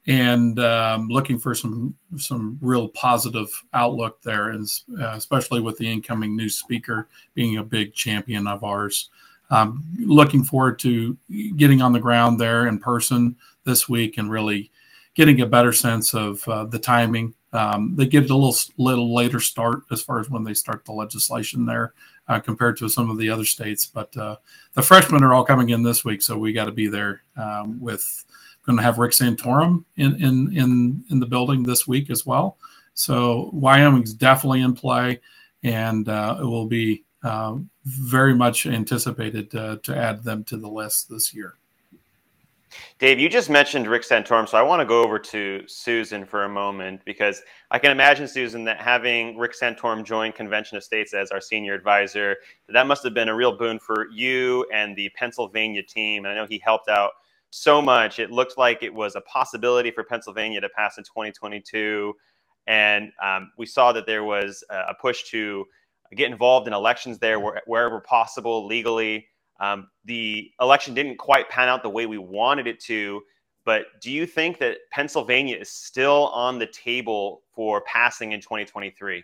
and 0.06 0.60
um, 0.60 1.08
looking 1.08 1.40
for 1.40 1.56
some 1.56 1.96
some 2.18 2.58
real 2.62 2.90
positive 2.90 3.50
outlook 3.74 4.22
there, 4.22 4.50
and 4.50 4.68
uh, 5.00 5.14
especially 5.16 5.62
with 5.62 5.78
the 5.78 5.90
incoming 5.90 6.36
new 6.36 6.50
speaker 6.50 7.08
being 7.36 7.58
a 7.58 7.64
big 7.64 7.94
champion 7.94 8.48
of 8.48 8.64
ours. 8.64 9.10
Um, 9.50 9.82
looking 9.98 10.44
forward 10.44 10.78
to 10.80 11.16
getting 11.56 11.82
on 11.82 11.94
the 11.94 12.00
ground 12.02 12.38
there 12.38 12.68
in 12.68 12.80
person 12.80 13.38
this 13.64 13.88
week 13.88 14.18
and 14.18 14.30
really 14.30 14.72
getting 15.14 15.40
a 15.40 15.46
better 15.46 15.72
sense 15.72 16.14
of 16.14 16.46
uh, 16.50 16.66
the 16.66 16.80
timing 16.80 17.34
um, 17.54 17.96
they 17.96 18.06
get 18.06 18.30
a 18.30 18.36
little 18.36 18.56
little 18.78 19.14
later 19.14 19.40
start 19.40 19.82
as 19.92 20.02
far 20.02 20.20
as 20.20 20.30
when 20.30 20.44
they 20.44 20.54
start 20.54 20.84
the 20.86 20.92
legislation 20.92 21.66
there 21.66 21.94
uh, 22.28 22.40
compared 22.40 22.78
to 22.78 22.90
some 22.90 23.10
of 23.10 23.18
the 23.18 23.30
other 23.30 23.46
states. 23.46 23.86
But 23.86 24.16
uh, 24.18 24.38
the 24.74 24.82
freshmen 24.82 25.24
are 25.24 25.34
all 25.34 25.46
coming 25.46 25.70
in 25.70 25.84
this 25.84 26.04
week, 26.04 26.22
so 26.22 26.38
we 26.38 26.54
got 26.54 26.66
to 26.66 26.72
be 26.72 26.88
there 26.88 27.22
um, 27.36 27.80
with 27.80 28.26
going 28.68 28.78
to 28.78 28.84
have 28.84 29.00
Rick 29.00 29.14
Santorum 29.14 29.86
in, 29.96 30.16
in 30.22 30.56
in 30.56 31.04
in 31.10 31.20
the 31.20 31.26
building 31.26 31.64
this 31.64 31.88
week 31.88 32.10
as 32.10 32.26
well. 32.26 32.58
So 32.94 33.50
Wyoming's 33.54 34.14
definitely 34.14 34.62
in 34.62 34.74
play, 34.74 35.22
and 35.64 36.08
uh, 36.10 36.38
it 36.42 36.46
will 36.46 36.68
be 36.68 37.06
uh, 37.24 37.58
very 37.86 38.36
much 38.36 38.66
anticipated 38.66 39.54
uh, 39.56 39.78
to 39.84 39.96
add 39.96 40.24
them 40.24 40.44
to 40.46 40.58
the 40.58 40.68
list 40.68 41.10
this 41.10 41.34
year. 41.34 41.56
Dave, 43.00 43.20
you 43.20 43.30
just 43.30 43.50
mentioned 43.50 43.88
Rick 43.88 44.04
Santorum, 44.04 44.48
so 44.48 44.58
I 44.58 44.62
want 44.62 44.82
to 44.82 44.86
go 44.86 45.04
over 45.04 45.20
to 45.20 45.64
Susan 45.68 46.26
for 46.26 46.44
a 46.44 46.50
moment 46.50 47.02
because 47.06 47.42
I 47.72 47.80
can 47.80 47.92
imagine, 47.92 48.28
Susan, 48.28 48.64
that 48.66 48.82
having 48.82 49.38
Rick 49.38 49.54
Santorum 49.60 50.04
join 50.04 50.32
Convention 50.32 50.78
of 50.78 50.84
States 50.84 51.14
as 51.14 51.32
our 51.32 51.40
senior 51.40 51.74
advisor, 51.74 52.36
that 52.70 52.88
must 52.88 53.04
have 53.04 53.14
been 53.14 53.30
a 53.30 53.36
real 53.36 53.58
boon 53.58 53.80
for 53.80 54.08
you 54.12 54.66
and 54.74 54.96
the 54.96 55.10
Pennsylvania 55.10 55.84
team. 55.84 56.26
And 56.26 56.34
I 56.34 56.36
know 56.36 56.48
he 56.48 56.60
helped 56.64 56.90
out 56.90 57.12
so 57.50 57.82
much. 57.82 58.20
It 58.20 58.32
looked 58.32 58.58
like 58.58 58.84
it 58.84 58.94
was 58.94 59.16
a 59.16 59.22
possibility 59.22 59.92
for 59.92 60.04
Pennsylvania 60.04 60.62
to 60.62 60.70
pass 60.70 60.98
in 60.98 61.04
2022. 61.04 62.14
And 62.68 63.12
um, 63.24 63.52
we 63.58 63.66
saw 63.66 63.94
that 63.94 64.06
there 64.06 64.24
was 64.24 64.64
a 64.70 64.94
push 64.94 65.24
to 65.32 65.66
get 66.16 66.32
involved 66.32 66.68
in 66.68 66.74
elections 66.74 67.20
there 67.20 67.40
wherever 67.40 68.02
possible 68.02 68.66
legally. 68.66 69.28
Um, 69.60 69.90
the 70.06 70.52
election 70.62 70.94
didn't 70.94 71.18
quite 71.18 71.50
pan 71.50 71.68
out 71.68 71.84
the 71.84 71.90
way 71.90 72.06
we 72.06 72.18
wanted 72.18 72.68
it 72.68 72.80
to, 72.82 73.22
but 73.66 73.88
do 74.02 74.12
you 74.12 74.26
think 74.26 74.60
that 74.60 74.78
Pennsylvania 74.92 75.58
is 75.58 75.70
still 75.70 76.28
on 76.28 76.60
the 76.60 76.68
table 76.68 77.42
for 77.54 77.82
passing 77.82 78.32
in 78.32 78.40
2023? 78.40 79.24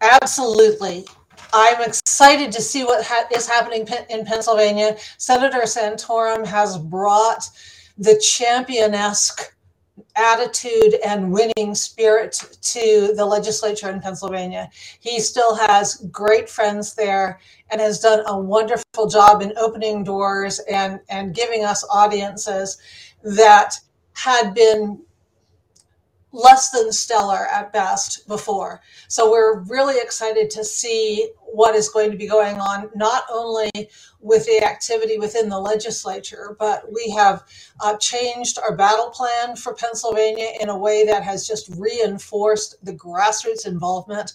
Absolutely. 0.00 1.06
I'm 1.52 1.82
excited 1.82 2.52
to 2.52 2.60
see 2.60 2.84
what 2.84 3.04
ha- 3.04 3.26
is 3.34 3.48
happening 3.48 3.86
in 4.08 4.24
Pennsylvania. 4.24 4.96
Senator 5.18 5.62
Santorum 5.62 6.46
has 6.46 6.78
brought 6.78 7.48
the 7.98 8.14
championesque 8.22 9.52
attitude 10.20 10.96
and 11.04 11.32
winning 11.32 11.74
spirit 11.74 12.32
to 12.60 13.14
the 13.16 13.24
legislature 13.24 13.90
in 13.90 14.00
Pennsylvania. 14.00 14.68
He 15.00 15.18
still 15.18 15.54
has 15.56 16.06
great 16.12 16.48
friends 16.48 16.94
there 16.94 17.40
and 17.70 17.80
has 17.80 18.00
done 18.00 18.22
a 18.26 18.38
wonderful 18.38 19.08
job 19.08 19.40
in 19.40 19.52
opening 19.56 20.04
doors 20.04 20.60
and, 20.70 21.00
and 21.08 21.34
giving 21.34 21.64
us 21.64 21.84
audiences 21.90 22.78
that 23.22 23.74
had 24.12 24.54
been 24.54 25.00
less 26.32 26.70
than 26.70 26.92
stellar 26.92 27.46
at 27.46 27.72
best 27.72 28.26
before. 28.28 28.80
So 29.08 29.30
we're 29.30 29.60
really 29.60 29.96
excited 29.98 30.50
to 30.50 30.64
see 30.64 31.30
what 31.40 31.74
is 31.74 31.88
going 31.88 32.10
to 32.10 32.16
be 32.16 32.28
going 32.28 32.58
on, 32.58 32.90
not 32.94 33.24
only 33.32 33.70
with 34.20 34.46
the 34.46 34.62
activity 34.64 35.18
within 35.18 35.48
the 35.48 35.58
legislature, 35.58 36.56
but 36.58 36.84
we 36.92 37.10
have 37.10 37.44
uh, 37.80 37.96
changed 37.96 38.58
our 38.58 38.76
battle 38.76 39.10
plan 39.10 39.56
for 39.56 39.74
Pennsylvania 39.74 40.52
in 40.60 40.68
a 40.68 40.78
way 40.78 41.04
that 41.06 41.22
has 41.22 41.46
just 41.46 41.68
reinforced 41.76 42.76
the 42.84 42.92
grassroots 42.92 43.66
involvement. 43.66 44.34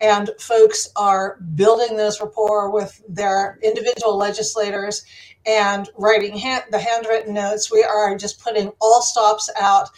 And 0.00 0.30
folks 0.38 0.88
are 0.96 1.38
building 1.54 1.96
this 1.96 2.20
rapport 2.20 2.70
with 2.70 3.02
their 3.08 3.58
individual 3.62 4.16
legislators 4.16 5.04
and 5.46 5.88
writing 5.96 6.36
hand, 6.36 6.64
the 6.70 6.78
handwritten 6.78 7.32
notes. 7.32 7.70
We 7.70 7.82
are 7.82 8.16
just 8.16 8.42
putting 8.42 8.72
all 8.80 9.00
stops 9.00 9.48
out. 9.58 9.88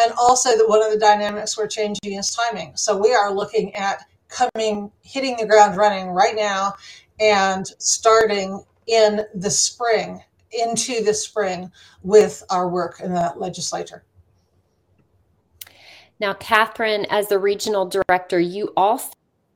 And 0.00 0.12
also, 0.18 0.50
that 0.56 0.68
one 0.68 0.82
of 0.82 0.92
the 0.92 0.98
dynamics 0.98 1.58
we're 1.58 1.66
changing 1.66 2.12
is 2.12 2.30
timing. 2.30 2.76
So 2.76 2.96
we 2.96 3.14
are 3.14 3.32
looking 3.32 3.74
at 3.74 4.04
coming, 4.28 4.92
hitting 5.02 5.36
the 5.36 5.46
ground 5.46 5.76
running 5.76 6.08
right 6.08 6.36
now 6.36 6.74
and 7.18 7.66
starting 7.78 8.62
in 8.86 9.22
the 9.34 9.50
spring, 9.50 10.22
into 10.52 11.02
the 11.02 11.14
spring 11.14 11.70
with 12.02 12.44
our 12.50 12.68
work 12.68 13.00
in 13.00 13.12
the 13.12 13.32
legislature. 13.36 14.04
Now, 16.20 16.34
Catherine, 16.34 17.06
as 17.10 17.28
the 17.28 17.38
regional 17.38 17.86
director, 17.86 18.40
you 18.40 18.72
also 18.76 19.12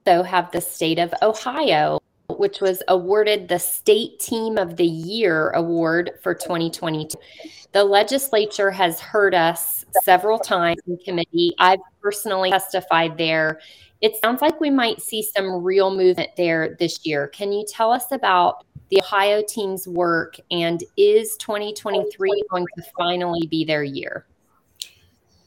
have 0.06 0.50
the 0.52 0.60
state 0.60 0.98
of 0.98 1.12
Ohio, 1.22 2.00
which 2.28 2.60
was 2.60 2.82
awarded 2.88 3.48
the 3.48 3.58
State 3.58 4.18
Team 4.18 4.58
of 4.58 4.76
the 4.76 4.86
Year 4.86 5.50
award 5.50 6.12
for 6.22 6.34
2022. 6.34 7.16
The 7.72 7.84
legislature 7.84 8.70
has 8.70 9.00
heard 9.00 9.34
us 9.34 9.84
several 10.02 10.38
times 10.38 10.80
in 10.86 10.96
committee. 10.98 11.54
I've 11.58 11.80
personally 12.00 12.50
testified 12.50 13.16
there 13.18 13.60
it 14.02 14.16
sounds 14.16 14.42
like 14.42 14.60
we 14.60 14.68
might 14.68 15.00
see 15.00 15.22
some 15.22 15.62
real 15.62 15.94
movement 15.94 16.30
there 16.36 16.76
this 16.80 17.06
year. 17.06 17.28
Can 17.28 17.52
you 17.52 17.64
tell 17.66 17.92
us 17.92 18.10
about 18.10 18.66
the 18.90 18.98
Ohio 18.98 19.42
team's 19.48 19.86
work 19.86 20.36
and 20.50 20.82
is 20.96 21.36
2023 21.36 22.44
going 22.50 22.66
to 22.76 22.82
finally 22.98 23.46
be 23.46 23.64
their 23.64 23.84
year? 23.84 24.26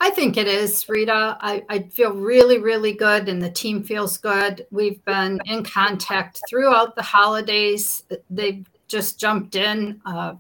I 0.02 0.10
think 0.10 0.38
it 0.38 0.48
is, 0.48 0.88
Rita. 0.90 1.38
I, 1.40 1.64
I, 1.70 1.80
feel 1.84 2.14
really, 2.14 2.60
really 2.60 2.94
good, 2.94 3.30
and 3.30 3.42
the 3.42 3.50
team 3.50 3.84
feels 3.84 4.18
good. 4.18 4.66
We've 4.70 5.04
been 5.06 5.40
in 5.46 5.64
contact 5.64 6.42
throughout 6.50 6.96
the 6.96 7.02
holidays. 7.02 8.04
They've 8.30 8.66
just 8.88 9.20
jumped 9.20 9.56
in 9.56 10.02
uh, 10.06 10.36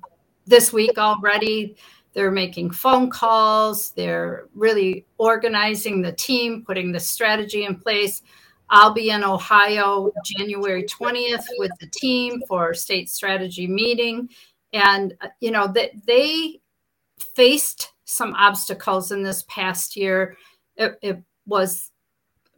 this 0.45 0.73
week 0.73 0.97
already. 0.97 1.77
They're 2.13 2.31
making 2.31 2.71
phone 2.71 3.09
calls. 3.09 3.91
They're 3.91 4.47
really 4.55 5.05
organizing 5.17 6.01
the 6.01 6.13
team, 6.13 6.63
putting 6.65 6.91
the 6.91 6.99
strategy 6.99 7.65
in 7.65 7.75
place. 7.75 8.21
I'll 8.69 8.93
be 8.93 9.09
in 9.09 9.23
Ohio 9.23 10.11
January 10.25 10.83
20th 10.83 11.45
with 11.57 11.71
the 11.79 11.87
team 11.87 12.41
for 12.47 12.73
state 12.73 13.09
strategy 13.09 13.67
meeting. 13.67 14.29
And, 14.73 15.13
you 15.39 15.51
know, 15.51 15.67
that 15.67 15.91
they 16.05 16.61
faced 17.19 17.91
some 18.05 18.33
obstacles 18.35 19.11
in 19.11 19.23
this 19.23 19.43
past 19.47 19.95
year. 19.95 20.37
It, 20.77 20.97
it 21.01 21.23
was 21.45 21.91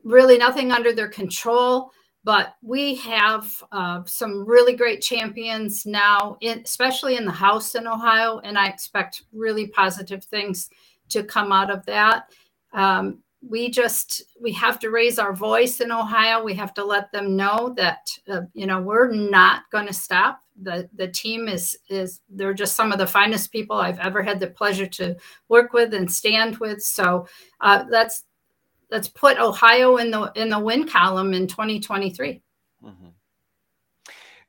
really 0.03 0.37
nothing 0.37 0.71
under 0.71 0.93
their 0.93 1.09
control 1.09 1.91
but 2.27 2.55
we 2.61 2.95
have 2.95 3.63
uh, 3.71 4.01
some 4.05 4.45
really 4.45 4.75
great 4.75 5.01
champions 5.01 5.85
now, 5.85 6.35
in, 6.41 6.59
especially 6.65 7.15
in 7.15 7.23
the 7.23 7.31
House 7.31 7.73
in 7.73 7.87
Ohio, 7.87 8.39
and 8.39 8.57
I 8.57 8.67
expect 8.67 9.23
really 9.31 9.67
positive 9.67 10.25
things 10.25 10.69
to 11.07 11.23
come 11.23 11.53
out 11.53 11.71
of 11.71 11.85
that. 11.85 12.25
Um, 12.73 13.19
we 13.41 13.69
just 13.69 14.23
we 14.39 14.51
have 14.53 14.79
to 14.79 14.89
raise 14.89 15.19
our 15.19 15.33
voice 15.33 15.79
in 15.79 15.91
Ohio. 15.91 16.43
We 16.43 16.55
have 16.55 16.73
to 16.75 16.83
let 16.83 17.11
them 17.11 17.35
know 17.35 17.73
that 17.77 18.07
uh, 18.27 18.41
you 18.53 18.65
know 18.65 18.81
we're 18.81 19.11
not 19.11 19.63
going 19.71 19.87
to 19.87 19.93
stop. 19.93 20.41
the 20.61 20.89
The 20.95 21.07
team 21.07 21.47
is 21.47 21.77
is 21.89 22.21
they're 22.29 22.53
just 22.53 22.75
some 22.75 22.91
of 22.91 22.97
the 22.97 23.07
finest 23.07 23.51
people 23.51 23.77
I've 23.77 23.99
ever 23.99 24.23
had 24.23 24.39
the 24.39 24.47
pleasure 24.47 24.87
to 24.87 25.15
work 25.49 25.73
with 25.73 25.93
and 25.93 26.11
stand 26.11 26.57
with. 26.57 26.81
So 26.81 27.27
uh, 27.61 27.83
that's 27.89 28.23
let's 28.89 29.09
put 29.09 29.37
Ohio 29.37 29.97
in 29.97 30.11
the 30.11 30.31
in 30.35 30.49
the 30.49 30.59
win 30.59 30.87
column 30.87 31.33
in 31.33 31.47
2023. 31.47 32.41
Mm-hmm. 32.83 33.07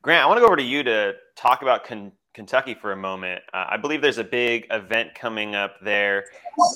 Grant, 0.00 0.22
I 0.22 0.26
want 0.26 0.38
to 0.38 0.40
go 0.40 0.46
over 0.46 0.56
to 0.56 0.62
you 0.62 0.82
to 0.84 1.14
talk 1.36 1.62
about 1.62 1.84
Con- 1.84 2.12
Kentucky 2.38 2.72
for 2.72 2.92
a 2.92 2.96
moment. 2.96 3.42
Uh, 3.52 3.64
I 3.70 3.76
believe 3.76 4.00
there's 4.00 4.18
a 4.18 4.22
big 4.22 4.68
event 4.70 5.12
coming 5.12 5.56
up 5.56 5.80
there. 5.80 6.26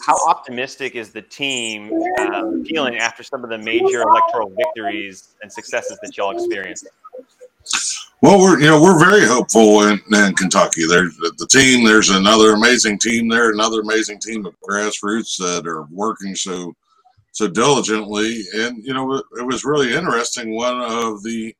How 0.04 0.16
optimistic 0.26 0.96
is 0.96 1.12
the 1.12 1.22
team 1.22 1.92
um, 2.18 2.64
feeling 2.64 2.96
after 2.96 3.22
some 3.22 3.44
of 3.44 3.50
the 3.50 3.58
major 3.58 4.02
electoral 4.02 4.52
victories 4.56 5.36
and 5.40 5.52
successes 5.52 6.00
that 6.02 6.16
y'all 6.16 6.32
experienced? 6.32 6.88
Well, 8.22 8.40
we're 8.40 8.58
you 8.58 8.66
know 8.66 8.82
we're 8.82 8.98
very 8.98 9.24
hopeful 9.24 9.86
in, 9.86 10.00
in 10.12 10.34
Kentucky. 10.34 10.84
There's 10.88 11.16
the 11.16 11.46
team. 11.48 11.86
There's 11.86 12.10
another 12.10 12.54
amazing 12.54 12.98
team 12.98 13.28
there. 13.28 13.52
Another 13.52 13.82
amazing 13.82 14.18
team 14.18 14.44
of 14.46 14.56
grassroots 14.68 15.36
that 15.36 15.64
are 15.68 15.84
working 15.92 16.34
so 16.34 16.74
so 17.30 17.46
diligently. 17.46 18.42
And, 18.54 18.84
you 18.84 18.94
know, 18.94 19.14
it 19.14 19.46
was 19.46 19.64
really 19.64 19.94
interesting. 19.94 20.56
One 20.56 20.80
of 20.80 21.22
the 21.22 21.54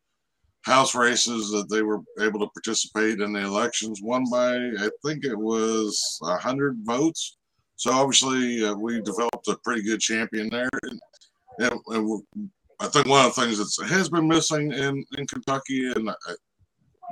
House 0.63 0.95
races 0.95 1.51
that 1.51 1.69
they 1.69 1.83
were 1.83 2.01
able 2.21 2.41
to 2.41 2.47
participate 2.49 3.21
in 3.21 3.33
the 3.33 3.41
elections 3.41 4.01
won 4.03 4.25
by, 4.31 4.57
I 4.57 4.91
think 5.05 5.25
it 5.25 5.37
was 5.37 6.19
100 6.21 6.79
votes. 6.85 7.37
So 7.77 7.91
obviously, 7.91 8.65
uh, 8.65 8.75
we 8.75 9.01
developed 9.01 9.49
a 9.49 9.59
pretty 9.65 9.83
good 9.83 10.01
champion 10.01 10.49
there. 10.51 10.69
And, 10.85 11.01
and, 11.59 11.81
and 11.89 12.23
I 12.79 12.87
think 12.87 13.07
one 13.07 13.27
of 13.27 13.35
the 13.35 13.41
things 13.41 13.59
that 13.59 13.89
has 13.89 14.09
been 14.09 14.29
missing 14.29 14.73
in, 14.73 15.05
in 15.19 15.27
Kentucky 15.27 15.91
and 15.93 16.09
uh, 16.09 16.15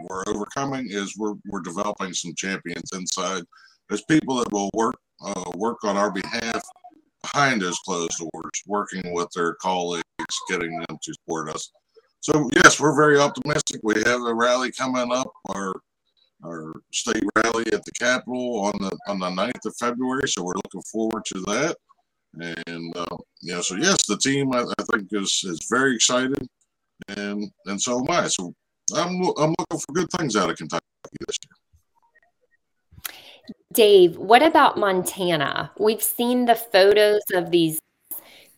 we're 0.09 0.23
overcoming 0.29 0.87
is 0.89 1.17
we're, 1.19 1.35
we're 1.47 1.61
developing 1.61 2.13
some 2.13 2.35
champions 2.37 2.91
inside. 2.93 3.43
There's 3.89 4.05
people 4.05 4.37
that 4.37 4.53
will 4.53 4.71
work 4.75 4.95
uh, 5.23 5.51
work 5.57 5.85
on 5.85 5.97
our 5.97 6.11
behalf 6.11 6.63
behind 7.23 7.61
those 7.61 7.79
closed 7.81 8.19
doors, 8.19 8.63
working 8.67 9.13
with 9.13 9.29
their 9.35 9.55
colleagues, 9.55 10.05
getting 10.49 10.79
them 10.79 10.99
to 11.03 11.15
support 11.15 11.51
us. 11.51 11.71
So 12.21 12.49
yes, 12.57 12.79
we're 12.79 12.95
very 12.95 13.19
optimistic. 13.19 13.81
We 13.83 13.95
have 14.05 14.21
a 14.21 14.35
rally 14.35 14.71
coming 14.73 15.13
up, 15.13 15.33
our 15.49 15.75
our 16.45 16.73
state 16.93 17.23
rally 17.37 17.65
at 17.73 17.85
the 17.85 17.93
Capitol 17.99 18.61
on 18.61 18.73
the 18.79 18.97
on 19.09 19.19
the 19.19 19.31
9th 19.31 19.67
of 19.67 19.77
February. 19.79 20.29
So 20.29 20.43
we're 20.43 20.55
looking 20.55 20.83
forward 20.83 21.25
to 21.27 21.41
that. 21.43 21.77
And 22.39 22.97
uh, 22.97 23.17
know, 23.43 23.61
so 23.61 23.75
yes, 23.77 24.07
the 24.07 24.19
team 24.19 24.53
I, 24.53 24.61
I, 24.61 24.83
think 24.93 25.09
is 25.13 25.43
is 25.45 25.67
very 25.69 25.97
excited, 25.97 26.47
and 27.09 27.51
and 27.67 27.81
so 27.81 27.99
am 27.99 28.07
I. 28.09 28.29
So 28.29 28.55
I'm 28.95 29.21
I'm 29.37 29.55
looking 29.59 29.79
for 29.79 29.93
good 29.93 30.11
things 30.13 30.37
out 30.37 30.51
of 30.51 30.57
Kentucky 30.57 30.85
this 31.27 31.39
year. 31.45 33.15
Dave, 33.73 34.17
what 34.17 34.43
about 34.43 34.79
Montana? 34.79 35.73
We've 35.79 36.03
seen 36.03 36.45
the 36.45 36.55
photos 36.55 37.23
of 37.35 37.51
these 37.51 37.81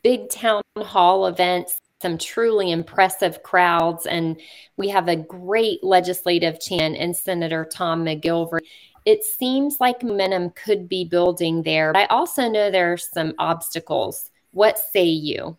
big 0.02 0.28
town 0.28 0.62
hall 0.78 1.26
events, 1.26 1.78
some 2.02 2.18
truly 2.18 2.72
impressive 2.72 3.42
crowds, 3.42 4.04
and 4.04 4.38
we 4.76 4.88
have 4.88 5.08
a 5.08 5.16
great 5.16 5.82
legislative 5.82 6.60
champion 6.60 6.94
in 6.94 7.14
Senator 7.14 7.64
Tom 7.64 8.04
McGillvray. 8.04 8.60
It 9.04 9.24
seems 9.24 9.78
like 9.80 10.02
momentum 10.02 10.50
could 10.50 10.88
be 10.88 11.04
building 11.04 11.62
there. 11.62 11.92
But 11.92 12.00
I 12.00 12.06
also 12.06 12.48
know 12.48 12.70
there 12.70 12.92
are 12.92 12.98
some 12.98 13.32
obstacles. 13.38 14.30
What 14.50 14.78
say 14.78 15.04
you? 15.04 15.56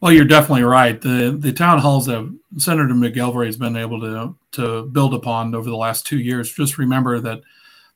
Well, 0.00 0.12
you're 0.12 0.24
definitely 0.24 0.62
right. 0.62 0.98
The 0.98 1.36
the 1.38 1.52
town 1.52 1.78
halls 1.78 2.06
that 2.06 2.38
Senator 2.56 2.94
McGillvray 2.94 3.46
has 3.46 3.58
been 3.58 3.76
able 3.76 4.00
to 4.00 4.36
to 4.52 4.86
build 4.86 5.12
upon 5.12 5.54
over 5.54 5.68
the 5.68 5.76
last 5.76 6.06
two 6.06 6.18
years. 6.18 6.52
Just 6.52 6.78
remember 6.78 7.20
that 7.20 7.42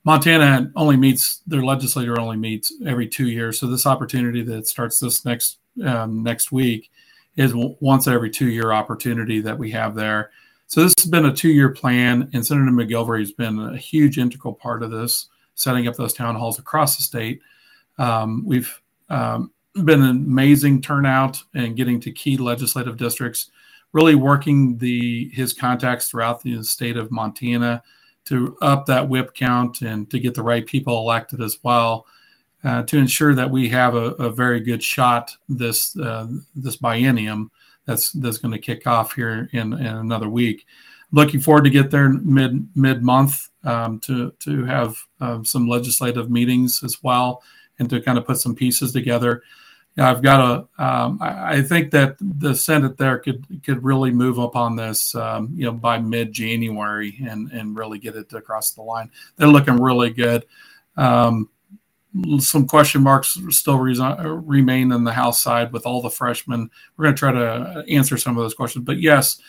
Montana 0.04 0.70
only 0.76 0.96
meets 0.96 1.40
their 1.46 1.62
legislature 1.64 2.20
only 2.20 2.36
meets 2.36 2.72
every 2.86 3.08
two 3.08 3.28
years. 3.28 3.58
So 3.58 3.66
this 3.66 3.86
opportunity 3.86 4.42
that 4.42 4.66
starts 4.66 5.00
this 5.00 5.24
next 5.24 5.58
um, 5.82 6.22
next 6.22 6.52
week 6.52 6.90
is 7.36 7.52
once 7.54 8.06
every 8.06 8.30
two 8.30 8.48
year 8.48 8.72
opportunity 8.72 9.40
that 9.40 9.58
we 9.58 9.70
have 9.70 9.94
there. 9.94 10.30
So 10.66 10.82
this 10.82 10.94
has 10.98 11.10
been 11.10 11.26
a 11.26 11.32
two 11.32 11.50
year 11.50 11.70
plan, 11.70 12.30
and 12.32 12.44
Senator 12.44 12.70
McGillvray 12.70 13.20
has 13.20 13.32
been 13.32 13.58
a 13.58 13.76
huge 13.76 14.18
integral 14.18 14.54
part 14.54 14.82
of 14.82 14.90
this, 14.90 15.28
setting 15.54 15.86
up 15.86 15.96
those 15.96 16.12
town 16.12 16.34
halls 16.34 16.58
across 16.58 16.96
the 16.96 17.02
state. 17.02 17.40
Um, 17.98 18.44
we've 18.46 18.80
um, 19.08 19.52
been 19.84 20.02
an 20.02 20.10
amazing 20.10 20.80
turnout 20.80 21.42
and 21.54 21.76
getting 21.76 22.00
to 22.00 22.12
key 22.12 22.36
legislative 22.36 22.96
districts, 22.96 23.50
really 23.92 24.14
working 24.14 24.78
the 24.78 25.30
his 25.32 25.52
contacts 25.52 26.08
throughout 26.08 26.42
the 26.42 26.62
state 26.62 26.96
of 26.96 27.10
Montana 27.10 27.82
to 28.26 28.56
up 28.62 28.86
that 28.86 29.08
whip 29.08 29.34
count 29.34 29.82
and 29.82 30.10
to 30.10 30.18
get 30.18 30.34
the 30.34 30.42
right 30.42 30.66
people 30.66 30.98
elected 30.98 31.42
as 31.42 31.58
well, 31.62 32.06
uh, 32.64 32.82
to 32.84 32.98
ensure 32.98 33.34
that 33.34 33.50
we 33.50 33.68
have 33.68 33.94
a, 33.94 34.12
a 34.14 34.30
very 34.30 34.60
good 34.60 34.82
shot 34.82 35.36
this 35.48 35.96
uh, 35.98 36.26
this 36.54 36.78
biennium 36.78 37.50
that's 37.86 38.12
that's 38.12 38.38
going 38.38 38.52
to 38.52 38.58
kick 38.58 38.86
off 38.86 39.14
here 39.14 39.48
in, 39.52 39.72
in 39.74 39.86
another 39.86 40.28
week. 40.28 40.66
Looking 41.12 41.40
forward 41.40 41.64
to 41.64 41.70
get 41.70 41.90
there 41.90 42.08
mid 42.08 42.68
mid 42.74 43.02
month 43.02 43.48
um, 43.64 44.00
to 44.00 44.32
to 44.40 44.64
have 44.64 44.96
um, 45.20 45.44
some 45.44 45.68
legislative 45.68 46.30
meetings 46.30 46.82
as 46.82 47.02
well 47.02 47.42
and 47.78 47.90
to 47.90 48.00
kind 48.00 48.18
of 48.18 48.26
put 48.26 48.38
some 48.38 48.54
pieces 48.54 48.92
together. 48.92 49.42
I've 49.96 50.22
got 50.22 50.40
a. 50.40 50.82
Um, 50.84 51.18
I, 51.20 51.62
think 51.62 51.92
that 51.92 52.16
the 52.18 52.52
Senate 52.52 52.96
there 52.96 53.18
could 53.18 53.46
could 53.62 53.84
really 53.84 54.10
move 54.10 54.40
up 54.40 54.56
on 54.56 54.74
this, 54.74 55.14
um, 55.14 55.50
you 55.54 55.64
know, 55.64 55.72
by 55.72 56.00
mid 56.00 56.32
January 56.32 57.16
and 57.28 57.52
and 57.52 57.76
really 57.76 58.00
get 58.00 58.16
it 58.16 58.32
across 58.32 58.72
the 58.72 58.82
line. 58.82 59.10
They're 59.36 59.46
looking 59.46 59.80
really 59.80 60.10
good. 60.10 60.46
Um, 60.96 61.48
some 62.38 62.66
question 62.66 63.02
marks 63.02 63.38
still 63.50 63.78
re- 63.78 63.98
remain 64.44 64.92
in 64.92 65.04
the 65.04 65.12
House 65.12 65.42
side 65.42 65.72
with 65.72 65.86
all 65.86 66.00
the 66.00 66.10
freshmen. 66.10 66.70
We're 66.96 67.04
going 67.04 67.14
to 67.14 67.18
try 67.18 67.32
to 67.32 67.84
answer 67.88 68.16
some 68.16 68.36
of 68.36 68.42
those 68.42 68.54
questions, 68.54 68.84
but 68.84 68.98
yes, 69.00 69.40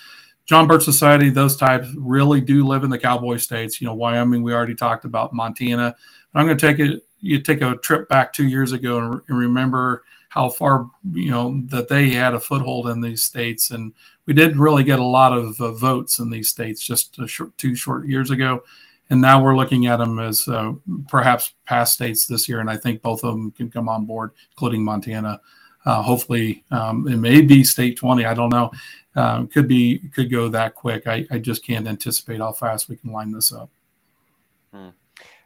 John 0.45 0.67
Birch 0.67 0.83
Society, 0.83 1.29
those 1.29 1.57
types 1.57 1.87
really 1.97 2.39
do 2.39 2.65
live 2.65 2.83
in 2.83 2.89
the 2.89 2.99
cowboy 2.99 3.37
states. 3.37 3.81
You 3.81 3.87
know, 3.87 3.95
Wyoming, 3.95 4.43
we 4.43 4.53
already 4.53 4.75
talked 4.75 5.05
about 5.05 5.33
Montana. 5.33 5.95
I'm 6.35 6.45
going 6.45 6.57
to 6.57 6.67
take 6.67 6.79
it. 6.79 7.07
You 7.21 7.41
take 7.41 7.61
a 7.61 7.77
trip 7.77 8.07
back 8.09 8.33
two 8.33 8.47
years 8.47 8.71
ago 8.71 8.99
and, 8.99 9.21
and 9.27 9.37
remember 9.37 10.03
how 10.29 10.49
far 10.49 10.91
you 11.13 11.31
know 11.31 11.61
that 11.67 11.87
they 11.87 12.09
had 12.09 12.33
a 12.33 12.39
foothold 12.39 12.89
in 12.89 12.99
these 13.01 13.23
states, 13.23 13.71
and 13.71 13.93
we 14.25 14.33
didn't 14.33 14.59
really 14.59 14.83
get 14.83 14.99
a 14.99 15.03
lot 15.03 15.31
of 15.31 15.59
uh, 15.61 15.71
votes 15.71 16.19
in 16.19 16.29
these 16.29 16.49
states 16.49 16.85
just 16.85 17.17
short, 17.25 17.57
two 17.57 17.73
short 17.73 18.05
years 18.05 18.31
ago, 18.31 18.61
and 19.09 19.21
now 19.21 19.41
we're 19.41 19.55
looking 19.55 19.85
at 19.87 19.97
them 19.97 20.19
as 20.19 20.47
uh, 20.47 20.73
perhaps 21.07 21.53
past 21.65 21.93
states 21.93 22.25
this 22.25 22.49
year, 22.49 22.59
and 22.59 22.69
I 22.69 22.77
think 22.77 23.01
both 23.01 23.23
of 23.23 23.33
them 23.33 23.51
can 23.51 23.69
come 23.69 23.87
on 23.87 24.05
board, 24.05 24.31
including 24.51 24.83
Montana. 24.83 25.39
Uh, 25.85 26.01
hopefully, 26.01 26.63
um, 26.71 27.07
it 27.07 27.17
may 27.17 27.41
be 27.41 27.63
state 27.63 27.97
20. 27.97 28.25
I 28.25 28.33
don't 28.33 28.49
know. 28.49 28.71
Um, 29.15 29.47
could 29.47 29.67
be 29.67 29.99
could 30.13 30.31
go 30.31 30.49
that 30.49 30.75
quick. 30.75 31.07
I, 31.07 31.25
I 31.29 31.37
just 31.37 31.63
can't 31.63 31.87
anticipate 31.87 32.39
how 32.39 32.51
fast 32.51 32.89
we 32.89 32.95
can 32.95 33.11
line 33.11 33.31
this 33.31 33.53
up. 33.53 33.69
Hmm. 34.73 34.89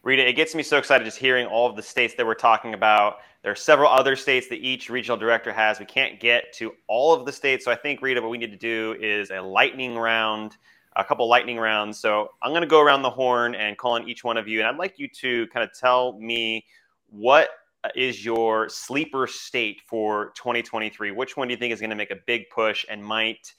Rita, 0.02 0.28
it 0.28 0.34
gets 0.34 0.56
me 0.56 0.64
so 0.64 0.78
excited 0.78 1.04
just 1.04 1.18
hearing 1.18 1.46
all 1.46 1.70
of 1.70 1.76
the 1.76 1.84
states 1.84 2.16
that 2.16 2.26
we're 2.26 2.34
talking 2.34 2.74
about. 2.74 3.18
There 3.44 3.52
are 3.52 3.56
several 3.56 3.90
other 3.90 4.16
states 4.16 4.48
that 4.48 4.56
each 4.56 4.90
regional 4.90 5.18
director 5.18 5.52
has. 5.54 5.80
We 5.80 5.86
can't 5.86 6.20
get 6.20 6.52
to 6.54 6.74
all 6.88 7.14
of 7.14 7.26
the 7.26 7.32
states. 7.32 7.66
So 7.66 7.72
I 7.72 7.76
think, 7.76 8.02
Rita, 8.02 8.22
what 8.22 8.32
we 8.32 8.38
need 8.38 8.52
to 8.52 8.58
do 8.58 8.96
is 9.00 9.32
a 9.32 9.40
lightning 9.40 9.98
round, 9.98 10.58
a 10.96 11.04
couple 11.04 11.28
lightning 11.28 11.58
rounds. 11.58 12.00
So 12.00 12.30
I'm 12.42 12.52
going 12.52 12.62
to 12.62 12.68
go 12.68 12.82
around 12.82 13.02
the 13.02 13.10
horn 13.10 13.56
and 13.56 13.78
call 13.78 13.94
on 13.94 14.08
each 14.08 14.24
one 14.24 14.38
of 14.38 14.48
you. 14.48 14.60
And 14.60 14.68
I'd 14.68 14.78
like 14.78 15.00
you 15.00 15.08
to 15.08 15.48
kind 15.48 15.64
of 15.64 15.78
tell 15.78 16.14
me 16.20 16.66
what 17.10 17.50
is 17.96 18.26
your 18.26 18.68
sleeper 18.70 19.28
state 19.28 19.82
for 19.86 20.32
2023? 20.36 21.12
Which 21.12 21.38
one 21.38 21.48
do 21.48 21.54
you 21.54 21.58
think 21.58 21.74
is 21.74 21.80
going 21.80 21.92
to 21.92 21.96
make 21.96 22.12
a 22.12 22.20
big 22.28 22.50
push 22.50 22.86
and 22.90 23.04
might 23.04 23.54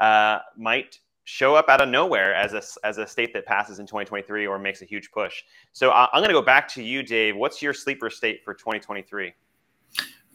uh, 0.00 0.38
might 0.56 0.98
show 1.24 1.56
up 1.56 1.68
out 1.68 1.80
of 1.80 1.88
nowhere 1.88 2.32
as 2.34 2.52
a, 2.54 2.86
as 2.86 2.98
a 2.98 3.06
state 3.06 3.32
that 3.32 3.44
passes 3.44 3.80
in 3.80 3.86
2023 3.86 4.46
or 4.46 4.58
makes 4.58 4.80
a 4.80 4.84
huge 4.84 5.10
push. 5.10 5.42
So 5.72 5.90
uh, 5.90 6.06
I'm 6.12 6.20
going 6.20 6.28
to 6.28 6.34
go 6.34 6.42
back 6.42 6.68
to 6.74 6.82
you, 6.82 7.02
Dave. 7.02 7.36
What's 7.36 7.60
your 7.60 7.74
sleeper 7.74 8.10
state 8.10 8.44
for 8.44 8.54
2023? 8.54 9.34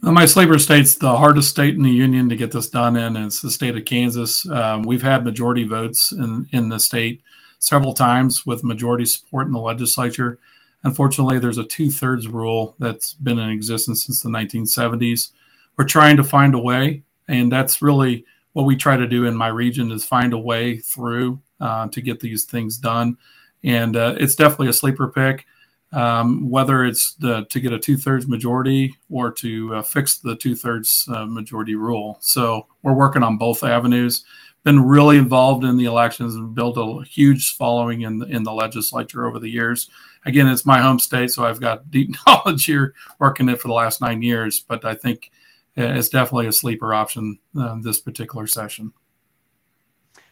Well, 0.02 0.12
my 0.12 0.26
sleeper 0.26 0.58
state's 0.58 0.96
the 0.96 1.16
hardest 1.16 1.50
state 1.50 1.76
in 1.76 1.82
the 1.84 1.90
union 1.90 2.28
to 2.28 2.34
get 2.34 2.50
this 2.50 2.68
done 2.68 2.96
in. 2.96 3.16
It's 3.16 3.40
the 3.40 3.52
state 3.52 3.76
of 3.76 3.84
Kansas. 3.84 4.44
Um, 4.50 4.82
we've 4.82 5.02
had 5.02 5.24
majority 5.24 5.62
votes 5.62 6.10
in, 6.10 6.48
in 6.50 6.68
the 6.68 6.80
state 6.80 7.22
several 7.60 7.94
times 7.94 8.44
with 8.44 8.64
majority 8.64 9.04
support 9.04 9.46
in 9.46 9.52
the 9.52 9.60
legislature. 9.60 10.40
Unfortunately, 10.82 11.38
there's 11.38 11.58
a 11.58 11.64
two 11.64 11.88
thirds 11.88 12.26
rule 12.26 12.74
that's 12.80 13.14
been 13.14 13.38
in 13.38 13.50
existence 13.50 14.04
since 14.04 14.20
the 14.20 14.28
1970s. 14.28 15.30
We're 15.76 15.84
trying 15.84 16.16
to 16.16 16.24
find 16.24 16.56
a 16.56 16.58
way, 16.58 17.04
and 17.28 17.52
that's 17.52 17.80
really 17.80 18.24
what 18.54 18.66
we 18.66 18.74
try 18.74 18.96
to 18.96 19.06
do 19.06 19.26
in 19.26 19.36
my 19.36 19.48
region 19.48 19.92
is 19.92 20.04
find 20.04 20.32
a 20.32 20.38
way 20.38 20.78
through 20.78 21.40
uh, 21.60 21.86
to 21.86 22.00
get 22.00 22.18
these 22.18 22.42
things 22.42 22.76
done. 22.76 23.16
And 23.62 23.96
uh, 23.96 24.16
it's 24.18 24.34
definitely 24.34 24.68
a 24.68 24.72
sleeper 24.72 25.06
pick, 25.06 25.46
um, 25.92 26.48
whether 26.48 26.84
it's 26.84 27.14
the, 27.14 27.44
to 27.50 27.60
get 27.60 27.72
a 27.72 27.78
two 27.78 27.96
thirds 27.96 28.26
majority 28.26 28.94
or 29.10 29.30
to 29.32 29.76
uh, 29.76 29.82
fix 29.82 30.18
the 30.18 30.36
two 30.36 30.54
thirds 30.54 31.08
uh, 31.12 31.26
majority 31.26 31.74
rule. 31.74 32.18
So 32.20 32.66
we're 32.82 32.94
working 32.94 33.22
on 33.22 33.38
both 33.38 33.62
avenues. 33.62 34.24
Been 34.64 34.80
really 34.80 35.18
involved 35.18 35.64
in 35.64 35.76
the 35.76 35.86
elections 35.86 36.36
and 36.36 36.54
built 36.54 36.78
a 36.78 37.04
huge 37.04 37.56
following 37.56 38.02
in 38.02 38.18
the, 38.18 38.26
in 38.26 38.44
the 38.44 38.52
legislature 38.52 39.26
over 39.26 39.38
the 39.38 39.48
years. 39.48 39.90
Again, 40.24 40.46
it's 40.46 40.64
my 40.64 40.80
home 40.80 41.00
state, 41.00 41.32
so 41.32 41.44
I've 41.44 41.60
got 41.60 41.90
deep 41.90 42.14
knowledge 42.26 42.64
here 42.64 42.94
working 43.18 43.48
it 43.48 43.60
for 43.60 43.68
the 43.68 43.74
last 43.74 44.00
nine 44.00 44.22
years. 44.22 44.60
But 44.60 44.84
I 44.84 44.94
think 44.94 45.30
it's 45.74 46.08
definitely 46.08 46.46
a 46.46 46.52
sleeper 46.52 46.94
option 46.94 47.38
uh, 47.58 47.76
this 47.82 48.00
particular 48.00 48.46
session. 48.46 48.92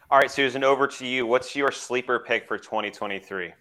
All 0.09 0.19
right, 0.19 0.31
Susan, 0.31 0.63
over 0.63 0.87
to 0.87 1.05
you. 1.05 1.25
What's 1.25 1.55
your 1.55 1.71
sleeper 1.71 2.19
pick 2.19 2.47
for 2.47 2.57
2023? 2.57 3.53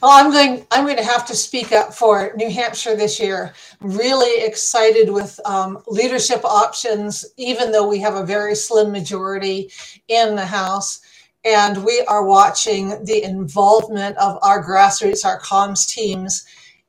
Well, 0.00 0.12
I'm 0.12 0.30
going. 0.30 0.66
I'm 0.70 0.84
going 0.84 0.96
to 0.96 1.04
have 1.04 1.26
to 1.26 1.34
speak 1.34 1.72
up 1.72 1.92
for 1.92 2.32
New 2.36 2.50
Hampshire 2.50 2.96
this 2.96 3.18
year. 3.18 3.52
Really 3.80 4.44
excited 4.44 5.10
with 5.10 5.38
um, 5.44 5.82
leadership 5.86 6.44
options, 6.44 7.24
even 7.36 7.72
though 7.72 7.88
we 7.88 7.98
have 8.00 8.14
a 8.14 8.24
very 8.24 8.54
slim 8.54 8.92
majority 8.92 9.70
in 10.08 10.36
the 10.36 10.46
House, 10.46 11.00
and 11.44 11.84
we 11.84 12.02
are 12.08 12.24
watching 12.24 13.04
the 13.04 13.22
involvement 13.22 14.16
of 14.18 14.38
our 14.42 14.64
grassroots, 14.64 15.24
our 15.24 15.40
comms 15.40 15.88
teams, 15.88 16.46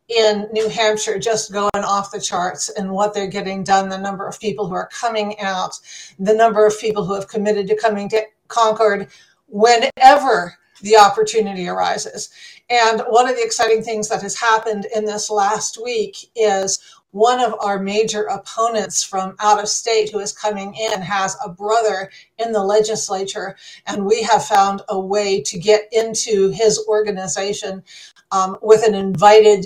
in 0.09 0.47
New 0.51 0.67
Hampshire 0.69 1.19
just 1.19 1.51
going 1.51 1.69
off 1.75 2.11
the 2.11 2.19
charts 2.19 2.69
and 2.69 2.91
what 2.91 3.13
they're 3.13 3.27
getting 3.27 3.63
done, 3.63 3.89
the 3.89 3.97
number 3.97 4.27
of 4.27 4.39
people 4.39 4.67
who 4.67 4.73
are 4.73 4.89
coming 4.91 5.39
out, 5.39 5.79
the 6.17 6.33
number 6.33 6.65
of 6.65 6.79
people 6.79 7.05
who 7.05 7.13
have 7.13 7.27
committed 7.27 7.67
to 7.67 7.75
coming 7.75 8.09
to 8.09 8.23
Concord 8.47 9.07
whenever 9.47 10.57
the 10.81 10.97
opportunity 10.97 11.67
arises. 11.67 12.29
And 12.69 13.01
one 13.09 13.27
of 13.29 13.35
the 13.35 13.43
exciting 13.43 13.83
things 13.83 14.09
that 14.09 14.21
has 14.21 14.35
happened 14.39 14.87
in 14.95 15.05
this 15.05 15.29
last 15.29 15.81
week 15.83 16.17
is 16.35 16.79
one 17.11 17.39
of 17.39 17.55
our 17.61 17.79
major 17.79 18.23
opponents 18.23 19.03
from 19.03 19.35
out 19.39 19.59
of 19.59 19.67
state 19.67 20.11
who 20.11 20.19
is 20.19 20.31
coming 20.31 20.75
in 20.75 21.01
has 21.01 21.35
a 21.43 21.49
brother 21.49 22.11
in 22.37 22.51
the 22.51 22.63
legislature, 22.63 23.55
and 23.87 24.05
we 24.05 24.21
have 24.23 24.45
found 24.45 24.81
a 24.89 24.99
way 24.99 25.41
to 25.41 25.57
get 25.57 25.89
into 25.91 26.49
his 26.49 26.83
organization 26.87 27.83
um, 28.31 28.57
with 28.61 28.85
an 28.87 28.93
invited 28.93 29.65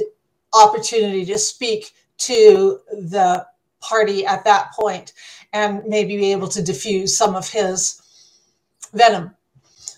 opportunity 0.54 1.26
to 1.26 1.38
speak 1.38 1.92
to 2.18 2.80
the 2.92 3.46
party 3.82 4.26
at 4.26 4.46
that 4.46 4.72
point 4.74 5.12
and 5.52 5.84
maybe 5.86 6.16
be 6.18 6.32
able 6.32 6.48
to 6.48 6.64
diffuse 6.64 7.18
some 7.18 7.36
of 7.36 7.50
his 7.50 8.02
venom. 8.94 9.36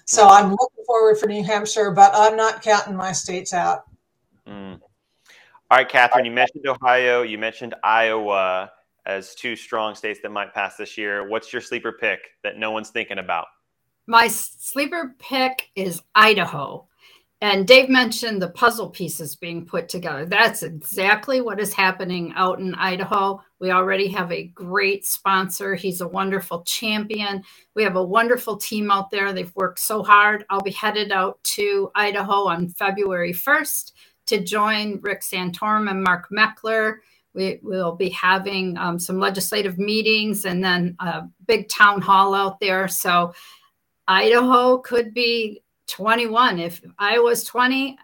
So 0.06 0.28
I'm 0.28 0.52
looking 0.52 0.86
forward 0.86 1.18
for 1.18 1.28
New 1.28 1.44
Hampshire, 1.44 1.92
but 1.92 2.12
I'm 2.14 2.36
not 2.36 2.62
counting 2.62 2.96
my 2.96 3.12
states 3.12 3.54
out. 3.54 3.86
Mm. 4.48 4.80
All 5.72 5.78
right, 5.80 5.90
Catherine, 5.90 6.26
you 6.26 6.32
mentioned 6.32 6.68
Ohio, 6.68 7.24
you 7.24 7.40
mentioned 7.40 7.74
Iowa 7.84 8.72
as 9.08 9.34
two 9.34 9.56
strong 9.56 9.96
states 9.96 10.20
that 10.22 10.32
might 10.32 10.54
pass 10.54 10.78
this 10.78 10.98
year. 10.98 11.28
What's 11.28 11.52
your 11.52 11.62
sleeper 11.62 11.92
pick 11.92 12.20
that 12.44 12.58
no 12.58 12.72
one's 12.72 12.92
thinking 12.92 13.18
about? 13.18 13.48
My 14.06 14.28
sleeper 14.28 15.16
pick 15.18 15.70
is 15.76 16.04
Idaho. 16.14 16.88
And 17.46 17.68
Dave 17.68 17.90
mentioned 17.90 18.42
the 18.42 18.50
puzzle 18.50 18.90
pieces 18.90 19.36
being 19.36 19.68
put 19.68 19.88
together. 19.88 20.26
That's 20.26 20.64
exactly 20.64 21.42
what 21.42 21.60
is 21.60 21.76
happening 21.76 22.34
out 22.36 22.58
in 22.58 22.74
Idaho. 22.74 23.40
We 23.60 23.70
already 23.70 24.08
have 24.08 24.32
a 24.32 24.48
great 24.48 25.06
sponsor. 25.06 25.76
He's 25.76 26.02
a 26.02 26.08
wonderful 26.08 26.64
champion. 26.64 27.44
We 27.76 27.84
have 27.84 27.98
a 27.98 28.04
wonderful 28.04 28.58
team 28.58 28.90
out 28.90 29.12
there. 29.12 29.32
They've 29.32 29.56
worked 29.56 29.78
so 29.78 30.02
hard. 30.02 30.44
I'll 30.50 30.62
be 30.62 30.72
headed 30.72 31.12
out 31.12 31.38
to 31.44 31.92
Idaho 31.94 32.48
on 32.48 32.70
February 32.70 33.32
1st 33.32 33.92
to 34.26 34.44
join 34.44 35.00
Rick 35.02 35.22
Santorum 35.22 35.88
and 35.88 36.04
Mark 36.04 36.30
Meckler. 36.32 36.96
We 37.36 37.60
will 37.62 37.96
be 37.96 38.10
having 38.10 38.76
um, 38.80 38.98
some 38.98 39.20
legislative 39.20 39.78
meetings 39.78 40.46
and 40.46 40.64
then 40.64 40.96
a 41.00 41.26
big 41.46 41.70
town 41.70 42.02
hall 42.02 42.34
out 42.34 42.60
there. 42.60 42.88
So 42.88 43.36
Idaho 44.08 44.80
could 44.80 45.14
be 45.14 45.62
21. 45.88 46.60
If 46.60 46.82
I 47.00 47.20
was 47.20 47.44
20, 47.44 47.98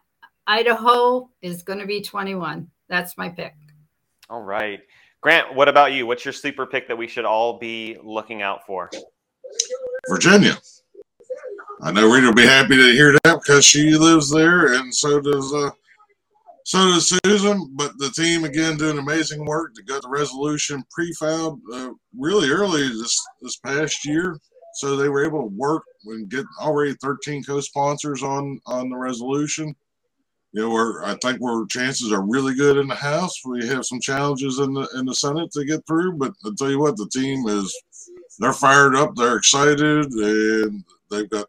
Idaho 0.47 1.29
is 1.41 1.63
going 1.63 1.79
to 1.79 1.85
be 1.85 2.01
21. 2.01 2.69
That's 2.89 3.17
my 3.17 3.29
pick. 3.29 3.53
All 4.29 4.41
right. 4.41 4.81
Grant, 5.21 5.53
what 5.53 5.69
about 5.69 5.93
you? 5.93 6.07
What's 6.07 6.25
your 6.25 6.33
sleeper 6.33 6.65
pick 6.65 6.87
that 6.87 6.97
we 6.97 7.07
should 7.07 7.25
all 7.25 7.59
be 7.59 7.97
looking 8.03 8.41
out 8.41 8.65
for? 8.65 8.89
Virginia. 10.09 10.57
I 11.83 11.91
know 11.91 12.11
Rita 12.11 12.27
will 12.27 12.33
be 12.33 12.45
happy 12.45 12.75
to 12.75 12.91
hear 12.91 13.13
that 13.23 13.39
because 13.39 13.65
she 13.65 13.91
lives 13.91 14.29
there, 14.29 14.73
and 14.73 14.93
so 14.93 15.19
does 15.19 15.53
uh, 15.53 15.71
so 16.63 16.77
does 16.93 17.19
Susan. 17.23 17.71
But 17.75 17.97
the 17.97 18.09
team 18.11 18.43
again 18.43 18.77
doing 18.77 18.99
amazing 18.99 19.45
work. 19.45 19.73
They 19.75 19.83
got 19.83 20.03
the 20.03 20.09
resolution 20.09 20.83
prefab 20.95 21.59
uh, 21.73 21.91
really 22.17 22.49
early 22.49 22.87
this 22.87 23.19
this 23.41 23.57
past 23.57 24.05
year, 24.05 24.37
so 24.75 24.95
they 24.95 25.09
were 25.09 25.25
able 25.25 25.41
to 25.41 25.55
work 25.55 25.83
and 26.05 26.29
get 26.29 26.45
already 26.59 26.95
13 27.01 27.43
co-sponsors 27.43 28.23
on 28.23 28.59
on 28.65 28.89
the 28.89 28.97
resolution. 28.97 29.75
You 30.53 30.63
know, 30.63 30.69
we're, 30.69 31.03
I 31.03 31.15
think 31.21 31.41
our 31.41 31.65
chances 31.67 32.11
are 32.11 32.25
really 32.25 32.53
good 32.53 32.77
in 32.77 32.87
the 32.87 32.95
House. 32.95 33.39
We 33.45 33.65
have 33.67 33.85
some 33.85 34.01
challenges 34.01 34.59
in 34.59 34.73
the 34.73 34.87
in 34.95 35.05
the 35.05 35.15
Senate 35.15 35.51
to 35.51 35.65
get 35.65 35.85
through, 35.87 36.17
but 36.17 36.33
I 36.45 36.49
tell 36.57 36.69
you 36.69 36.79
what, 36.79 36.97
the 36.97 37.07
team 37.07 37.47
is 37.47 37.73
they're 38.39 38.53
fired 38.53 38.95
up, 38.95 39.15
they're 39.15 39.37
excited, 39.37 40.11
and 40.11 40.83
they've 41.09 41.29
got 41.29 41.47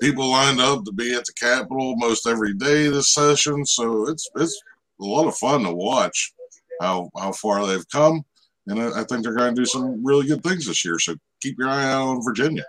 people 0.00 0.28
lined 0.28 0.60
up 0.60 0.84
to 0.84 0.92
be 0.92 1.14
at 1.14 1.24
the 1.24 1.32
Capitol 1.34 1.94
most 1.96 2.26
every 2.26 2.54
day 2.54 2.88
this 2.88 3.14
session. 3.14 3.64
So 3.64 4.08
it's 4.08 4.28
it's 4.36 4.60
a 5.00 5.04
lot 5.04 5.28
of 5.28 5.36
fun 5.36 5.62
to 5.62 5.72
watch 5.72 6.32
how 6.80 7.10
how 7.16 7.32
far 7.32 7.66
they've 7.66 7.88
come, 7.90 8.24
and 8.66 8.80
I, 8.80 9.00
I 9.00 9.04
think 9.04 9.22
they're 9.22 9.36
going 9.36 9.54
to 9.54 9.60
do 9.60 9.66
some 9.66 10.04
really 10.04 10.26
good 10.26 10.42
things 10.42 10.66
this 10.66 10.84
year. 10.84 10.98
So 10.98 11.14
keep 11.40 11.56
your 11.58 11.68
eye 11.68 11.84
out 11.84 12.08
on 12.08 12.24
Virginia. 12.24 12.64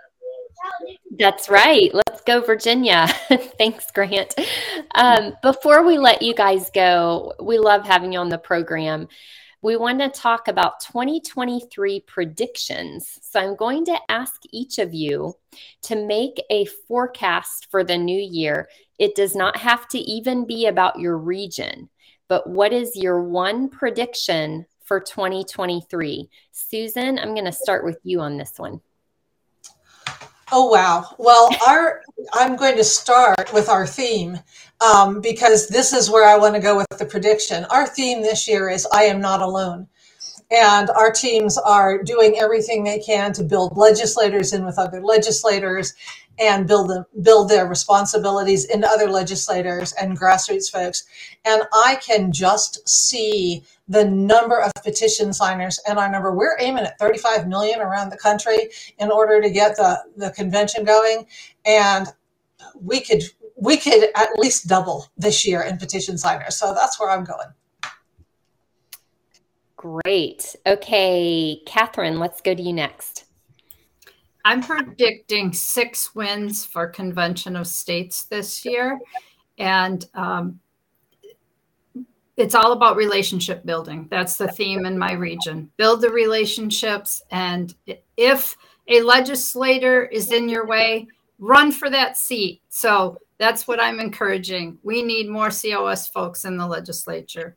That's 1.18 1.48
right. 1.48 1.92
Let's 1.94 2.20
go, 2.22 2.40
Virginia. 2.40 3.06
Thanks, 3.58 3.86
Grant. 3.92 4.34
Um, 4.94 5.34
before 5.42 5.86
we 5.86 5.98
let 5.98 6.20
you 6.20 6.34
guys 6.34 6.70
go, 6.74 7.32
we 7.40 7.58
love 7.58 7.86
having 7.86 8.12
you 8.12 8.18
on 8.18 8.28
the 8.28 8.38
program. 8.38 9.08
We 9.62 9.76
want 9.76 10.00
to 10.00 10.10
talk 10.10 10.48
about 10.48 10.80
2023 10.80 12.00
predictions. 12.00 13.18
So 13.22 13.40
I'm 13.40 13.56
going 13.56 13.84
to 13.86 13.98
ask 14.10 14.42
each 14.52 14.78
of 14.78 14.92
you 14.92 15.34
to 15.82 15.96
make 16.06 16.42
a 16.50 16.66
forecast 16.66 17.68
for 17.70 17.82
the 17.82 17.96
new 17.96 18.20
year. 18.20 18.68
It 18.98 19.14
does 19.14 19.34
not 19.34 19.56
have 19.56 19.88
to 19.88 19.98
even 19.98 20.46
be 20.46 20.66
about 20.66 21.00
your 21.00 21.16
region, 21.16 21.88
but 22.28 22.48
what 22.48 22.72
is 22.72 22.94
your 22.94 23.22
one 23.22 23.70
prediction 23.70 24.66
for 24.84 25.00
2023? 25.00 26.28
Susan, 26.52 27.18
I'm 27.18 27.34
going 27.34 27.46
to 27.46 27.52
start 27.52 27.84
with 27.84 27.98
you 28.04 28.20
on 28.20 28.36
this 28.36 28.52
one. 28.58 28.80
Oh 30.52 30.66
wow! 30.66 31.06
Well, 31.18 31.50
our 31.66 32.02
I'm 32.32 32.54
going 32.54 32.76
to 32.76 32.84
start 32.84 33.52
with 33.52 33.68
our 33.68 33.84
theme 33.84 34.38
um, 34.80 35.20
because 35.20 35.66
this 35.66 35.92
is 35.92 36.08
where 36.08 36.28
I 36.28 36.38
want 36.38 36.54
to 36.54 36.60
go 36.60 36.76
with 36.76 36.86
the 36.98 37.04
prediction. 37.04 37.64
Our 37.64 37.84
theme 37.86 38.22
this 38.22 38.46
year 38.46 38.70
is 38.70 38.86
"I 38.92 39.04
am 39.04 39.20
not 39.20 39.42
alone," 39.42 39.88
and 40.52 40.88
our 40.90 41.10
teams 41.10 41.58
are 41.58 42.00
doing 42.00 42.38
everything 42.38 42.84
they 42.84 43.00
can 43.00 43.32
to 43.32 43.42
build 43.42 43.76
legislators 43.76 44.52
in 44.52 44.64
with 44.64 44.78
other 44.78 45.02
legislators 45.02 45.94
and 46.38 46.68
build 46.68 46.90
them 46.90 47.06
build 47.22 47.48
their 47.48 47.66
responsibilities 47.66 48.66
into 48.66 48.86
other 48.88 49.10
legislators 49.10 49.94
and 49.94 50.16
grassroots 50.16 50.70
folks. 50.70 51.02
And 51.44 51.62
I 51.72 51.98
can 52.00 52.30
just 52.30 52.88
see 52.88 53.64
the 53.88 54.04
number 54.04 54.60
of 54.60 54.72
petition 54.82 55.32
signers 55.32 55.78
and 55.88 55.98
our 55.98 56.10
number. 56.10 56.34
We're 56.34 56.56
aiming 56.58 56.84
at 56.84 56.98
35 56.98 57.46
million 57.46 57.80
around 57.80 58.10
the 58.10 58.16
country 58.16 58.70
in 58.98 59.10
order 59.10 59.40
to 59.40 59.50
get 59.50 59.76
the, 59.76 60.02
the 60.16 60.30
convention 60.30 60.84
going. 60.84 61.26
And 61.64 62.08
we 62.80 63.00
could 63.00 63.22
we 63.58 63.76
could 63.78 64.10
at 64.14 64.38
least 64.38 64.66
double 64.66 65.08
this 65.16 65.46
year 65.46 65.62
in 65.62 65.78
petition 65.78 66.18
signers. 66.18 66.56
So 66.56 66.74
that's 66.74 67.00
where 67.00 67.10
I'm 67.10 67.24
going. 67.24 67.48
Great. 69.76 70.54
Okay, 70.66 71.62
Catherine, 71.66 72.18
let's 72.18 72.40
go 72.40 72.54
to 72.54 72.62
you 72.62 72.72
next. 72.72 73.24
I'm 74.44 74.62
predicting 74.62 75.52
six 75.52 76.14
wins 76.14 76.64
for 76.64 76.86
Convention 76.86 77.56
of 77.56 77.66
States 77.66 78.24
this 78.24 78.64
year. 78.64 79.00
And 79.58 80.04
um, 80.14 80.60
it's 82.36 82.54
all 82.54 82.72
about 82.72 82.96
relationship 82.96 83.64
building. 83.64 84.08
That's 84.10 84.36
the 84.36 84.48
theme 84.48 84.84
in 84.84 84.98
my 84.98 85.12
region. 85.12 85.70
Build 85.76 86.02
the 86.02 86.10
relationships. 86.10 87.22
And 87.30 87.74
if 88.16 88.56
a 88.88 89.02
legislator 89.02 90.04
is 90.04 90.32
in 90.32 90.48
your 90.48 90.66
way, 90.66 91.08
run 91.38 91.72
for 91.72 91.88
that 91.90 92.16
seat. 92.16 92.62
So 92.68 93.18
that's 93.38 93.66
what 93.66 93.80
I'm 93.80 94.00
encouraging. 94.00 94.78
We 94.82 95.02
need 95.02 95.28
more 95.28 95.50
COS 95.50 96.08
folks 96.08 96.44
in 96.44 96.56
the 96.56 96.66
legislature. 96.66 97.56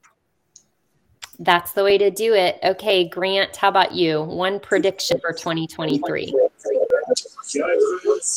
That's 1.39 1.71
the 1.71 1.83
way 1.83 1.97
to 1.97 2.11
do 2.11 2.33
it. 2.33 2.59
Okay, 2.63 3.07
Grant, 3.07 3.55
how 3.55 3.69
about 3.69 3.93
you? 3.93 4.21
One 4.21 4.59
prediction 4.59 5.19
for 5.19 5.31
2023. 5.31 6.48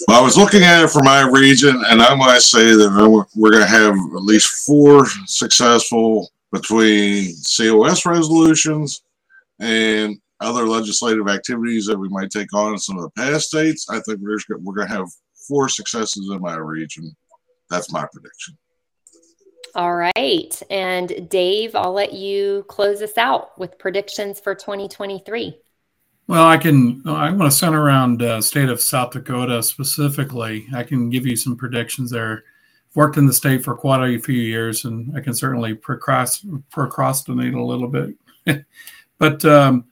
I 0.09 0.21
was 0.21 0.37
looking 0.37 0.63
at 0.63 0.85
it 0.85 0.91
for 0.91 1.03
my 1.03 1.29
region, 1.29 1.83
and 1.87 2.01
I 2.01 2.15
might 2.15 2.41
say 2.41 2.65
that 2.65 3.27
we're 3.35 3.51
going 3.51 3.63
to 3.63 3.69
have 3.69 3.95
at 3.95 4.23
least 4.23 4.67
four 4.67 5.07
successful 5.27 6.31
between 6.53 7.35
COS 7.57 8.07
resolutions 8.07 9.03
and 9.59 10.19
other 10.41 10.67
legislative 10.67 11.29
activities 11.29 11.87
that 11.87 11.99
we 11.99 12.09
might 12.09 12.31
take 12.31 12.53
on 12.55 12.73
in 12.73 12.79
some 12.79 12.97
of 12.97 13.03
the 13.03 13.11
past 13.11 13.49
states. 13.49 13.89
I 13.89 14.01
think 14.01 14.21
we're, 14.21 14.39
we're 14.61 14.75
going 14.75 14.89
to 14.89 14.95
have 14.95 15.09
four 15.49 15.69
successes 15.69 16.31
in 16.31 16.41
my 16.41 16.57
region. 16.57 17.15
That's 17.71 17.93
my 17.93 18.07
prediction. 18.13 18.57
All 19.75 19.95
right. 19.95 20.63
And 20.69 21.31
Dave, 21.31 21.75
I'll 21.75 21.95
let 21.95 22.13
you 22.13 22.65
close 22.69 23.01
us 23.01 23.17
out 23.17 23.59
with 23.59 23.79
predictions 23.79 24.39
for 24.39 24.55
2023. 24.55 25.57
Well, 26.29 26.47
I 26.47 26.57
can. 26.57 27.03
I 27.07 27.31
want 27.31 27.51
to 27.51 27.57
center 27.57 27.83
around 27.83 28.23
uh, 28.23 28.41
state 28.41 28.69
of 28.69 28.81
South 28.81 29.11
Dakota 29.11 29.63
specifically. 29.63 30.67
I 30.75 30.83
can 30.83 31.11
give 31.11 31.27
you 31.27 31.37
some 31.37 31.57
predictions 31.57 32.11
there. 32.11 32.45
I've 32.91 32.97
worked 32.97 33.17
in 33.17 33.27
the 33.27 33.33
state 33.33 33.65
for 33.65 33.75
quite 33.75 34.09
a 34.09 34.19
few 34.19 34.41
years, 34.41 34.85
and 34.85 35.17
I 35.17 35.21
can 35.21 35.35
certainly 35.35 35.75
procrastinate 35.75 37.55
a 37.55 37.65
little 37.65 37.89
bit. 37.89 38.15
but 39.19 39.45
um, 39.45 39.87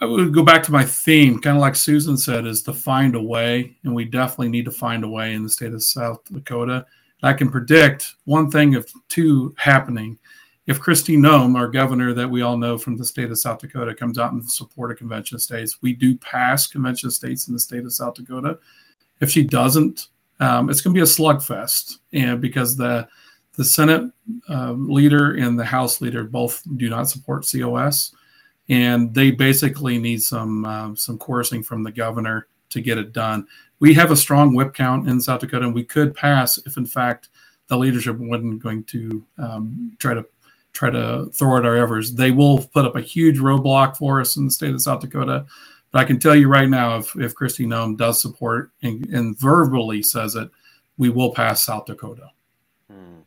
I 0.00 0.06
would 0.06 0.32
go 0.32 0.42
back 0.42 0.62
to 0.64 0.72
my 0.72 0.84
theme, 0.84 1.40
kind 1.40 1.56
of 1.56 1.60
like 1.60 1.76
Susan 1.76 2.16
said, 2.16 2.46
is 2.46 2.62
to 2.62 2.72
find 2.72 3.14
a 3.14 3.22
way, 3.22 3.76
and 3.84 3.94
we 3.94 4.04
definitely 4.04 4.48
need 4.48 4.64
to 4.64 4.70
find 4.70 5.04
a 5.04 5.08
way 5.08 5.34
in 5.34 5.42
the 5.42 5.50
state 5.50 5.74
of 5.74 5.82
South 5.82 6.24
Dakota. 6.32 6.86
I 7.22 7.32
can 7.32 7.50
predict 7.50 8.14
one 8.24 8.50
thing 8.50 8.74
of 8.76 8.86
two 9.08 9.54
happening 9.58 10.18
if 10.68 10.78
Kristi 10.78 11.16
Noem, 11.16 11.56
our 11.56 11.66
governor 11.66 12.12
that 12.12 12.28
we 12.28 12.42
all 12.42 12.58
know 12.58 12.76
from 12.76 12.98
the 12.98 13.04
state 13.04 13.30
of 13.30 13.38
South 13.38 13.58
Dakota, 13.58 13.94
comes 13.94 14.18
out 14.18 14.32
in 14.32 14.42
support 14.42 14.90
of 14.90 14.98
convention 14.98 15.38
states, 15.38 15.78
we 15.80 15.94
do 15.94 16.14
pass 16.18 16.66
convention 16.66 17.10
states 17.10 17.48
in 17.48 17.54
the 17.54 17.58
state 17.58 17.84
of 17.84 17.92
South 17.94 18.14
Dakota. 18.14 18.58
If 19.22 19.30
she 19.30 19.42
doesn't, 19.42 20.08
um, 20.40 20.68
it's 20.68 20.82
going 20.82 20.92
to 20.94 20.98
be 20.98 21.02
a 21.02 21.04
slugfest, 21.04 21.98
and 22.12 22.40
because 22.40 22.76
the 22.76 23.08
the 23.56 23.64
Senate 23.64 24.12
uh, 24.48 24.72
leader 24.72 25.34
and 25.34 25.58
the 25.58 25.64
House 25.64 26.00
leader 26.00 26.22
both 26.22 26.62
do 26.76 26.90
not 26.90 27.08
support 27.08 27.48
COS, 27.50 28.14
and 28.68 29.12
they 29.12 29.30
basically 29.30 29.98
need 29.98 30.22
some 30.22 30.66
uh, 30.66 30.94
some 30.94 31.18
coercing 31.18 31.62
from 31.62 31.82
the 31.82 31.90
governor 31.90 32.46
to 32.68 32.82
get 32.82 32.98
it 32.98 33.14
done. 33.14 33.46
We 33.80 33.94
have 33.94 34.10
a 34.10 34.16
strong 34.16 34.54
whip 34.54 34.74
count 34.74 35.08
in 35.08 35.18
South 35.18 35.40
Dakota, 35.40 35.64
and 35.64 35.74
we 35.74 35.84
could 35.84 36.14
pass 36.14 36.58
if, 36.58 36.76
in 36.76 36.84
fact, 36.84 37.30
the 37.68 37.78
leadership 37.78 38.18
wasn't 38.18 38.62
going 38.62 38.84
to 38.84 39.24
um, 39.38 39.96
try 39.98 40.14
to 40.14 40.26
try 40.78 40.90
to 40.90 41.26
thwart 41.34 41.66
our 41.66 41.76
efforts. 41.76 42.12
They 42.12 42.30
will 42.30 42.58
put 42.58 42.84
up 42.84 42.94
a 42.94 43.00
huge 43.00 43.38
roadblock 43.38 43.96
for 43.96 44.20
us 44.20 44.36
in 44.36 44.44
the 44.44 44.50
state 44.50 44.72
of 44.72 44.80
South 44.80 45.00
Dakota. 45.00 45.44
But 45.90 45.98
I 45.98 46.04
can 46.04 46.20
tell 46.20 46.36
you 46.36 46.48
right 46.48 46.68
now, 46.68 46.98
if, 46.98 47.16
if 47.16 47.34
Kristi 47.34 47.66
Noem 47.66 47.96
does 47.96 48.22
support 48.22 48.70
and, 48.82 49.04
and, 49.06 49.36
verbally 49.38 50.02
says 50.02 50.36
it, 50.36 50.48
we 50.96 51.08
will 51.08 51.32
pass 51.32 51.64
South 51.64 51.86
Dakota. 51.86 52.30
Hmm. 52.88 53.20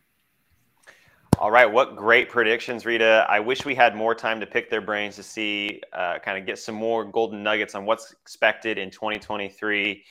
All 1.39 1.51
right. 1.51 1.65
What 1.65 1.97
great 1.97 2.29
predictions, 2.29 2.85
Rita. 2.85 3.25
I 3.27 3.39
wish 3.41 3.65
we 3.65 3.75
had 3.75 3.95
more 3.95 4.15
time 4.15 4.39
to 4.39 4.45
pick 4.45 4.69
their 4.69 4.81
brains 4.81 5.17
to 5.17 5.23
see, 5.23 5.81
uh, 5.91 6.19
kind 6.19 6.37
of 6.37 6.45
get 6.45 6.57
some 6.57 6.75
more 6.75 7.03
golden 7.03 7.43
nuggets 7.43 7.75
on 7.75 7.85
what's 7.85 8.13
expected 8.13 8.77
in 8.77 8.91
2023. 8.91 10.03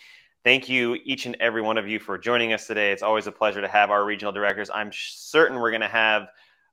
Thank 0.44 0.68
you, 0.68 0.98
each 1.04 1.24
and 1.24 1.36
every 1.40 1.62
one 1.62 1.78
of 1.78 1.88
you, 1.88 1.98
for 1.98 2.18
joining 2.18 2.52
us 2.52 2.66
today. 2.66 2.92
It's 2.92 3.02
always 3.02 3.26
a 3.26 3.32
pleasure 3.32 3.60
to 3.60 3.68
have 3.68 3.90
our 3.90 4.04
regional 4.04 4.32
directors. 4.32 4.70
I'm 4.74 4.90
certain 4.92 5.58
we're 5.58 5.70
going 5.70 5.82
to 5.82 5.88
have 5.88 6.28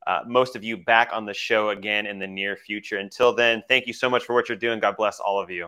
uh, 0.07 0.21
most 0.25 0.55
of 0.55 0.63
you 0.63 0.77
back 0.77 1.09
on 1.11 1.25
the 1.25 1.33
show 1.33 1.69
again 1.69 2.05
in 2.05 2.17
the 2.17 2.25
near 2.25 2.55
future. 2.55 2.97
Until 2.97 3.35
then, 3.35 3.61
thank 3.67 3.87
you 3.87 3.93
so 3.93 4.09
much 4.09 4.23
for 4.23 4.33
what 4.33 4.47
you're 4.47 4.57
doing. 4.57 4.79
God 4.79 4.95
bless 4.95 5.19
all 5.19 5.37
of 5.37 5.51
you. 5.51 5.67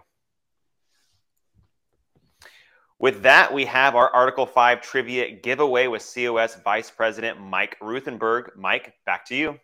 With 3.00 3.24
that, 3.24 3.54
we 3.54 3.66
have 3.66 3.96
our 3.96 4.10
Article 4.10 4.46
5 4.46 4.82
trivia 4.82 5.32
giveaway 5.32 5.88
with 5.88 6.10
COS 6.14 6.56
Vice 6.64 6.90
President 6.90 7.42
Mike 7.42 7.76
Ruthenberg. 7.82 8.52
Mike, 8.56 8.94
back 9.06 9.26
to 9.26 9.36
you. 9.36 9.60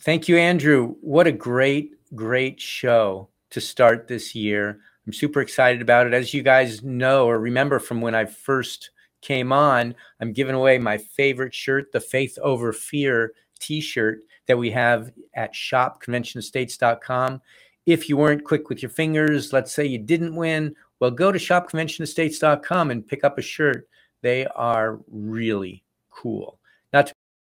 Thank 0.00 0.28
you, 0.28 0.38
Andrew. 0.38 0.96
What 1.02 1.26
a 1.26 1.32
great, 1.32 1.92
great 2.14 2.58
show 2.58 3.28
to 3.50 3.60
start 3.60 4.08
this 4.08 4.34
year. 4.34 4.80
I'm 5.06 5.12
super 5.12 5.40
excited 5.40 5.82
about 5.82 6.06
it. 6.06 6.14
As 6.14 6.32
you 6.32 6.42
guys 6.42 6.82
know 6.82 7.26
or 7.26 7.38
remember 7.38 7.78
from 7.78 8.00
when 8.00 8.14
I 8.14 8.24
first 8.24 8.90
came 9.20 9.52
on, 9.52 9.94
I'm 10.20 10.32
giving 10.32 10.54
away 10.54 10.78
my 10.78 10.98
favorite 10.98 11.54
shirt, 11.54 11.90
the 11.92 12.00
Faith 12.00 12.38
Over 12.40 12.72
Fear 12.72 13.32
t 13.58 13.80
shirt 13.80 14.20
that 14.46 14.58
we 14.58 14.70
have 14.70 15.12
at 15.34 15.54
shopconventionofstates.com. 15.54 17.40
If 17.86 18.08
you 18.08 18.16
weren't 18.16 18.44
quick 18.44 18.68
with 18.68 18.82
your 18.82 18.90
fingers, 18.90 19.52
let's 19.52 19.72
say 19.72 19.84
you 19.86 19.98
didn't 19.98 20.36
win, 20.36 20.74
well, 21.00 21.10
go 21.10 21.32
to 21.32 21.38
shopconventionofstates.com 21.38 22.90
and 22.90 23.06
pick 23.06 23.24
up 23.24 23.38
a 23.38 23.42
shirt. 23.42 23.88
They 24.20 24.46
are 24.46 25.00
really 25.08 25.82
cool. 26.10 26.60
Not 26.92 27.08
to 27.08 27.14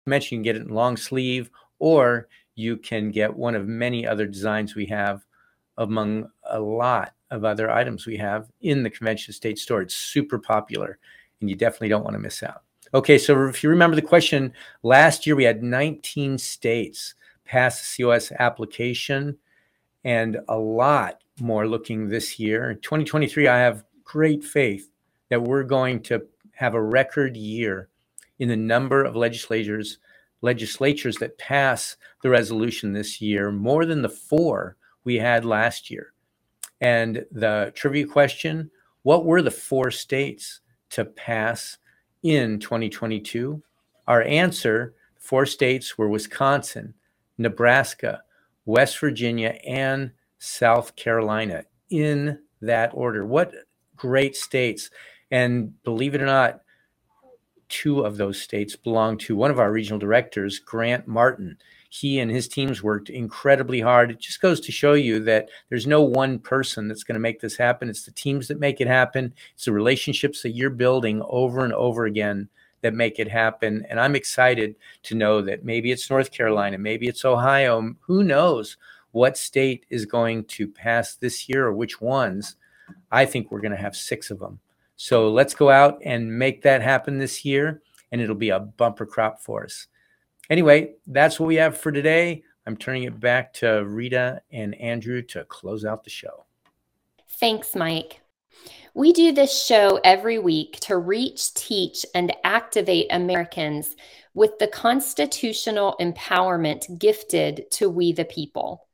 mention, 0.06 0.36
you 0.36 0.40
can 0.40 0.44
get 0.44 0.56
it 0.56 0.68
in 0.68 0.74
long 0.74 0.96
sleeve 0.96 1.50
or 1.80 2.30
you 2.56 2.78
can 2.78 3.12
get 3.12 3.36
one 3.36 3.56
of 3.56 3.68
many 3.68 4.08
other 4.08 4.28
designs 4.28 4.76
we 4.76 4.86
have 4.86 5.26
among 5.78 6.30
a 6.50 6.60
lot 6.60 7.14
of 7.34 7.44
other 7.44 7.70
items 7.70 8.06
we 8.06 8.18
have 8.18 8.48
in 8.62 8.84
the 8.84 8.90
convention 8.90 9.34
state 9.34 9.58
store. 9.58 9.82
It's 9.82 9.96
super 9.96 10.38
popular 10.40 11.00
and 11.42 11.50
you 11.50 11.56
definitely 11.56 11.90
don't 11.90 12.04
want 12.04 12.14
to 12.14 12.20
miss 12.20 12.44
out. 12.44 12.62
Okay, 12.94 13.18
so 13.18 13.48
if 13.48 13.64
you 13.64 13.70
remember 13.70 13.96
the 13.96 14.02
question, 14.02 14.54
last 14.84 15.26
year 15.26 15.36
we 15.36 15.44
had 15.44 15.64
19 15.64 16.38
states 16.38 17.16
pass 17.44 17.96
the 17.98 18.04
COS 18.04 18.32
application 18.40 19.38
and 20.04 20.40
a 20.48 20.58
lot 20.58 21.24
more 21.40 21.68
looking 21.68 22.08
this 22.08 22.40
year. 22.40 22.70
In 22.70 22.80
2023, 22.80 23.48
I 23.48 23.58
have 23.58 23.84
great 24.04 24.44
faith 24.44 24.90
that 25.30 25.42
we're 25.42 25.64
going 25.64 26.02
to 26.04 26.22
have 26.54 26.76
a 26.76 26.82
record 26.82 27.36
year 27.36 27.90
in 28.38 28.48
the 28.48 28.56
number 28.56 29.04
of 29.04 29.16
legislatures 29.16 29.98
legislatures 30.42 31.16
that 31.16 31.38
pass 31.38 31.96
the 32.22 32.30
resolution 32.30 32.92
this 32.92 33.22
year, 33.22 33.50
more 33.50 33.86
than 33.86 34.02
the 34.02 34.10
four 34.10 34.76
we 35.06 35.16
had 35.16 35.46
last 35.46 35.90
year. 35.90 36.13
And 36.84 37.26
the 37.32 37.72
trivia 37.74 38.06
question 38.06 38.70
what 39.04 39.26
were 39.26 39.42
the 39.42 39.52
four 39.52 39.90
states 39.90 40.60
to 40.92 41.06
pass 41.06 41.78
in 42.24 42.60
2022? 42.60 43.64
Our 44.08 44.22
answer 44.24 44.94
four 45.18 45.46
states 45.46 45.98
were 45.98 46.10
Wisconsin, 46.10 46.94
Nebraska, 47.38 48.24
West 48.66 49.00
Virginia, 49.00 49.58
and 49.66 50.12
South 50.40 50.96
Carolina 50.98 51.64
in 51.90 52.40
that 52.62 52.92
order. 52.94 53.26
What 53.26 53.54
great 53.96 54.36
states. 54.36 54.90
And 55.32 55.82
believe 55.84 56.16
it 56.16 56.22
or 56.22 56.26
not, 56.26 56.62
two 57.70 58.02
of 58.02 58.18
those 58.18 58.42
states 58.42 58.76
belong 58.76 59.18
to 59.20 59.38
one 59.38 59.52
of 59.52 59.60
our 59.60 59.72
regional 59.72 60.00
directors, 60.00 60.60
Grant 60.60 61.08
Martin. 61.08 61.58
He 61.96 62.18
and 62.18 62.32
his 62.32 62.48
teams 62.48 62.82
worked 62.82 63.12
incredibly 63.12 63.80
hard. 63.80 64.10
It 64.10 64.18
just 64.20 64.42
goes 64.42 64.60
to 64.62 64.72
show 64.72 64.94
you 64.94 65.20
that 65.26 65.50
there's 65.70 65.86
no 65.86 66.02
one 66.02 66.40
person 66.40 66.88
that's 66.88 67.04
going 67.04 67.14
to 67.14 67.20
make 67.20 67.40
this 67.40 67.56
happen. 67.56 67.88
It's 67.88 68.04
the 68.04 68.10
teams 68.10 68.48
that 68.48 68.60
make 68.60 68.82
it 68.82 68.88
happen, 68.88 69.32
it's 69.54 69.66
the 69.66 69.74
relationships 69.74 70.42
that 70.42 70.56
you're 70.56 70.72
building 70.72 71.22
over 71.28 71.64
and 71.64 71.72
over 71.72 72.06
again 72.06 72.50
that 72.82 72.96
make 72.96 73.20
it 73.20 73.30
happen. 73.30 73.86
And 73.88 74.00
I'm 74.00 74.16
excited 74.16 74.76
to 75.04 75.14
know 75.14 75.44
that 75.44 75.66
maybe 75.66 75.92
it's 75.92 76.10
North 76.10 76.32
Carolina, 76.32 76.80
maybe 76.80 77.08
it's 77.08 77.26
Ohio. 77.26 77.94
Who 78.02 78.24
knows 78.24 78.76
what 79.12 79.38
state 79.38 79.86
is 79.92 80.08
going 80.08 80.46
to 80.46 80.68
pass 80.68 81.14
this 81.14 81.48
year 81.48 81.68
or 81.68 81.74
which 81.74 82.02
ones? 82.02 82.56
I 83.12 83.28
think 83.28 83.52
we're 83.52 83.62
going 83.62 83.70
to 83.70 83.78
have 83.78 83.96
six 83.96 84.32
of 84.32 84.40
them. 84.40 84.60
So 84.96 85.30
let's 85.30 85.54
go 85.54 85.70
out 85.70 86.00
and 86.04 86.40
make 86.40 86.64
that 86.64 86.82
happen 86.82 87.20
this 87.20 87.46
year, 87.46 87.84
and 88.12 88.20
it'll 88.20 88.34
be 88.34 88.50
a 88.50 88.60
bumper 88.60 89.06
crop 89.06 89.42
for 89.42 89.64
us. 89.64 89.86
Anyway, 90.50 90.94
that's 91.08 91.40
what 91.40 91.48
we 91.48 91.56
have 91.56 91.78
for 91.78 91.92
today. 91.92 92.44
I'm 92.66 92.78
turning 92.78 93.04
it 93.04 93.20
back 93.20 93.54
to 93.56 93.84
Rita 93.86 94.42
and 94.52 94.76
Andrew 94.76 95.22
to 95.24 95.44
close 95.46 95.86
out 95.86 96.04
the 96.04 96.10
show. 96.10 96.46
Thanks, 97.40 97.76
Mike. 97.76 98.22
We 98.94 99.12
do 99.12 99.32
this 99.32 99.66
show 99.66 100.00
every 100.04 100.38
week 100.38 100.80
to 100.82 100.98
reach, 100.98 101.54
teach, 101.54 102.06
and 102.14 102.34
activate 102.44 103.08
Americans 103.12 103.96
with 104.34 104.60
the 104.60 104.68
constitutional 104.68 105.96
empowerment 106.00 107.00
gifted 107.00 107.66
to 107.72 107.90
we 107.90 108.14
the 108.14 108.26
people 108.26 108.88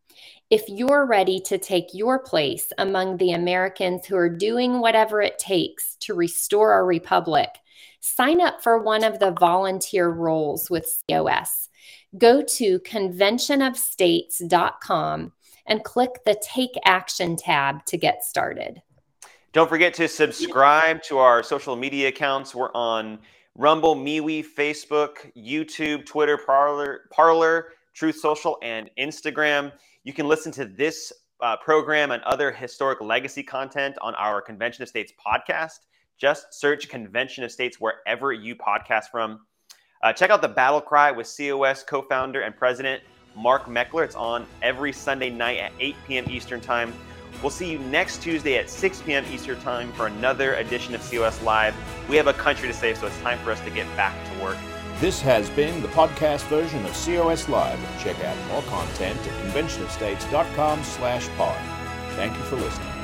if 0.50 0.68
you're 0.68 1.06
ready 1.06 1.40
to 1.40 1.60
take 1.60 1.94
your 1.94 2.18
place 2.18 2.74
among 2.80 3.18
the 3.18 3.34
Americans 3.34 4.06
who 4.06 4.16
are 4.16 4.30
doing 4.30 4.80
whatever 4.80 5.22
it 5.22 5.38
takes 5.38 5.96
to 5.98 6.16
restore 6.16 6.72
our 6.72 6.86
republic, 6.86 7.50
sign 8.00 8.42
up 8.42 8.64
for 8.64 8.80
one 8.80 9.04
of 9.04 9.20
the 9.20 9.32
volunteer 9.32 10.10
roles 10.10 10.70
with 10.70 11.04
COS. 11.10 11.70
Go 12.18 12.42
to 12.42 12.80
conventionofstates.com 12.80 15.34
and 15.68 15.84
click 15.84 16.12
the 16.26 16.42
Take 16.42 16.72
Action 16.84 17.36
tab 17.36 17.86
to 17.86 17.98
get 17.98 18.24
started. 18.24 18.82
Don't 19.52 19.70
forget 19.70 19.94
to 19.96 20.08
subscribe 20.08 21.02
to 21.04 21.18
our 21.18 21.44
social 21.44 21.76
media 21.76 22.10
accounts. 22.10 22.54
We're 22.54 22.72
on 22.74 23.20
Rumble, 23.56 23.96
MeWe, 23.96 24.46
Facebook, 24.46 25.32
YouTube, 25.36 26.06
Twitter, 26.06 26.38
Parlor, 26.38 27.10
Parler, 27.12 27.70
Truth 27.94 28.18
Social, 28.18 28.58
and 28.62 28.90
Instagram. 28.98 29.72
You 30.04 30.14
can 30.14 30.28
listen 30.28 30.52
to 30.54 30.66
this 30.66 31.12
uh, 31.42 31.58
program 31.58 32.12
and 32.12 32.22
other 32.24 32.52
historic 32.52 33.02
legacy 33.02 33.44
content 33.44 33.98
on 34.02 34.16
our 34.16 34.42
Convention 34.42 34.84
of 34.84 34.90
States 34.90 35.14
podcast. 35.26 35.80
Just 36.20 36.54
search 36.54 36.90
Convention 36.90 37.44
of 37.44 37.52
States 37.52 37.78
wherever 37.80 38.34
you 38.34 38.56
podcast 38.56 39.06
from. 39.12 39.40
Uh, 40.04 40.14
check 40.14 40.30
out 40.30 40.42
the 40.42 40.50
Battle 40.50 40.82
Cry 40.82 41.12
with 41.12 41.34
COS 41.36 41.84
co 41.84 42.02
founder 42.02 42.42
and 42.42 42.56
president 42.56 43.02
Mark 43.36 43.66
Meckler. 43.66 44.04
It's 44.04 44.16
on 44.16 44.46
every 44.62 44.92
Sunday 44.92 45.30
night 45.30 45.60
at 45.60 45.72
8 45.80 45.96
p.m. 46.08 46.30
Eastern 46.30 46.62
Time. 46.62 46.94
We'll 47.42 47.52
see 47.52 47.72
you 47.72 47.80
next 47.80 48.22
Tuesday 48.22 48.58
at 48.58 48.70
6 48.70 49.02
p.m. 49.04 49.26
Eastern 49.32 49.60
Time 49.62 49.94
for 49.94 50.08
another 50.08 50.56
edition 50.56 50.94
of 50.94 51.02
COS 51.10 51.42
Live. 51.42 51.76
We 52.10 52.18
have 52.18 52.28
a 52.28 52.34
country 52.34 52.68
to 52.68 52.74
save, 52.74 52.98
so 52.98 53.08
it's 53.08 53.20
time 53.22 53.40
for 53.40 53.52
us 53.52 53.62
to 53.62 53.70
get 53.70 53.88
back 53.96 54.14
to 54.32 54.44
work. 54.44 54.58
This 55.00 55.22
has 55.22 55.50
been 55.52 55.82
the 55.82 55.88
podcast 55.90 56.46
version 56.48 56.86
of 56.86 56.92
COS 56.92 57.48
Live. 57.48 57.80
Check 58.04 58.22
out 58.26 58.38
more 58.48 58.62
content 58.64 59.18
at 59.20 59.54
conventionofstates.com 59.54 60.84
slash 60.84 61.30
pod. 61.38 61.58
Thank 62.16 62.36
you 62.36 62.44
for 62.44 62.58
listening. 62.58 62.99